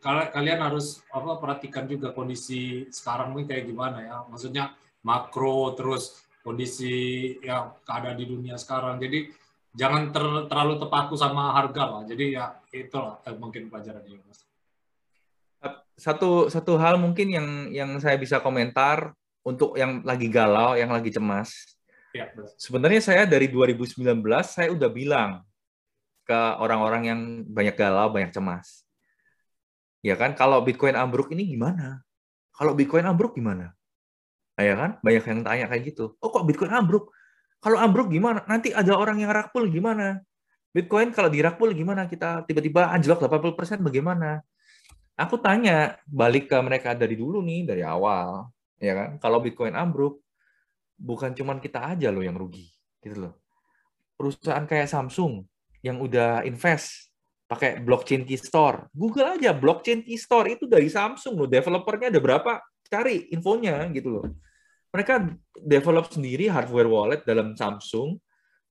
kalian 0.08 0.64
harus 0.64 1.04
apa 1.12 1.36
perhatikan 1.36 1.84
juga 1.84 2.16
kondisi 2.16 2.88
sekarang 2.88 3.36
ini 3.36 3.44
kayak 3.44 3.68
gimana 3.68 4.00
ya. 4.00 4.18
Maksudnya 4.32 4.72
makro 5.04 5.76
terus 5.76 6.24
kondisi 6.40 7.36
yang 7.44 7.76
keadaan 7.84 8.16
di 8.16 8.26
dunia 8.32 8.56
sekarang. 8.56 9.04
Jadi 9.04 9.28
jangan 9.76 10.16
ter, 10.16 10.24
terlalu 10.48 10.80
terpaku 10.80 11.20
sama 11.20 11.52
harga 11.60 11.84
lah. 11.84 12.04
Jadi 12.08 12.40
ya 12.40 12.56
itulah 12.72 13.20
mungkin 13.36 13.68
pelajaran 13.68 14.08
ini, 14.08 14.24
Mas. 14.24 14.47
Satu 15.98 16.48
satu 16.48 16.78
hal 16.78 17.02
mungkin 17.02 17.28
yang 17.34 17.48
yang 17.74 17.90
saya 17.98 18.16
bisa 18.22 18.38
komentar 18.38 19.18
untuk 19.42 19.74
yang 19.74 20.06
lagi 20.06 20.30
galau, 20.30 20.78
yang 20.78 20.94
lagi 20.94 21.10
cemas. 21.10 21.78
Ya, 22.14 22.30
Sebenarnya 22.56 23.02
saya 23.02 23.24
dari 23.26 23.50
2019 23.50 24.02
saya 24.46 24.70
udah 24.72 24.90
bilang 24.94 25.42
ke 26.28 26.40
orang-orang 26.60 27.04
yang 27.08 27.20
banyak 27.48 27.76
galau, 27.80 28.12
banyak 28.12 28.36
cemas. 28.36 28.84
Ya 30.04 30.20
kan, 30.20 30.38
kalau 30.38 30.62
Bitcoin 30.62 30.94
ambruk 30.94 31.34
ini 31.34 31.48
gimana? 31.48 32.04
Kalau 32.54 32.78
Bitcoin 32.78 33.08
ambruk 33.08 33.34
gimana? 33.34 33.74
Nah, 34.58 34.64
ya 34.64 34.76
kan, 34.76 34.92
banyak 35.02 35.24
yang 35.24 35.42
tanya 35.46 35.66
kayak 35.70 35.84
gitu. 35.94 36.18
Oh 36.20 36.30
kok 36.30 36.44
Bitcoin 36.46 36.74
ambruk? 36.74 37.14
Kalau 37.64 37.78
ambruk 37.82 38.14
gimana? 38.14 38.46
Nanti 38.46 38.70
ada 38.76 38.94
orang 38.94 39.18
yang 39.18 39.34
rakpul 39.34 39.66
gimana? 39.72 40.22
Bitcoin 40.76 41.10
kalau 41.16 41.32
di 41.32 41.42
rakpul 41.42 41.74
gimana? 41.74 42.06
Kita 42.06 42.46
tiba-tiba 42.46 42.94
anjlok 42.94 43.26
80% 43.26 43.82
bagaimana? 43.82 44.44
Aku 45.18 45.42
tanya 45.42 45.98
balik 46.06 46.48
ke 46.48 46.58
mereka 46.62 46.94
dari 46.94 47.18
dulu 47.18 47.42
nih, 47.42 47.66
dari 47.66 47.82
awal. 47.82 48.48
ya 48.78 48.94
kan? 48.94 49.10
Kalau 49.18 49.42
Bitcoin 49.42 49.74
ambruk, 49.74 50.22
bukan 50.94 51.34
cuma 51.34 51.58
kita 51.58 51.82
aja 51.98 52.14
loh 52.14 52.22
yang 52.22 52.38
rugi. 52.38 52.70
gitu 53.02 53.30
loh. 53.30 53.34
Perusahaan 54.18 54.66
kayak 54.66 54.90
Samsung 54.90 55.46
yang 55.82 55.98
udah 56.02 56.46
invest 56.46 57.10
pakai 57.50 57.82
blockchain 57.82 58.26
key 58.26 58.38
store. 58.38 58.90
Google 58.94 59.38
aja 59.38 59.54
blockchain 59.58 60.06
key 60.06 60.18
store 60.22 60.54
itu 60.54 60.70
dari 60.70 60.90
Samsung 60.90 61.34
loh. 61.34 61.50
Developernya 61.50 62.14
ada 62.14 62.22
berapa? 62.22 62.62
Cari 62.86 63.34
infonya 63.34 63.90
gitu 63.90 64.22
loh 64.22 64.26
mereka 64.98 65.30
develop 65.54 66.10
sendiri 66.10 66.50
hardware 66.50 66.90
wallet 66.90 67.22
dalam 67.22 67.54
Samsung 67.54 68.18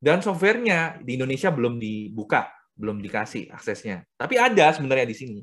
dan 0.01 0.19
softwarenya 0.19 0.99
di 0.99 1.15
Indonesia 1.15 1.55
belum 1.55 1.79
dibuka, 1.79 2.51
belum 2.75 2.99
dikasih 2.99 3.53
aksesnya. 3.53 4.05
Tapi 4.19 4.35
ada 4.35 4.75
sebenarnya 4.75 5.07
di 5.09 5.17
sini. 5.17 5.39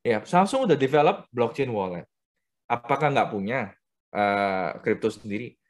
Ya, 0.00 0.24
Samsung 0.24 0.64
udah 0.64 0.78
develop 0.80 1.28
blockchain 1.28 1.68
wallet. 1.68 2.08
Apakah 2.64 3.12
nggak 3.12 3.30
punya 3.34 3.76
kripto 4.80 5.12
uh, 5.12 5.14
sendiri? 5.14 5.60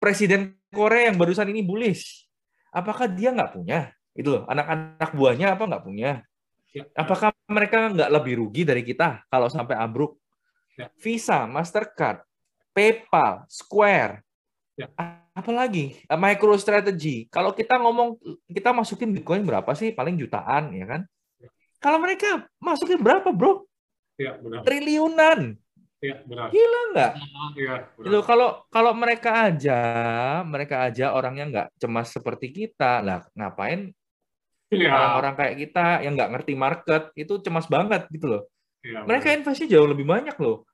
Presiden 0.00 0.56
Korea 0.72 1.12
yang 1.12 1.16
barusan 1.16 1.48
ini 1.52 1.64
bullish, 1.64 2.28
apakah 2.72 3.08
dia 3.08 3.32
nggak 3.32 3.52
punya? 3.52 3.92
Itu 4.16 4.32
loh, 4.32 4.42
anak-anak 4.48 5.12
buahnya 5.12 5.56
apa 5.56 5.64
nggak 5.68 5.84
punya? 5.84 6.24
Ya. 6.72 6.84
Apakah 6.92 7.32
mereka 7.48 7.88
nggak 7.92 8.10
lebih 8.12 8.34
rugi 8.40 8.62
dari 8.64 8.84
kita 8.84 9.24
kalau 9.28 9.48
sampai 9.48 9.76
ambruk? 9.76 10.20
Ya. 10.76 10.92
Visa, 11.00 11.48
Mastercard, 11.48 12.20
PayPal, 12.76 13.48
Square, 13.48 14.20
ya. 14.76 14.92
apalagi 15.32 15.96
eh, 16.04 16.18
MicroStrategy. 16.20 17.32
Kalau 17.32 17.56
kita 17.56 17.80
ngomong 17.80 18.20
kita 18.52 18.76
masukin 18.76 19.12
Bitcoin 19.16 19.44
berapa 19.48 19.72
sih? 19.72 19.96
Paling 19.96 20.20
jutaan 20.20 20.76
ya 20.76 20.84
kan? 20.84 21.02
Kalau 21.86 22.02
mereka 22.02 22.42
masukin 22.58 22.98
berapa, 22.98 23.30
bro? 23.30 23.62
Ya, 24.18 24.34
benar. 24.42 24.66
Triliunan. 24.66 25.54
Ya, 26.02 26.18
benar. 26.26 26.50
Gila 26.50 26.80
nggak? 26.90 27.12
Ya, 27.54 27.74
Itu 27.94 28.18
kalau 28.26 28.66
kalau 28.74 28.90
mereka 28.90 29.46
aja, 29.46 29.78
mereka 30.42 30.82
aja 30.82 31.14
orangnya 31.14 31.46
nggak 31.46 31.68
cemas 31.78 32.10
seperti 32.10 32.50
kita, 32.50 33.06
lah 33.06 33.22
ngapain 33.38 33.94
ya. 34.74 34.90
orang-orang 34.90 35.34
kayak 35.38 35.54
kita 35.62 35.86
yang 36.02 36.18
nggak 36.18 36.30
ngerti 36.34 36.52
market 36.58 37.02
itu 37.14 37.38
cemas 37.38 37.70
banget 37.70 38.10
gitu 38.10 38.34
loh. 38.34 38.42
Ya, 38.82 39.06
mereka 39.06 39.30
investasi 39.30 39.70
jauh 39.70 39.86
lebih 39.86 40.10
banyak 40.10 40.34
loh. 40.42 40.66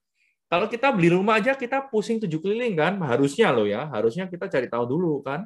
Kalau 0.48 0.64
kita 0.64 0.96
beli 0.96 1.12
rumah 1.12 1.36
aja 1.36 1.52
kita 1.52 1.92
pusing 1.92 2.24
tujuh 2.24 2.40
keliling 2.40 2.72
kan, 2.72 2.96
harusnya 3.04 3.52
loh 3.52 3.68
ya, 3.68 3.84
harusnya 3.92 4.32
kita 4.32 4.48
cari 4.48 4.64
tahu 4.64 4.84
dulu 4.88 5.20
kan 5.20 5.44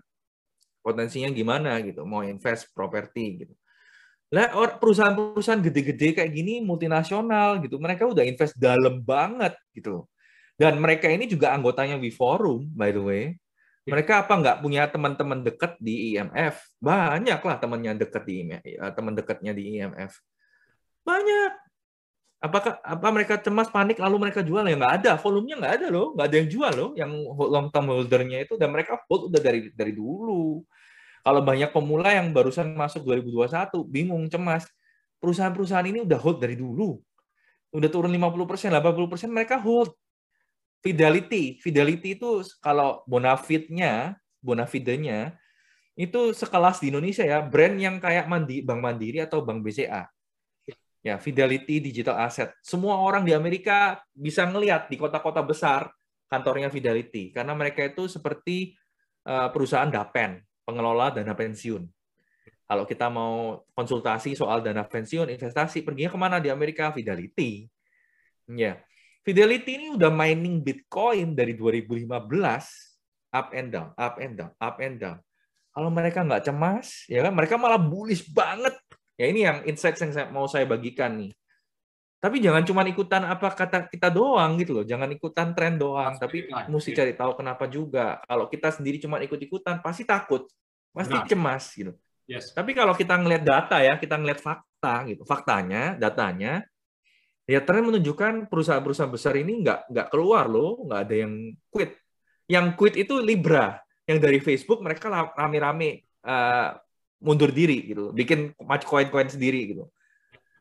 potensinya 0.78 1.26
gimana 1.34 1.82
gitu, 1.82 2.06
mau 2.06 2.22
invest 2.22 2.70
properti 2.70 3.42
gitu. 3.42 3.54
Lah 4.34 4.50
perusahaan-perusahaan 4.82 5.62
gede-gede 5.62 6.18
kayak 6.18 6.30
gini 6.34 6.58
multinasional 6.58 7.62
gitu, 7.62 7.78
mereka 7.78 8.10
udah 8.10 8.26
invest 8.26 8.58
dalam 8.58 8.98
banget 9.02 9.54
gitu. 9.70 10.06
Dan 10.56 10.80
mereka 10.82 11.06
ini 11.06 11.28
juga 11.30 11.52
anggotanya 11.52 12.00
WeForum 12.00 12.74
by 12.74 12.90
the 12.90 13.02
way. 13.02 13.24
Mereka 13.86 14.26
apa 14.26 14.34
nggak 14.34 14.58
punya 14.66 14.90
teman-teman 14.90 15.46
dekat 15.46 15.78
di 15.78 16.18
IMF? 16.18 16.58
Banyak 16.82 17.38
lah 17.38 17.56
temannya 17.62 17.94
dekat 18.02 18.26
di 18.26 18.34
IMF, 18.42 18.90
teman 18.98 19.14
dekatnya 19.14 19.52
di 19.54 19.78
IMF. 19.78 20.18
Banyak 21.06 21.66
apakah 22.36 22.78
apa 22.84 23.08
mereka 23.10 23.34
cemas 23.40 23.72
panik 23.72 23.96
lalu 23.96 24.28
mereka 24.28 24.44
jual 24.44 24.60
ya 24.62 24.76
nggak 24.76 24.94
ada 25.02 25.12
volumenya 25.16 25.56
nggak 25.56 25.74
ada 25.80 25.86
loh 25.88 26.12
nggak 26.12 26.26
ada 26.28 26.36
yang 26.36 26.48
jual 26.52 26.72
loh 26.76 26.90
yang 26.92 27.10
long 27.32 27.68
term 27.72 27.88
holdernya 27.88 28.44
itu 28.44 28.60
dan 28.60 28.68
mereka 28.70 29.00
hold 29.08 29.32
udah 29.32 29.40
dari 29.40 29.72
dari 29.72 29.92
dulu 29.96 30.60
kalau 31.26 31.42
banyak 31.42 31.74
pemula 31.74 32.14
yang 32.14 32.30
barusan 32.30 32.70
masuk 32.78 33.02
2021 33.02 33.82
bingung 33.90 34.22
cemas. 34.30 34.62
Perusahaan-perusahaan 35.18 35.90
ini 35.90 36.06
udah 36.06 36.22
hold 36.22 36.38
dari 36.38 36.54
dulu. 36.54 37.02
Udah 37.74 37.90
turun 37.90 38.14
50 38.14 38.46
persen 38.46 38.70
80 38.70 39.10
persen 39.10 39.34
mereka 39.34 39.58
hold. 39.58 39.90
Fidelity 40.86 41.58
Fidelity 41.58 42.14
itu 42.14 42.46
kalau 42.62 43.02
bonafitnya 43.10 44.14
Bonafide-nya 44.46 45.34
itu 45.98 46.30
sekelas 46.30 46.78
di 46.78 46.94
Indonesia 46.94 47.26
ya, 47.26 47.42
brand 47.42 47.74
yang 47.74 47.98
kayak 47.98 48.30
Mandi, 48.30 48.62
Bank 48.62 48.78
Mandiri 48.78 49.18
atau 49.18 49.42
Bank 49.42 49.66
BCA. 49.66 50.06
Ya, 51.02 51.18
Fidelity 51.18 51.82
Digital 51.82 52.22
Asset. 52.22 52.54
Semua 52.62 53.02
orang 53.02 53.26
di 53.26 53.34
Amerika 53.34 53.98
bisa 54.14 54.46
ngelihat 54.46 54.86
di 54.86 54.94
kota-kota 54.94 55.42
besar 55.42 55.90
kantornya 56.30 56.70
Fidelity. 56.70 57.34
Karena 57.34 57.58
mereka 57.58 57.82
itu 57.82 58.06
seperti 58.06 58.78
uh, 59.26 59.50
perusahaan 59.50 59.90
dapen, 59.90 60.45
pengelola 60.66 61.14
dana 61.14 61.32
pensiun. 61.32 61.86
Kalau 62.66 62.82
kita 62.82 63.06
mau 63.06 63.62
konsultasi 63.78 64.34
soal 64.34 64.58
dana 64.58 64.82
pensiun, 64.82 65.30
investasi, 65.30 65.86
perginya 65.86 66.10
ke 66.10 66.18
mana 66.18 66.36
di 66.42 66.50
Amerika? 66.50 66.90
Fidelity. 66.90 67.70
Ya, 68.50 68.82
Fidelity 69.26 69.74
ini 69.74 69.90
udah 69.90 70.06
mining 70.06 70.62
Bitcoin 70.62 71.34
dari 71.34 71.58
2015, 71.58 72.06
up 73.34 73.48
and 73.50 73.68
down, 73.74 73.90
up 73.98 74.22
and 74.22 74.34
down, 74.38 74.52
up 74.62 74.78
and 74.78 75.02
down. 75.02 75.18
Kalau 75.74 75.90
mereka 75.90 76.22
nggak 76.22 76.46
cemas, 76.46 77.02
ya 77.10 77.26
kan 77.26 77.34
mereka 77.34 77.58
malah 77.58 77.74
bullish 77.74 78.22
banget. 78.30 78.78
Ya 79.18 79.26
ini 79.26 79.42
yang 79.42 79.66
insight 79.66 79.98
yang 79.98 80.14
mau 80.30 80.46
saya 80.46 80.62
bagikan 80.62 81.18
nih. 81.18 81.34
Tapi 82.16 82.40
jangan 82.40 82.64
cuma 82.64 82.82
ikutan 82.88 83.22
apa 83.28 83.52
kata 83.52 83.92
kita 83.92 84.08
doang 84.08 84.56
gitu 84.56 84.80
loh. 84.80 84.84
Jangan 84.88 85.12
ikutan 85.12 85.52
tren 85.52 85.76
doang, 85.76 86.16
tapi 86.16 86.48
mesti 86.48 86.90
cari 86.96 87.12
tahu 87.12 87.36
kenapa 87.36 87.68
juga. 87.68 88.24
Kalau 88.24 88.48
kita 88.48 88.72
sendiri 88.72 88.96
cuma 88.98 89.20
ikut-ikutan, 89.20 89.84
pasti 89.84 90.08
takut, 90.08 90.48
pasti 90.96 91.14
cemas 91.28 91.70
gitu. 91.76 91.92
Yes. 92.26 92.50
Tapi 92.56 92.74
kalau 92.74 92.96
kita 92.96 93.14
ngelihat 93.20 93.44
data 93.46 93.78
ya, 93.84 93.94
kita 94.00 94.18
ngelihat 94.18 94.42
fakta 94.42 95.06
gitu. 95.06 95.22
Faktanya, 95.22 95.94
datanya, 95.94 96.66
ya 97.46 97.62
tren 97.62 97.86
menunjukkan 97.86 98.50
perusahaan-perusahaan 98.50 99.12
besar 99.12 99.38
ini 99.38 99.62
nggak 99.62 99.92
nggak 99.92 100.08
keluar 100.10 100.50
loh, 100.50 100.82
nggak 100.88 101.00
ada 101.06 101.14
yang 101.14 101.54
quit. 101.70 101.94
Yang 102.50 102.66
quit 102.74 102.94
itu 102.98 103.14
Libra, 103.22 103.78
yang 104.08 104.18
dari 104.18 104.42
Facebook 104.42 104.82
mereka 104.82 105.06
rame-rame 105.36 106.02
uh, 106.26 106.74
mundur 107.22 107.54
diri 107.54 107.94
gitu, 107.94 108.10
bikin 108.10 108.56
koin-koin 108.58 109.30
sendiri 109.30 109.70
gitu. 109.70 109.86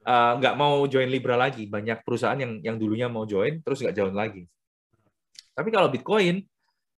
Uh, 0.05 0.37
nggak 0.37 0.55
mau 0.55 0.85
join 0.85 1.09
Libra 1.09 1.33
lagi. 1.33 1.65
Banyak 1.65 2.05
perusahaan 2.05 2.37
yang 2.37 2.61
yang 2.61 2.77
dulunya 2.77 3.09
mau 3.09 3.25
join 3.25 3.59
terus 3.65 3.81
nggak 3.81 3.95
join 3.97 4.13
lagi. 4.13 4.45
Tapi 5.57 5.69
kalau 5.73 5.89
Bitcoin 5.89 6.45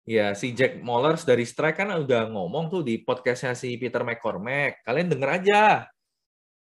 Ya, 0.05 0.37
si 0.37 0.53
Jack 0.53 0.85
Mollers 0.85 1.25
dari 1.25 1.41
Strike 1.49 1.81
kan 1.81 1.89
udah 1.89 2.29
ngomong 2.29 2.69
tuh 2.69 2.85
di 2.85 3.01
podcastnya 3.01 3.57
si 3.57 3.73
Peter 3.81 4.05
McCormack. 4.05 4.85
Kalian 4.85 5.09
denger 5.09 5.29
aja. 5.41 5.61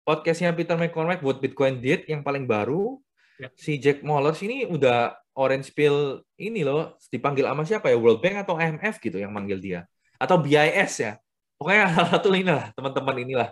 Podcastnya 0.06 0.54
Peter 0.54 0.78
McCormack 0.78 1.26
buat 1.26 1.42
Bitcoin 1.42 1.82
Date 1.82 2.06
yang 2.14 2.22
paling 2.22 2.46
baru. 2.46 3.02
Ya. 3.42 3.50
Si 3.58 3.82
Jack 3.82 4.06
Mollers 4.06 4.38
ini 4.46 4.70
udah 4.70 5.18
orange 5.34 5.74
pill 5.74 6.22
ini 6.38 6.62
loh, 6.62 6.94
dipanggil 7.10 7.50
sama 7.50 7.66
siapa 7.66 7.90
ya? 7.90 7.98
World 7.98 8.22
Bank 8.22 8.46
atau 8.46 8.54
IMF 8.54 9.02
gitu 9.02 9.18
yang 9.18 9.34
manggil 9.34 9.58
dia. 9.58 9.90
Atau 10.22 10.38
BIS 10.38 10.94
ya. 11.02 11.18
Pokoknya 11.58 11.90
salah 11.98 12.10
satu 12.14 12.30
ini 12.38 12.54
lah, 12.54 12.70
teman-teman 12.78 13.16
inilah. 13.18 13.50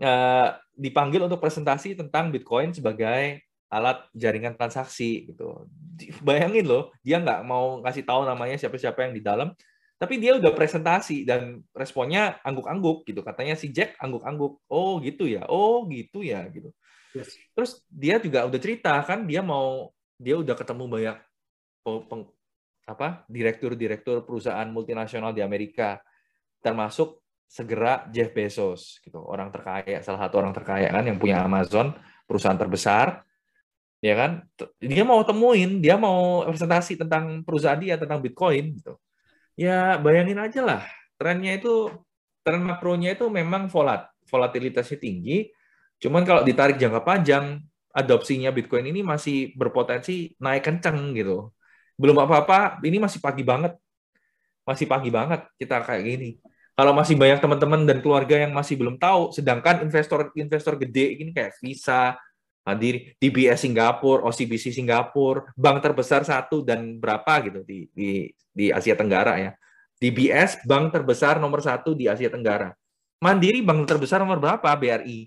Uh, 0.00 0.48
dipanggil 0.78 1.26
untuk 1.26 1.42
presentasi 1.42 1.98
tentang 1.98 2.30
Bitcoin 2.30 2.70
sebagai 2.70 3.42
alat 3.68 4.06
jaringan 4.14 4.54
transaksi 4.54 5.28
gitu. 5.28 5.66
Bayangin 6.24 6.64
loh, 6.64 6.94
dia 7.02 7.18
nggak 7.18 7.42
mau 7.42 7.82
ngasih 7.82 8.06
tahu 8.06 8.24
namanya 8.24 8.56
siapa-siapa 8.56 9.10
yang 9.10 9.12
di 9.12 9.20
dalam, 9.20 9.52
tapi 9.98 10.22
dia 10.22 10.38
udah 10.38 10.54
presentasi 10.54 11.26
dan 11.26 11.60
responnya 11.74 12.38
angguk-angguk 12.46 13.04
gitu. 13.04 13.20
Katanya 13.26 13.58
si 13.58 13.74
Jack 13.74 13.98
angguk-angguk. 13.98 14.62
Oh 14.70 15.02
gitu 15.02 15.26
ya, 15.26 15.44
oh 15.50 15.84
gitu 15.90 16.22
ya 16.22 16.46
gitu. 16.48 16.70
Yes. 17.12 17.34
Terus 17.52 17.70
dia 17.90 18.22
juga 18.22 18.46
udah 18.46 18.60
cerita 18.62 18.94
kan 19.02 19.26
dia 19.26 19.42
mau 19.42 19.90
dia 20.14 20.38
udah 20.38 20.54
ketemu 20.54 20.84
banyak 20.86 21.16
peng, 21.82 22.24
apa 22.88 23.28
direktur-direktur 23.28 24.24
perusahaan 24.24 24.66
multinasional 24.70 25.34
di 25.34 25.44
Amerika 25.44 26.00
termasuk 26.64 27.20
segera 27.48 28.04
Jeff 28.12 28.30
Bezos 28.36 29.00
gitu. 29.00 29.24
Orang 29.24 29.48
terkaya 29.48 30.04
salah 30.04 30.28
satu 30.28 30.44
orang 30.44 30.52
terkaya 30.52 30.92
kan 30.92 31.02
yang 31.08 31.16
punya 31.16 31.40
Amazon 31.40 31.96
perusahaan 32.28 32.60
terbesar 32.60 33.24
ya 34.04 34.14
kan? 34.14 34.44
Dia 34.78 35.02
mau 35.02 35.24
temuin 35.24 35.80
dia 35.80 35.96
mau 35.96 36.44
presentasi 36.44 37.00
tentang 37.00 37.40
perusahaan 37.42 37.80
dia 37.80 37.96
tentang 37.96 38.20
Bitcoin 38.20 38.76
gitu. 38.76 39.00
Ya 39.58 39.96
bayangin 39.98 40.38
aja 40.38 40.60
lah 40.62 40.82
trennya 41.16 41.56
itu 41.56 41.90
tren 42.46 42.62
makronya 42.62 43.16
itu 43.16 43.26
memang 43.32 43.72
volat 43.72 44.06
volatilitasnya 44.28 45.00
tinggi. 45.00 45.48
Cuman 45.98 46.22
kalau 46.22 46.46
ditarik 46.46 46.78
jangka 46.78 47.02
panjang 47.02 47.58
adopsinya 47.90 48.52
Bitcoin 48.54 48.92
ini 48.92 49.00
masih 49.02 49.56
berpotensi 49.56 50.36
naik 50.38 50.68
kenceng 50.68 51.16
gitu. 51.16 51.50
Belum 51.98 52.14
apa-apa 52.22 52.78
ini 52.84 53.00
masih 53.00 53.18
pagi 53.24 53.42
banget. 53.42 53.74
Masih 54.68 54.84
pagi 54.84 55.08
banget 55.08 55.48
kita 55.56 55.80
kayak 55.80 56.04
gini 56.04 56.30
kalau 56.78 56.94
masih 56.94 57.18
banyak 57.18 57.42
teman-teman 57.42 57.82
dan 57.82 57.98
keluarga 57.98 58.38
yang 58.38 58.54
masih 58.54 58.78
belum 58.78 59.02
tahu 59.02 59.34
sedangkan 59.34 59.82
investor 59.82 60.30
investor 60.38 60.78
gede 60.78 61.18
ini 61.18 61.34
kayak 61.34 61.58
Visa 61.58 62.14
di 62.78 63.16
DBS 63.16 63.64
Singapura, 63.64 64.28
OCBC 64.28 64.76
Singapura, 64.76 65.48
bank 65.56 65.80
terbesar 65.80 66.20
satu 66.26 66.60
dan 66.60 67.00
berapa 67.00 67.48
gitu 67.48 67.64
di 67.64 67.88
di, 67.96 68.28
di 68.52 68.68
Asia 68.68 68.92
Tenggara 68.92 69.40
ya. 69.40 69.52
DBS 69.98 70.62
bank 70.68 70.94
terbesar 70.94 71.40
nomor 71.40 71.64
satu 71.64 71.96
di 71.96 72.06
Asia 72.06 72.28
Tenggara. 72.28 72.76
Mandiri 73.24 73.64
bank 73.64 73.88
terbesar 73.88 74.20
nomor 74.20 74.38
berapa? 74.38 74.68
BRI. 74.68 75.26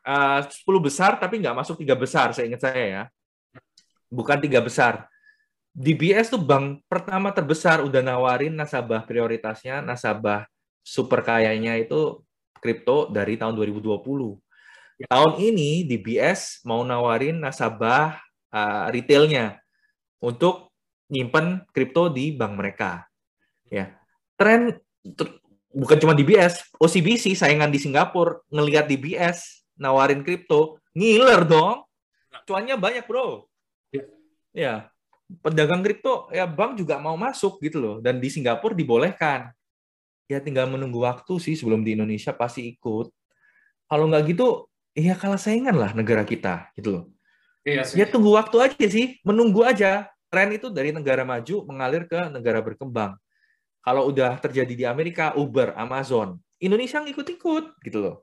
Uh, 0.00 0.40
10 0.42 0.66
besar 0.80 1.20
tapi 1.20 1.38
nggak 1.38 1.54
masuk 1.54 1.76
tiga 1.80 1.92
besar, 1.94 2.32
saya 2.32 2.48
ingat 2.50 2.66
saya 2.66 2.82
ya. 2.82 3.02
Bukan 4.10 4.42
tiga 4.42 4.58
besar. 4.58 5.06
DBS 5.70 6.34
tuh 6.34 6.42
bank 6.42 6.82
pertama 6.90 7.30
terbesar 7.30 7.80
udah 7.86 8.02
nawarin 8.02 8.58
nasabah 8.58 9.06
prioritasnya, 9.06 9.80
nasabah 9.80 10.46
super 10.82 11.22
kayanya 11.22 11.78
itu 11.78 12.20
kripto 12.58 13.08
dari 13.08 13.40
tahun 13.40 13.56
2020 13.56 13.96
Tahun 15.08 15.32
ini 15.40 15.88
DBS 15.88 16.60
mau 16.68 16.84
nawarin 16.84 17.40
nasabah 17.40 18.20
uh, 18.52 18.92
retailnya 18.92 19.56
untuk 20.20 20.68
nyimpen 21.08 21.64
kripto 21.72 22.12
di 22.12 22.36
bank 22.36 22.52
mereka. 22.52 23.08
Ya, 23.72 23.96
tren 24.36 24.76
bukan 25.72 25.98
cuma 26.04 26.12
DBS, 26.12 26.68
OCBC 26.76 27.32
saingan 27.32 27.72
di 27.72 27.80
Singapura 27.80 28.44
ngelihat 28.52 28.92
DBS 28.92 29.64
nawarin 29.80 30.20
kripto, 30.20 30.76
ngiler 30.92 31.48
dong. 31.48 31.80
Cuannya 32.44 32.76
banyak, 32.76 33.08
Bro. 33.08 33.48
Ya. 33.94 34.04
ya. 34.52 34.74
Pedagang 35.38 35.86
kripto 35.86 36.26
ya 36.34 36.42
bank 36.50 36.74
juga 36.74 36.98
mau 36.98 37.14
masuk 37.14 37.62
gitu 37.62 37.78
loh 37.78 37.96
dan 38.02 38.18
di 38.18 38.26
Singapura 38.26 38.74
dibolehkan. 38.74 39.54
Ya 40.26 40.42
tinggal 40.42 40.66
menunggu 40.66 41.06
waktu 41.06 41.38
sih 41.38 41.54
sebelum 41.54 41.86
di 41.86 41.94
Indonesia 41.94 42.34
pasti 42.34 42.66
ikut. 42.74 43.14
Kalau 43.86 44.04
nggak 44.10 44.34
gitu 44.34 44.66
iya 44.94 45.14
kalah 45.14 45.38
saingan 45.38 45.74
lah 45.78 45.94
negara 45.94 46.26
kita 46.26 46.74
gitu 46.74 46.88
loh. 46.90 47.04
Iya 47.64 47.82
sih. 47.84 48.00
Ya 48.00 48.08
tunggu 48.08 48.32
waktu 48.34 48.56
aja 48.58 48.86
sih, 48.88 49.20
menunggu 49.22 49.62
aja. 49.62 50.08
Tren 50.30 50.54
itu 50.54 50.70
dari 50.70 50.94
negara 50.94 51.26
maju 51.26 51.66
mengalir 51.66 52.06
ke 52.06 52.30
negara 52.30 52.62
berkembang. 52.62 53.18
Kalau 53.82 54.06
udah 54.06 54.38
terjadi 54.38 54.74
di 54.78 54.84
Amerika, 54.86 55.34
Uber, 55.34 55.74
Amazon, 55.74 56.38
Indonesia 56.62 57.02
ngikut-ikut 57.02 57.82
gitu 57.82 57.98
loh. 57.98 58.16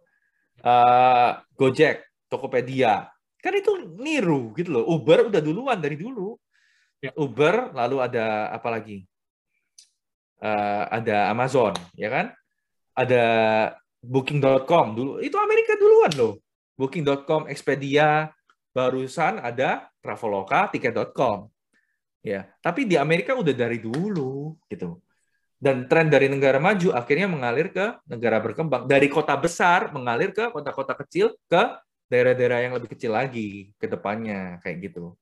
Uh, 0.64 1.36
Gojek, 1.60 2.08
Tokopedia, 2.32 3.12
kan 3.44 3.54
itu 3.54 3.92
niru 4.00 4.56
gitu 4.56 4.80
loh. 4.80 4.84
Uber 4.88 5.28
udah 5.28 5.42
duluan 5.44 5.84
dari 5.84 6.00
dulu. 6.00 6.40
Ya. 6.98 7.14
Uber, 7.14 7.78
lalu 7.78 8.02
ada 8.02 8.50
apa 8.50 8.74
lagi? 8.74 9.06
Uh, 10.42 10.86
ada 10.90 11.30
Amazon, 11.30 11.74
ya 11.94 12.10
kan? 12.10 12.26
Ada 12.98 13.24
Booking.com 14.02 14.98
dulu. 14.98 15.12
Itu 15.22 15.38
Amerika 15.38 15.78
duluan 15.78 16.14
loh. 16.18 16.34
Booking.com, 16.78 17.50
Expedia, 17.50 18.30
barusan 18.74 19.42
ada 19.42 19.90
Traveloka, 20.02 20.70
Tiket.com. 20.74 21.50
Ya, 22.22 22.50
tapi 22.62 22.86
di 22.86 22.98
Amerika 22.98 23.34
udah 23.34 23.54
dari 23.54 23.82
dulu 23.82 24.58
gitu. 24.70 25.02
Dan 25.58 25.90
tren 25.90 26.06
dari 26.06 26.30
negara 26.30 26.62
maju 26.62 26.94
akhirnya 26.94 27.26
mengalir 27.26 27.74
ke 27.74 27.98
negara 28.06 28.38
berkembang. 28.38 28.86
Dari 28.86 29.10
kota 29.10 29.34
besar 29.34 29.90
mengalir 29.90 30.30
ke 30.30 30.54
kota-kota 30.54 30.94
kecil 30.94 31.34
ke 31.50 31.62
daerah-daerah 32.14 32.70
yang 32.70 32.74
lebih 32.78 32.94
kecil 32.94 33.18
lagi 33.18 33.74
ke 33.82 33.90
depannya 33.90 34.62
kayak 34.62 34.92
gitu. 34.92 35.18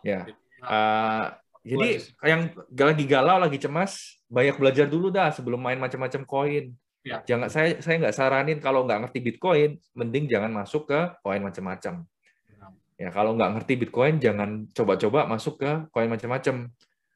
Ya. 0.00 0.24
Uh, 0.62 1.28
jadi 1.62 2.02
yang 2.26 2.50
lagi 2.74 3.04
galau, 3.06 3.38
lagi 3.38 3.58
cemas, 3.62 4.18
banyak 4.26 4.58
belajar 4.58 4.86
dulu 4.90 5.14
dah 5.14 5.30
sebelum 5.30 5.62
main 5.62 5.78
macam-macam 5.78 6.26
koin. 6.26 6.74
Ya. 7.02 7.22
Jangan 7.26 7.50
saya 7.50 7.78
saya 7.78 7.98
nggak 8.02 8.14
saranin 8.14 8.58
kalau 8.58 8.86
nggak 8.86 9.06
ngerti 9.06 9.18
Bitcoin, 9.22 9.78
mending 9.94 10.26
jangan 10.26 10.50
masuk 10.50 10.90
ke 10.90 11.00
koin 11.22 11.42
macam-macam. 11.42 12.06
Ya. 12.46 12.66
ya 12.98 13.08
kalau 13.14 13.38
nggak 13.38 13.50
ngerti 13.58 13.74
Bitcoin, 13.78 14.18
jangan 14.18 14.66
coba-coba 14.74 15.26
masuk 15.30 15.62
ke 15.62 15.70
koin 15.94 16.10
macam-macam. 16.10 16.70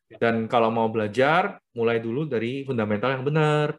Ya. 0.07 0.17
Dan 0.23 0.47
kalau 0.47 0.71
mau 0.71 0.87
belajar, 0.91 1.59
mulai 1.75 1.99
dulu 1.99 2.27
dari 2.27 2.63
fundamental 2.63 3.19
yang 3.19 3.27
benar. 3.27 3.75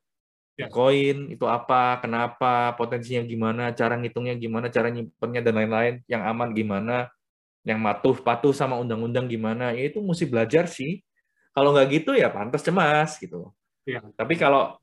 Ya. 0.55 0.67
Bitcoin 0.67 1.31
itu 1.31 1.47
apa, 1.47 2.03
kenapa, 2.03 2.75
potensinya 2.75 3.23
gimana, 3.23 3.71
cara 3.71 3.95
ngitungnya 3.95 4.35
gimana, 4.35 4.67
cara 4.67 4.91
nyimpennya 4.91 5.41
dan 5.43 5.53
lain-lain, 5.59 5.95
yang 6.11 6.27
aman 6.27 6.51
gimana, 6.51 7.07
yang 7.67 7.83
patuh 7.83 8.15
patuh 8.23 8.55
sama 8.55 8.79
undang-undang 8.79 9.27
gimana, 9.27 9.75
ya 9.75 9.91
itu 9.91 9.99
mesti 9.99 10.23
belajar 10.23 10.71
sih. 10.71 11.03
Kalau 11.51 11.75
nggak 11.75 11.87
gitu 11.91 12.15
ya 12.15 12.31
pantas 12.31 12.63
cemas 12.63 13.19
gitu. 13.19 13.51
Ya. 13.83 13.99
Tapi 14.15 14.39
kalau 14.39 14.79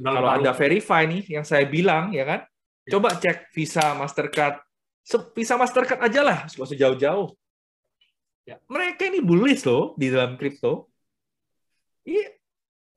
kalau 0.00 0.30
ada 0.32 0.56
verify 0.56 1.04
nih 1.04 1.36
yang 1.36 1.44
saya 1.44 1.68
bilang 1.68 2.16
ya 2.16 2.24
kan, 2.24 2.40
ya. 2.88 2.96
coba 2.96 3.12
cek 3.20 3.52
Visa 3.52 3.92
Mastercard, 3.92 4.64
Visa 5.36 5.60
Mastercard 5.60 6.00
aja 6.00 6.20
lah, 6.24 6.38
nggak 6.48 6.64
usah 6.64 6.78
jauh-jauh. 6.80 7.28
Ya. 8.48 8.56
Mereka 8.72 9.12
ini 9.12 9.20
bullish 9.20 9.68
loh 9.68 9.92
di 10.00 10.08
dalam 10.08 10.40
kripto. 10.40 10.88
Iya. 12.08 12.40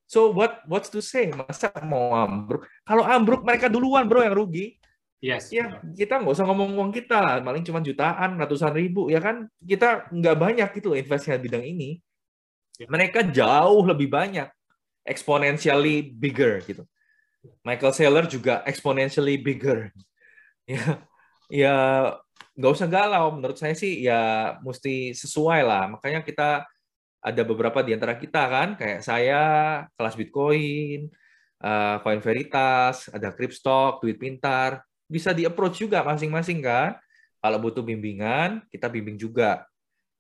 So 0.08 0.32
what 0.32 0.64
what's 0.72 0.88
to 0.88 1.04
say? 1.04 1.28
Masa 1.36 1.68
mau 1.84 2.16
ambruk? 2.16 2.64
Kalau 2.88 3.04
ambruk 3.04 3.44
mereka 3.44 3.68
duluan 3.68 4.08
bro 4.08 4.24
yang 4.24 4.36
rugi. 4.36 4.77
Yes. 5.18 5.50
Ya 5.50 5.82
kita 5.82 6.22
nggak 6.22 6.34
usah 6.38 6.46
ngomong 6.46 6.78
uang 6.78 6.92
kita 6.94 7.18
lah, 7.18 7.36
paling 7.42 7.66
cuma 7.66 7.82
jutaan, 7.82 8.38
ratusan 8.38 8.74
ribu 8.74 9.10
ya 9.10 9.18
kan. 9.18 9.50
Kita 9.58 10.10
nggak 10.14 10.38
banyak 10.38 10.70
gitu 10.78 10.94
investasi 10.94 11.42
bidang 11.42 11.66
ini. 11.66 11.98
Ya. 12.78 12.86
Mereka 12.86 13.34
jauh 13.34 13.82
lebih 13.82 14.14
banyak 14.14 14.46
exponentially 15.02 16.14
bigger 16.14 16.62
gitu. 16.62 16.86
Michael 17.66 17.96
Saylor 17.96 18.26
juga 18.30 18.62
exponentially 18.66 19.38
bigger. 19.42 19.90
Ya, 20.68 21.00
ya 21.48 21.76
nggak 22.60 22.74
usah 22.76 22.92
galau. 22.92 23.32
Menurut 23.32 23.56
saya 23.56 23.72
sih 23.72 24.04
ya 24.04 24.60
mesti 24.60 25.16
sesuai 25.16 25.64
lah. 25.64 25.88
Makanya 25.96 26.28
kita 26.28 26.68
ada 27.24 27.42
beberapa 27.48 27.80
di 27.88 27.96
antara 27.96 28.20
kita 28.20 28.44
kan, 28.52 28.76
kayak 28.76 29.00
saya 29.00 29.42
kelas 29.96 30.20
Bitcoin, 30.20 31.08
uh, 31.64 32.04
Coin 32.04 32.20
Veritas, 32.20 33.08
ada 33.16 33.32
Cryptstock, 33.32 34.04
Duit 34.04 34.20
Pintar, 34.20 34.87
bisa 35.08 35.32
di 35.32 35.48
approach 35.48 35.82
juga 35.82 36.04
masing-masing 36.04 36.60
kan. 36.62 37.00
Kalau 37.40 37.58
butuh 37.64 37.82
bimbingan, 37.82 38.64
kita 38.68 38.92
bimbing 38.92 39.16
juga 39.16 39.64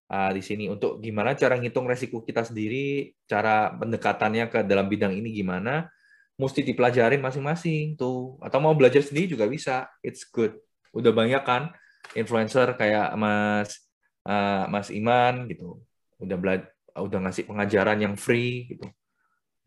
uh, 0.07 0.31
di 0.31 0.39
sini 0.39 0.71
untuk 0.71 1.03
gimana 1.03 1.35
cara 1.35 1.59
ngitung 1.59 1.85
resiko 1.85 2.23
kita 2.23 2.47
sendiri, 2.47 3.11
cara 3.27 3.75
pendekatannya 3.75 4.47
ke 4.47 4.59
dalam 4.63 4.87
bidang 4.87 5.11
ini 5.11 5.35
gimana, 5.35 5.91
mesti 6.39 6.63
dipelajarin 6.63 7.19
masing-masing 7.19 7.99
tuh. 7.99 8.39
Atau 8.39 8.63
mau 8.63 8.73
belajar 8.73 9.03
sendiri 9.03 9.35
juga 9.35 9.45
bisa. 9.45 9.91
It's 9.99 10.23
good. 10.23 10.55
Udah 10.95 11.11
banyak 11.11 11.43
kan 11.43 11.75
influencer 12.15 12.71
kayak 12.79 13.11
Mas 13.19 13.83
uh, 14.23 14.65
Mas 14.71 14.87
Iman 14.93 15.51
gitu. 15.51 15.83
Udah 16.21 16.37
belajar 16.39 16.71
udah 16.97 17.29
ngasih 17.29 17.45
pengajaran 17.45 17.99
yang 18.01 18.15
free 18.17 18.73
gitu. 18.73 18.89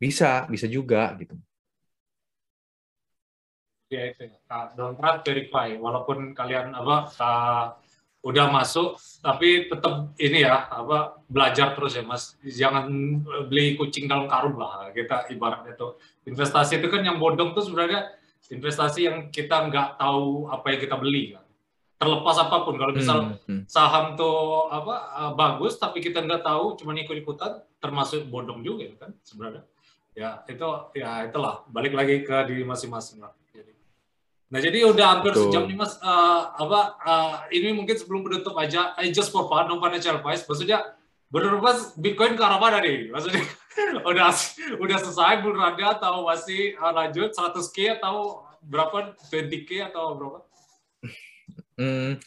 Bisa, 0.00 0.48
bisa 0.48 0.66
juga 0.66 1.14
gitu. 1.20 1.36
Ya 3.90 4.06
itu. 4.06 4.30
Nah, 4.46 4.70
don't 4.78 4.94
trust 4.94 5.26
verify. 5.26 5.74
Walaupun 5.74 6.30
kalian 6.30 6.70
apa 6.78 7.10
uh, 7.18 7.64
udah 8.22 8.46
masuk 8.52 9.00
tapi 9.24 9.66
tetap 9.66 10.12
ini 10.20 10.44
ya 10.46 10.70
apa 10.70 11.18
belajar 11.26 11.74
terus 11.74 11.98
ya 11.98 12.06
mas. 12.06 12.38
Jangan 12.46 12.86
beli 13.50 13.74
kucing 13.74 14.06
dalam 14.06 14.30
karung 14.30 14.54
lah 14.54 14.94
kita 14.94 15.26
ibaratnya 15.34 15.74
itu 15.74 15.98
investasi 16.30 16.78
itu 16.78 16.86
kan 16.86 17.02
yang 17.02 17.18
bodong 17.18 17.50
tuh 17.50 17.66
sebenarnya 17.66 18.14
investasi 18.54 19.10
yang 19.10 19.18
kita 19.34 19.66
nggak 19.66 19.98
tahu 19.98 20.46
apa 20.46 20.66
yang 20.70 20.80
kita 20.86 20.94
beli 20.94 21.34
kan. 21.34 21.44
Terlepas 22.00 22.36
apa 22.46 22.56
pun. 22.62 22.78
Kalau 22.78 22.94
misal 22.94 23.18
hmm, 23.26 23.36
hmm. 23.42 23.62
saham 23.66 24.14
tuh 24.14 24.70
apa 24.70 24.94
uh, 25.18 25.32
bagus 25.34 25.74
tapi 25.82 25.98
kita 25.98 26.22
nggak 26.22 26.46
tahu 26.46 26.78
cuma 26.78 26.94
ikut 26.94 27.26
ikutan 27.26 27.58
termasuk 27.82 28.22
bodong 28.30 28.62
juga 28.62 28.86
kan 29.02 29.10
sebenarnya. 29.26 29.66
Ya 30.14 30.46
itu 30.46 30.68
ya 30.94 31.26
itulah. 31.26 31.66
Balik 31.66 31.98
lagi 31.98 32.22
ke 32.22 32.36
diri 32.46 32.62
masing-masing 32.62 33.26
lah 33.26 33.34
Nah 34.50 34.58
jadi 34.58 34.82
udah 34.82 35.06
hampir 35.16 35.30
Betul. 35.30 35.46
sejam 35.46 35.62
nih 35.70 35.78
mas. 35.78 35.94
Uh, 36.02 36.42
apa 36.58 36.80
uh, 37.06 37.34
ini 37.54 37.70
mungkin 37.70 37.94
sebelum 37.94 38.26
penutup 38.26 38.58
aja, 38.58 38.98
I 38.98 39.14
just 39.14 39.30
for 39.30 39.46
fun, 39.46 39.70
no 39.70 39.78
financial 39.78 40.18
advice. 40.18 40.42
Maksudnya 40.42 40.98
benar 41.30 41.62
mas 41.62 41.94
Bitcoin 41.94 42.34
ke 42.34 42.42
arah 42.42 42.58
mana 42.58 42.82
nih? 42.82 43.14
Maksudnya 43.14 43.46
udah 44.10 44.34
udah 44.82 44.98
selesai 44.98 45.38
bulannya 45.46 45.86
atau 45.86 46.26
masih 46.26 46.74
uh, 46.82 46.90
lanjut 46.90 47.30
100k 47.30 48.02
atau 48.02 48.42
berapa 48.66 49.14
20k 49.30 49.94
atau 49.94 50.18
berapa? 50.18 50.38
Hmm, 51.78 52.20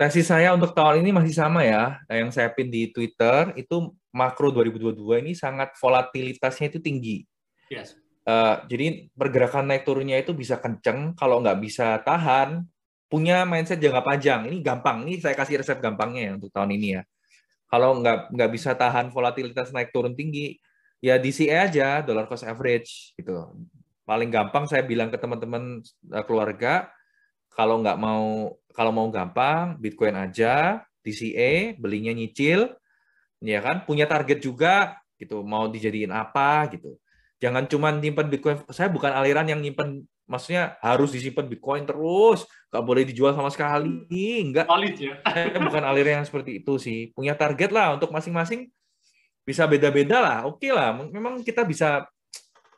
Tesis 0.00 0.26
saya 0.26 0.56
untuk 0.56 0.72
tahun 0.72 1.04
ini 1.04 1.12
masih 1.12 1.36
sama 1.36 1.60
ya. 1.60 2.00
Yang 2.08 2.40
saya 2.40 2.48
pin 2.48 2.72
di 2.72 2.88
Twitter 2.88 3.52
itu 3.52 3.92
makro 4.16 4.48
2022 4.48 5.28
ini 5.28 5.32
sangat 5.36 5.76
volatilitasnya 5.76 6.72
itu 6.72 6.80
tinggi. 6.80 7.28
Yes 7.68 8.07
Uh, 8.28 8.60
jadi 8.68 9.08
pergerakan 9.16 9.72
naik 9.72 9.88
turunnya 9.88 10.20
itu 10.20 10.36
bisa 10.36 10.60
kenceng, 10.60 11.16
kalau 11.16 11.40
nggak 11.40 11.64
bisa 11.64 11.96
tahan, 12.04 12.60
punya 13.08 13.48
mindset 13.48 13.80
jangka 13.80 14.04
panjang. 14.04 14.40
Ini 14.52 14.60
gampang, 14.60 15.08
ini 15.08 15.16
saya 15.16 15.32
kasih 15.32 15.64
resep 15.64 15.80
gampangnya 15.80 16.22
ya 16.28 16.32
untuk 16.36 16.52
tahun 16.52 16.76
ini 16.76 17.00
ya. 17.00 17.02
Kalau 17.72 17.96
nggak 18.04 18.36
nggak 18.36 18.50
bisa 18.52 18.76
tahan 18.76 19.08
volatilitas 19.08 19.72
naik 19.72 19.96
turun 19.96 20.12
tinggi, 20.12 20.60
ya 21.00 21.16
DCA 21.16 21.72
aja, 21.72 22.04
dollar 22.04 22.28
cost 22.28 22.44
average 22.44 23.16
gitu. 23.16 23.32
Paling 24.04 24.28
gampang 24.28 24.68
saya 24.68 24.84
bilang 24.84 25.08
ke 25.08 25.16
teman-teman 25.16 25.80
uh, 26.12 26.24
keluarga, 26.28 26.92
kalau 27.56 27.80
nggak 27.80 27.96
mau 27.96 28.52
kalau 28.76 28.92
mau 28.92 29.08
gampang, 29.08 29.80
Bitcoin 29.80 30.20
aja, 30.20 30.84
DCA, 31.00 31.80
belinya 31.80 32.12
nyicil, 32.12 32.76
ya 33.40 33.64
kan, 33.64 33.88
punya 33.88 34.04
target 34.04 34.44
juga 34.44 35.00
gitu, 35.16 35.40
mau 35.40 35.64
dijadiin 35.64 36.12
apa 36.12 36.68
gitu 36.76 37.00
Jangan 37.38 37.70
cuma 37.70 37.94
nyimpan 37.94 38.26
Bitcoin. 38.26 38.56
Saya 38.74 38.90
bukan 38.90 39.14
aliran 39.14 39.46
yang 39.46 39.62
nyimpan, 39.62 40.02
maksudnya 40.26 40.74
harus 40.82 41.14
disimpan 41.14 41.46
Bitcoin 41.46 41.86
terus, 41.86 42.50
nggak 42.74 42.84
boleh 42.84 43.02
dijual 43.06 43.30
sama 43.32 43.48
sekali. 43.54 44.02
Enggak. 44.42 44.66
Valid 44.66 44.96
ya. 44.98 45.14
Saya 45.34 45.58
bukan 45.62 45.84
aliran 45.86 46.22
yang 46.22 46.26
seperti 46.26 46.58
itu 46.58 46.74
sih. 46.82 47.14
Punya 47.14 47.38
target 47.38 47.70
lah 47.70 47.94
untuk 47.94 48.10
masing-masing 48.10 48.66
bisa 49.46 49.64
beda-beda 49.70 50.18
lah. 50.18 50.38
Oke 50.50 50.66
okay 50.66 50.70
lah. 50.74 50.90
Memang 50.92 51.40
kita 51.46 51.62
bisa 51.62 52.04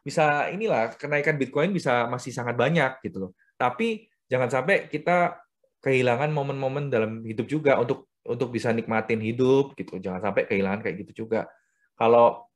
bisa 0.01 0.49
inilah 0.53 0.93
kenaikan 0.97 1.37
Bitcoin 1.37 1.73
bisa 1.73 2.05
masih 2.09 2.33
sangat 2.33 2.55
banyak 2.55 3.01
gitu 3.01 3.29
loh. 3.29 3.31
Tapi 3.57 4.09
jangan 4.29 4.49
sampai 4.53 4.89
kita 4.93 5.41
kehilangan 5.81 6.29
momen-momen 6.29 6.93
dalam 6.93 7.25
hidup 7.25 7.49
juga 7.49 7.81
untuk 7.81 8.13
untuk 8.29 8.53
bisa 8.53 8.69
nikmatin 8.77 9.25
hidup 9.25 9.73
gitu. 9.75 9.97
Jangan 9.97 10.31
sampai 10.31 10.45
kehilangan 10.45 10.85
kayak 10.85 10.97
gitu 11.09 11.25
juga. 11.25 11.49
Kalau 11.97 12.50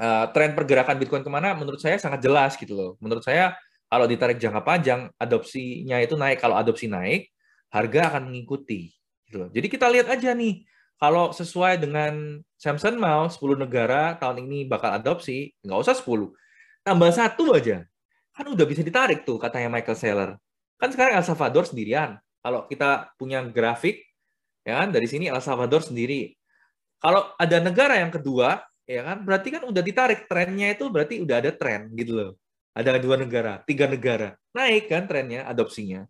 uh, 0.00 0.26
tren 0.34 0.52
pergerakan 0.58 0.98
Bitcoin 0.98 1.22
ke 1.22 1.30
mana 1.30 1.54
menurut 1.54 1.78
saya 1.78 1.96
sangat 1.96 2.22
jelas 2.24 2.58
gitu 2.58 2.74
loh. 2.74 2.90
Menurut 2.98 3.22
saya 3.22 3.54
kalau 3.86 4.10
ditarik 4.10 4.42
jangka 4.42 4.62
panjang, 4.66 5.00
adopsinya 5.14 6.02
itu 6.02 6.18
naik. 6.18 6.42
Kalau 6.42 6.58
adopsi 6.58 6.90
naik, 6.90 7.30
harga 7.70 8.14
akan 8.14 8.30
mengikuti. 8.30 8.90
Gitu 9.26 9.36
loh. 9.38 9.48
Jadi 9.54 9.66
kita 9.70 9.86
lihat 9.86 10.10
aja 10.10 10.34
nih, 10.34 10.66
kalau 10.98 11.30
sesuai 11.30 11.78
dengan 11.78 12.42
Samson 12.58 12.98
mau 12.98 13.30
10 13.30 13.38
negara 13.54 14.18
tahun 14.18 14.42
ini 14.42 14.66
bakal 14.66 14.90
adopsi, 14.96 15.54
nggak 15.62 15.78
usah 15.86 15.94
10. 15.94 16.34
Tambah 16.82 17.10
satu 17.14 17.54
aja. 17.54 17.86
Kan 18.34 18.46
udah 18.52 18.66
bisa 18.66 18.82
ditarik 18.82 19.22
tuh 19.22 19.38
katanya 19.38 19.70
Michael 19.78 19.98
Saylor. 19.98 20.30
Kan 20.76 20.92
sekarang 20.92 21.20
El 21.20 21.24
Salvador 21.24 21.64
sendirian. 21.64 22.18
Kalau 22.42 22.66
kita 22.66 23.10
punya 23.16 23.42
grafik, 23.42 24.02
ya 24.66 24.82
kan 24.82 24.90
dari 24.90 25.06
sini 25.06 25.30
El 25.30 25.40
Salvador 25.40 25.82
sendiri. 25.82 26.34
Kalau 26.98 27.32
ada 27.38 27.58
negara 27.62 28.00
yang 28.00 28.10
kedua, 28.10 28.60
ya 28.86 29.02
kan? 29.02 29.26
Berarti 29.26 29.48
kan 29.52 29.62
udah 29.66 29.82
ditarik 29.82 30.30
trennya 30.30 30.72
itu 30.72 30.86
berarti 30.88 31.20
udah 31.20 31.36
ada 31.42 31.50
tren 31.52 31.92
gitu 31.92 32.12
loh. 32.16 32.30
Ada 32.72 32.96
dua 33.02 33.18
negara 33.18 33.60
tiga 33.66 33.90
negara. 33.90 34.38
Naik 34.54 34.88
kan 34.88 35.04
trennya 35.10 35.44
adopsinya. 35.50 36.06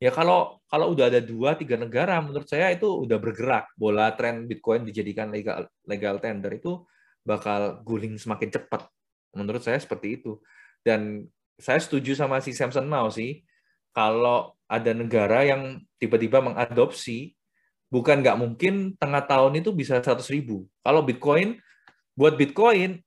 Ya 0.00 0.08
kalau 0.08 0.64
kalau 0.70 0.96
udah 0.96 1.12
ada 1.12 1.20
dua 1.20 1.60
tiga 1.60 1.76
negara 1.76 2.16
menurut 2.24 2.48
saya 2.48 2.72
itu 2.72 2.88
udah 2.88 3.18
bergerak. 3.20 3.68
Bola 3.76 4.14
tren 4.16 4.48
Bitcoin 4.48 4.88
dijadikan 4.88 5.28
legal 5.28 5.68
legal 5.84 6.16
tender 6.22 6.56
itu 6.56 6.86
bakal 7.26 7.84
guling 7.84 8.16
semakin 8.16 8.48
cepat. 8.48 8.88
Menurut 9.36 9.60
saya 9.60 9.76
seperti 9.76 10.22
itu. 10.22 10.40
Dan 10.80 11.28
saya 11.60 11.76
setuju 11.76 12.16
sama 12.16 12.40
si 12.40 12.56
Samson 12.56 12.88
mau 12.88 13.12
sih. 13.12 13.44
Kalau 13.92 14.56
ada 14.70 14.94
negara 14.94 15.44
yang 15.44 15.82
tiba-tiba 15.98 16.40
mengadopsi 16.40 17.34
bukan 17.90 18.22
nggak 18.22 18.38
mungkin 18.38 18.94
tengah 18.96 19.26
tahun 19.26 19.60
itu 19.60 19.74
bisa 19.74 19.98
100 19.98 20.22
ribu. 20.30 20.64
Kalau 20.80 21.02
Bitcoin 21.02 21.58
buat 22.20 22.36
Bitcoin 22.36 23.00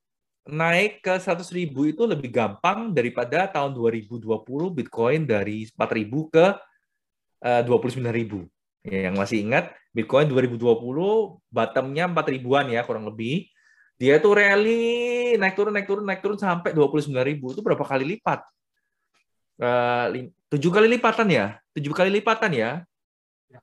naik 0.49 1.05
ke 1.05 1.21
100 1.21 1.45
ribu 1.53 1.85
itu 1.85 2.01
lebih 2.09 2.33
gampang 2.33 2.89
daripada 2.89 3.45
tahun 3.45 3.77
2020 3.77 4.25
Bitcoin 4.73 5.29
dari 5.29 5.69
4 5.69 5.77
ribu 5.93 6.33
ke 6.33 6.57
uh, 7.45 7.61
29 7.61 8.01
ribu. 8.09 8.49
Ya, 8.81 9.07
yang 9.07 9.15
masih 9.15 9.45
ingat 9.45 9.69
Bitcoin 9.93 10.25
2020 10.33 10.65
bottomnya 11.45 12.09
4 12.09 12.33
ribuan 12.33 12.65
ya 12.73 12.81
kurang 12.81 13.05
lebih. 13.05 13.45
Dia 14.01 14.17
tuh 14.17 14.33
rally 14.33 15.37
naik 15.37 15.53
turun 15.53 15.77
naik 15.77 15.85
turun 15.85 16.03
naik 16.09 16.25
turun 16.25 16.41
sampai 16.41 16.73
29 16.73 17.13
ribu 17.21 17.53
itu 17.53 17.61
berapa 17.61 17.85
kali 17.85 18.17
lipat? 18.17 18.41
Uh, 19.61 20.33
tujuh 20.49 20.73
kali 20.73 20.89
lipatan 20.89 21.29
ya, 21.29 21.45
tujuh 21.77 21.93
kali 21.93 22.09
lipatan 22.09 22.49
ya. 22.49 22.71
ya. 23.45 23.61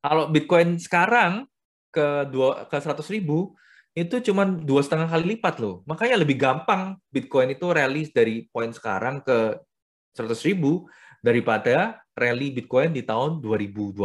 Kalau 0.00 0.32
Bitcoin 0.32 0.80
sekarang 0.80 1.44
ke 1.92 2.24
dua 2.32 2.64
ke 2.64 2.80
100 2.80 2.96
ribu 3.12 3.52
itu 3.96 4.20
cuma 4.20 4.44
dua 4.44 4.84
setengah 4.84 5.08
kali 5.08 5.24
lipat 5.34 5.56
loh. 5.56 5.80
Makanya 5.88 6.20
lebih 6.20 6.36
gampang 6.36 7.00
Bitcoin 7.08 7.56
itu 7.56 7.64
rally 7.72 8.04
dari 8.12 8.44
poin 8.52 8.68
sekarang 8.68 9.24
ke 9.24 9.56
100 10.12 10.36
ribu 10.52 10.84
daripada 11.24 12.04
rally 12.12 12.52
Bitcoin 12.52 12.92
di 12.92 13.00
tahun 13.00 13.40
2020. 13.40 13.96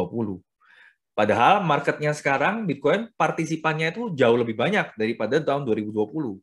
Padahal 1.12 1.60
marketnya 1.68 2.16
sekarang 2.16 2.64
Bitcoin 2.64 3.12
partisipannya 3.20 3.92
itu 3.92 4.16
jauh 4.16 4.40
lebih 4.40 4.56
banyak 4.56 4.96
daripada 4.96 5.44
tahun 5.44 5.68
2020. 5.68 6.40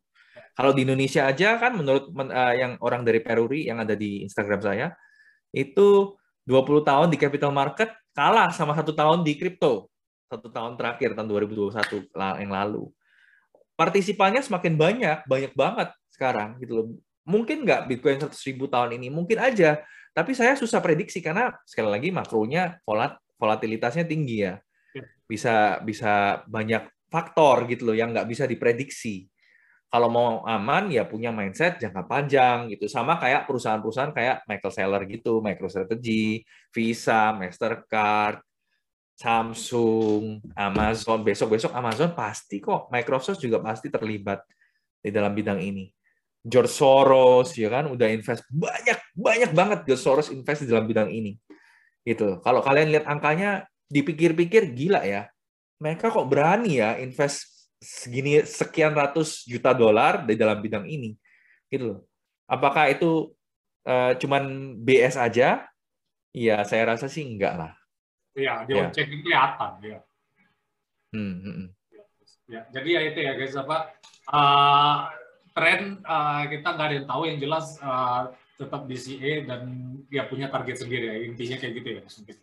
Kalau 0.53 0.71
di 0.77 0.85
Indonesia 0.85 1.25
aja 1.25 1.57
kan 1.57 1.73
menurut 1.73 2.13
uh, 2.13 2.53
yang 2.53 2.77
orang 2.85 3.01
dari 3.01 3.17
Peruri 3.17 3.65
yang 3.65 3.81
ada 3.81 3.97
di 3.97 4.21
Instagram 4.21 4.61
saya 4.61 4.93
itu 5.49 6.13
20 6.45 6.85
tahun 6.85 7.07
di 7.09 7.17
capital 7.17 7.49
market 7.49 7.89
kalah 8.13 8.53
sama 8.53 8.77
satu 8.77 8.93
tahun 8.93 9.25
di 9.25 9.33
kripto 9.41 9.89
satu 10.29 10.53
tahun 10.53 10.77
terakhir 10.77 11.17
tahun 11.17 11.25
2021 11.49 12.13
yang 12.45 12.53
lalu. 12.53 12.85
Partisipannya 13.79 14.43
semakin 14.43 14.75
banyak, 14.75 15.17
banyak 15.23 15.55
banget 15.55 15.95
sekarang 16.11 16.59
gitu 16.59 16.73
loh. 16.75 16.85
Mungkin 17.23 17.63
nggak 17.63 17.87
Bitcoin 17.87 18.19
100 18.19 18.35
ribu 18.51 18.67
tahun 18.67 18.99
ini, 18.99 19.07
mungkin 19.07 19.39
aja. 19.39 19.79
Tapi 20.11 20.35
saya 20.35 20.59
susah 20.59 20.83
prediksi 20.83 21.23
karena 21.23 21.55
sekali 21.63 21.87
lagi 21.87 22.11
makronya 22.11 22.83
volat, 22.83 23.15
volatilitasnya 23.39 24.03
tinggi 24.03 24.43
ya. 24.43 24.59
ya. 24.91 25.05
Bisa 25.23 25.79
bisa 25.79 26.43
banyak 26.43 26.91
faktor 27.07 27.71
gitu 27.71 27.87
loh 27.87 27.95
yang 27.95 28.11
nggak 28.11 28.27
bisa 28.27 28.43
diprediksi. 28.43 29.31
Kalau 29.87 30.11
mau 30.11 30.43
aman 30.43 30.91
ya 30.91 31.07
punya 31.07 31.31
mindset 31.31 31.79
jangka 31.79 32.03
panjang 32.03 32.67
gitu. 32.75 32.91
Sama 32.91 33.15
kayak 33.15 33.47
perusahaan-perusahaan 33.47 34.11
kayak 34.11 34.43
Michael 34.45 34.75
Saylor 34.75 35.01
gitu, 35.07 35.39
MicroStrategy, 35.39 36.43
Visa, 36.69 37.31
Mastercard, 37.31 38.43
Samsung, 39.19 40.39
Amazon, 40.55 41.19
besok-besok 41.27 41.75
Amazon 41.75 42.15
pasti 42.15 42.63
kok, 42.63 42.87
Microsoft 42.87 43.43
juga 43.43 43.59
pasti 43.59 43.91
terlibat 43.91 44.47
di 45.03 45.11
dalam 45.11 45.35
bidang 45.35 45.59
ini. 45.59 45.91
George 46.39 46.71
Soros 46.71 47.51
ya 47.51 47.67
kan 47.67 47.91
udah 47.91 48.07
invest 48.07 48.47
banyak 48.47 48.95
banyak 49.11 49.51
banget 49.51 49.79
George 49.83 50.03
Soros 50.07 50.31
invest 50.31 50.63
di 50.63 50.71
dalam 50.71 50.87
bidang 50.87 51.11
ini. 51.11 51.35
Gitu. 52.07 52.39
Kalau 52.39 52.63
kalian 52.63 52.95
lihat 52.95 53.11
angkanya 53.11 53.67
dipikir-pikir 53.91 54.71
gila 54.71 55.03
ya. 55.03 55.27
Mereka 55.83 56.15
kok 56.15 56.27
berani 56.31 56.79
ya 56.79 56.95
invest 56.95 57.67
segini 57.83 58.39
sekian 58.47 58.95
ratus 58.95 59.43
juta 59.43 59.75
dolar 59.75 60.23
di 60.23 60.39
dalam 60.39 60.63
bidang 60.63 60.87
ini. 60.87 61.19
Gitu 61.67 61.91
loh. 61.91 61.99
Apakah 62.47 62.87
itu 62.87 63.35
uh, 63.83 64.15
cuman 64.15 64.75
BS 64.79 65.19
aja? 65.19 65.67
Iya, 66.31 66.63
saya 66.63 66.95
rasa 66.95 67.11
sih 67.11 67.27
enggak 67.27 67.59
lah 67.59 67.78
Iya, 68.39 68.55
di 68.63 68.73
yeah. 68.79 68.89
cek 68.89 69.07
kelihatan 69.11 69.73
ya. 69.83 69.99
Hmm, 71.11 71.35
hmm, 71.43 71.55
hmm. 71.59 71.69
Ya, 72.49 72.61
jadi 72.73 72.89
ya 72.89 73.01
itu 73.13 73.19
ya 73.21 73.33
guys 73.37 73.53
apa 73.59 73.77
uh, 74.33 74.97
tren 75.53 76.01
uh, 76.01 76.49
kita 76.49 76.67
nggak 76.73 76.87
ada 76.87 76.95
yang 76.97 77.07
tahu 77.09 77.21
yang 77.29 77.37
jelas 77.37 77.77
uh, 77.77 78.33
tetap 78.57 78.89
DCA 78.89 79.45
dan 79.45 79.61
ya 80.09 80.25
punya 80.25 80.49
target 80.49 80.81
sendiri 80.81 81.05
ya 81.13 81.15
intinya 81.29 81.57
kayak 81.61 81.73
gitu 81.77 81.89
ya 81.93 82.01
mungkin. 82.01 82.37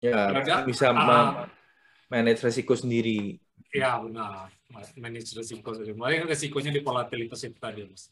Ya, 0.00 0.20
ya 0.32 0.56
bisa 0.64 0.96
uh, 0.96 1.44
manage 2.08 2.40
resiko 2.40 2.72
sendiri. 2.72 3.36
Ya 3.76 4.00
benar, 4.00 4.48
manage 4.96 5.36
resiko 5.36 5.76
sendiri. 5.76 5.92
Mulai 5.92 6.24
resikonya 6.24 6.72
di 6.72 6.80
volatilitas 6.80 7.44
itu 7.44 7.60
tadi 7.60 7.84
mas. 7.84 8.08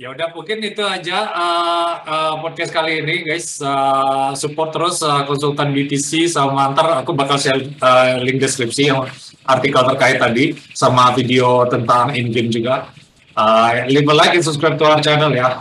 Ya 0.00 0.16
udah 0.16 0.32
mungkin 0.32 0.64
itu 0.64 0.80
aja 0.80 1.28
uh, 1.28 1.92
uh, 2.08 2.34
podcast 2.40 2.72
kali 2.72 3.04
ini 3.04 3.20
guys. 3.20 3.60
Uh, 3.60 4.32
support 4.32 4.72
terus 4.72 5.04
uh, 5.04 5.28
konsultan 5.28 5.76
BTC 5.76 6.24
sama 6.24 6.72
antar 6.72 7.04
aku 7.04 7.12
bakal 7.12 7.36
share 7.36 7.68
uh, 7.84 8.16
link 8.16 8.40
deskripsi 8.40 8.88
yang 8.88 9.04
artikel 9.44 9.84
terkait 9.92 10.16
tadi 10.16 10.56
sama 10.72 11.12
video 11.12 11.68
tentang 11.68 12.16
in 12.16 12.32
game 12.32 12.48
juga. 12.48 12.88
Uh, 13.36 13.84
leave 13.92 14.08
a 14.08 14.16
like 14.16 14.32
and 14.32 14.40
subscribe 14.40 14.80
to 14.80 14.88
our 14.88 15.04
channel 15.04 15.36
ya. 15.36 15.60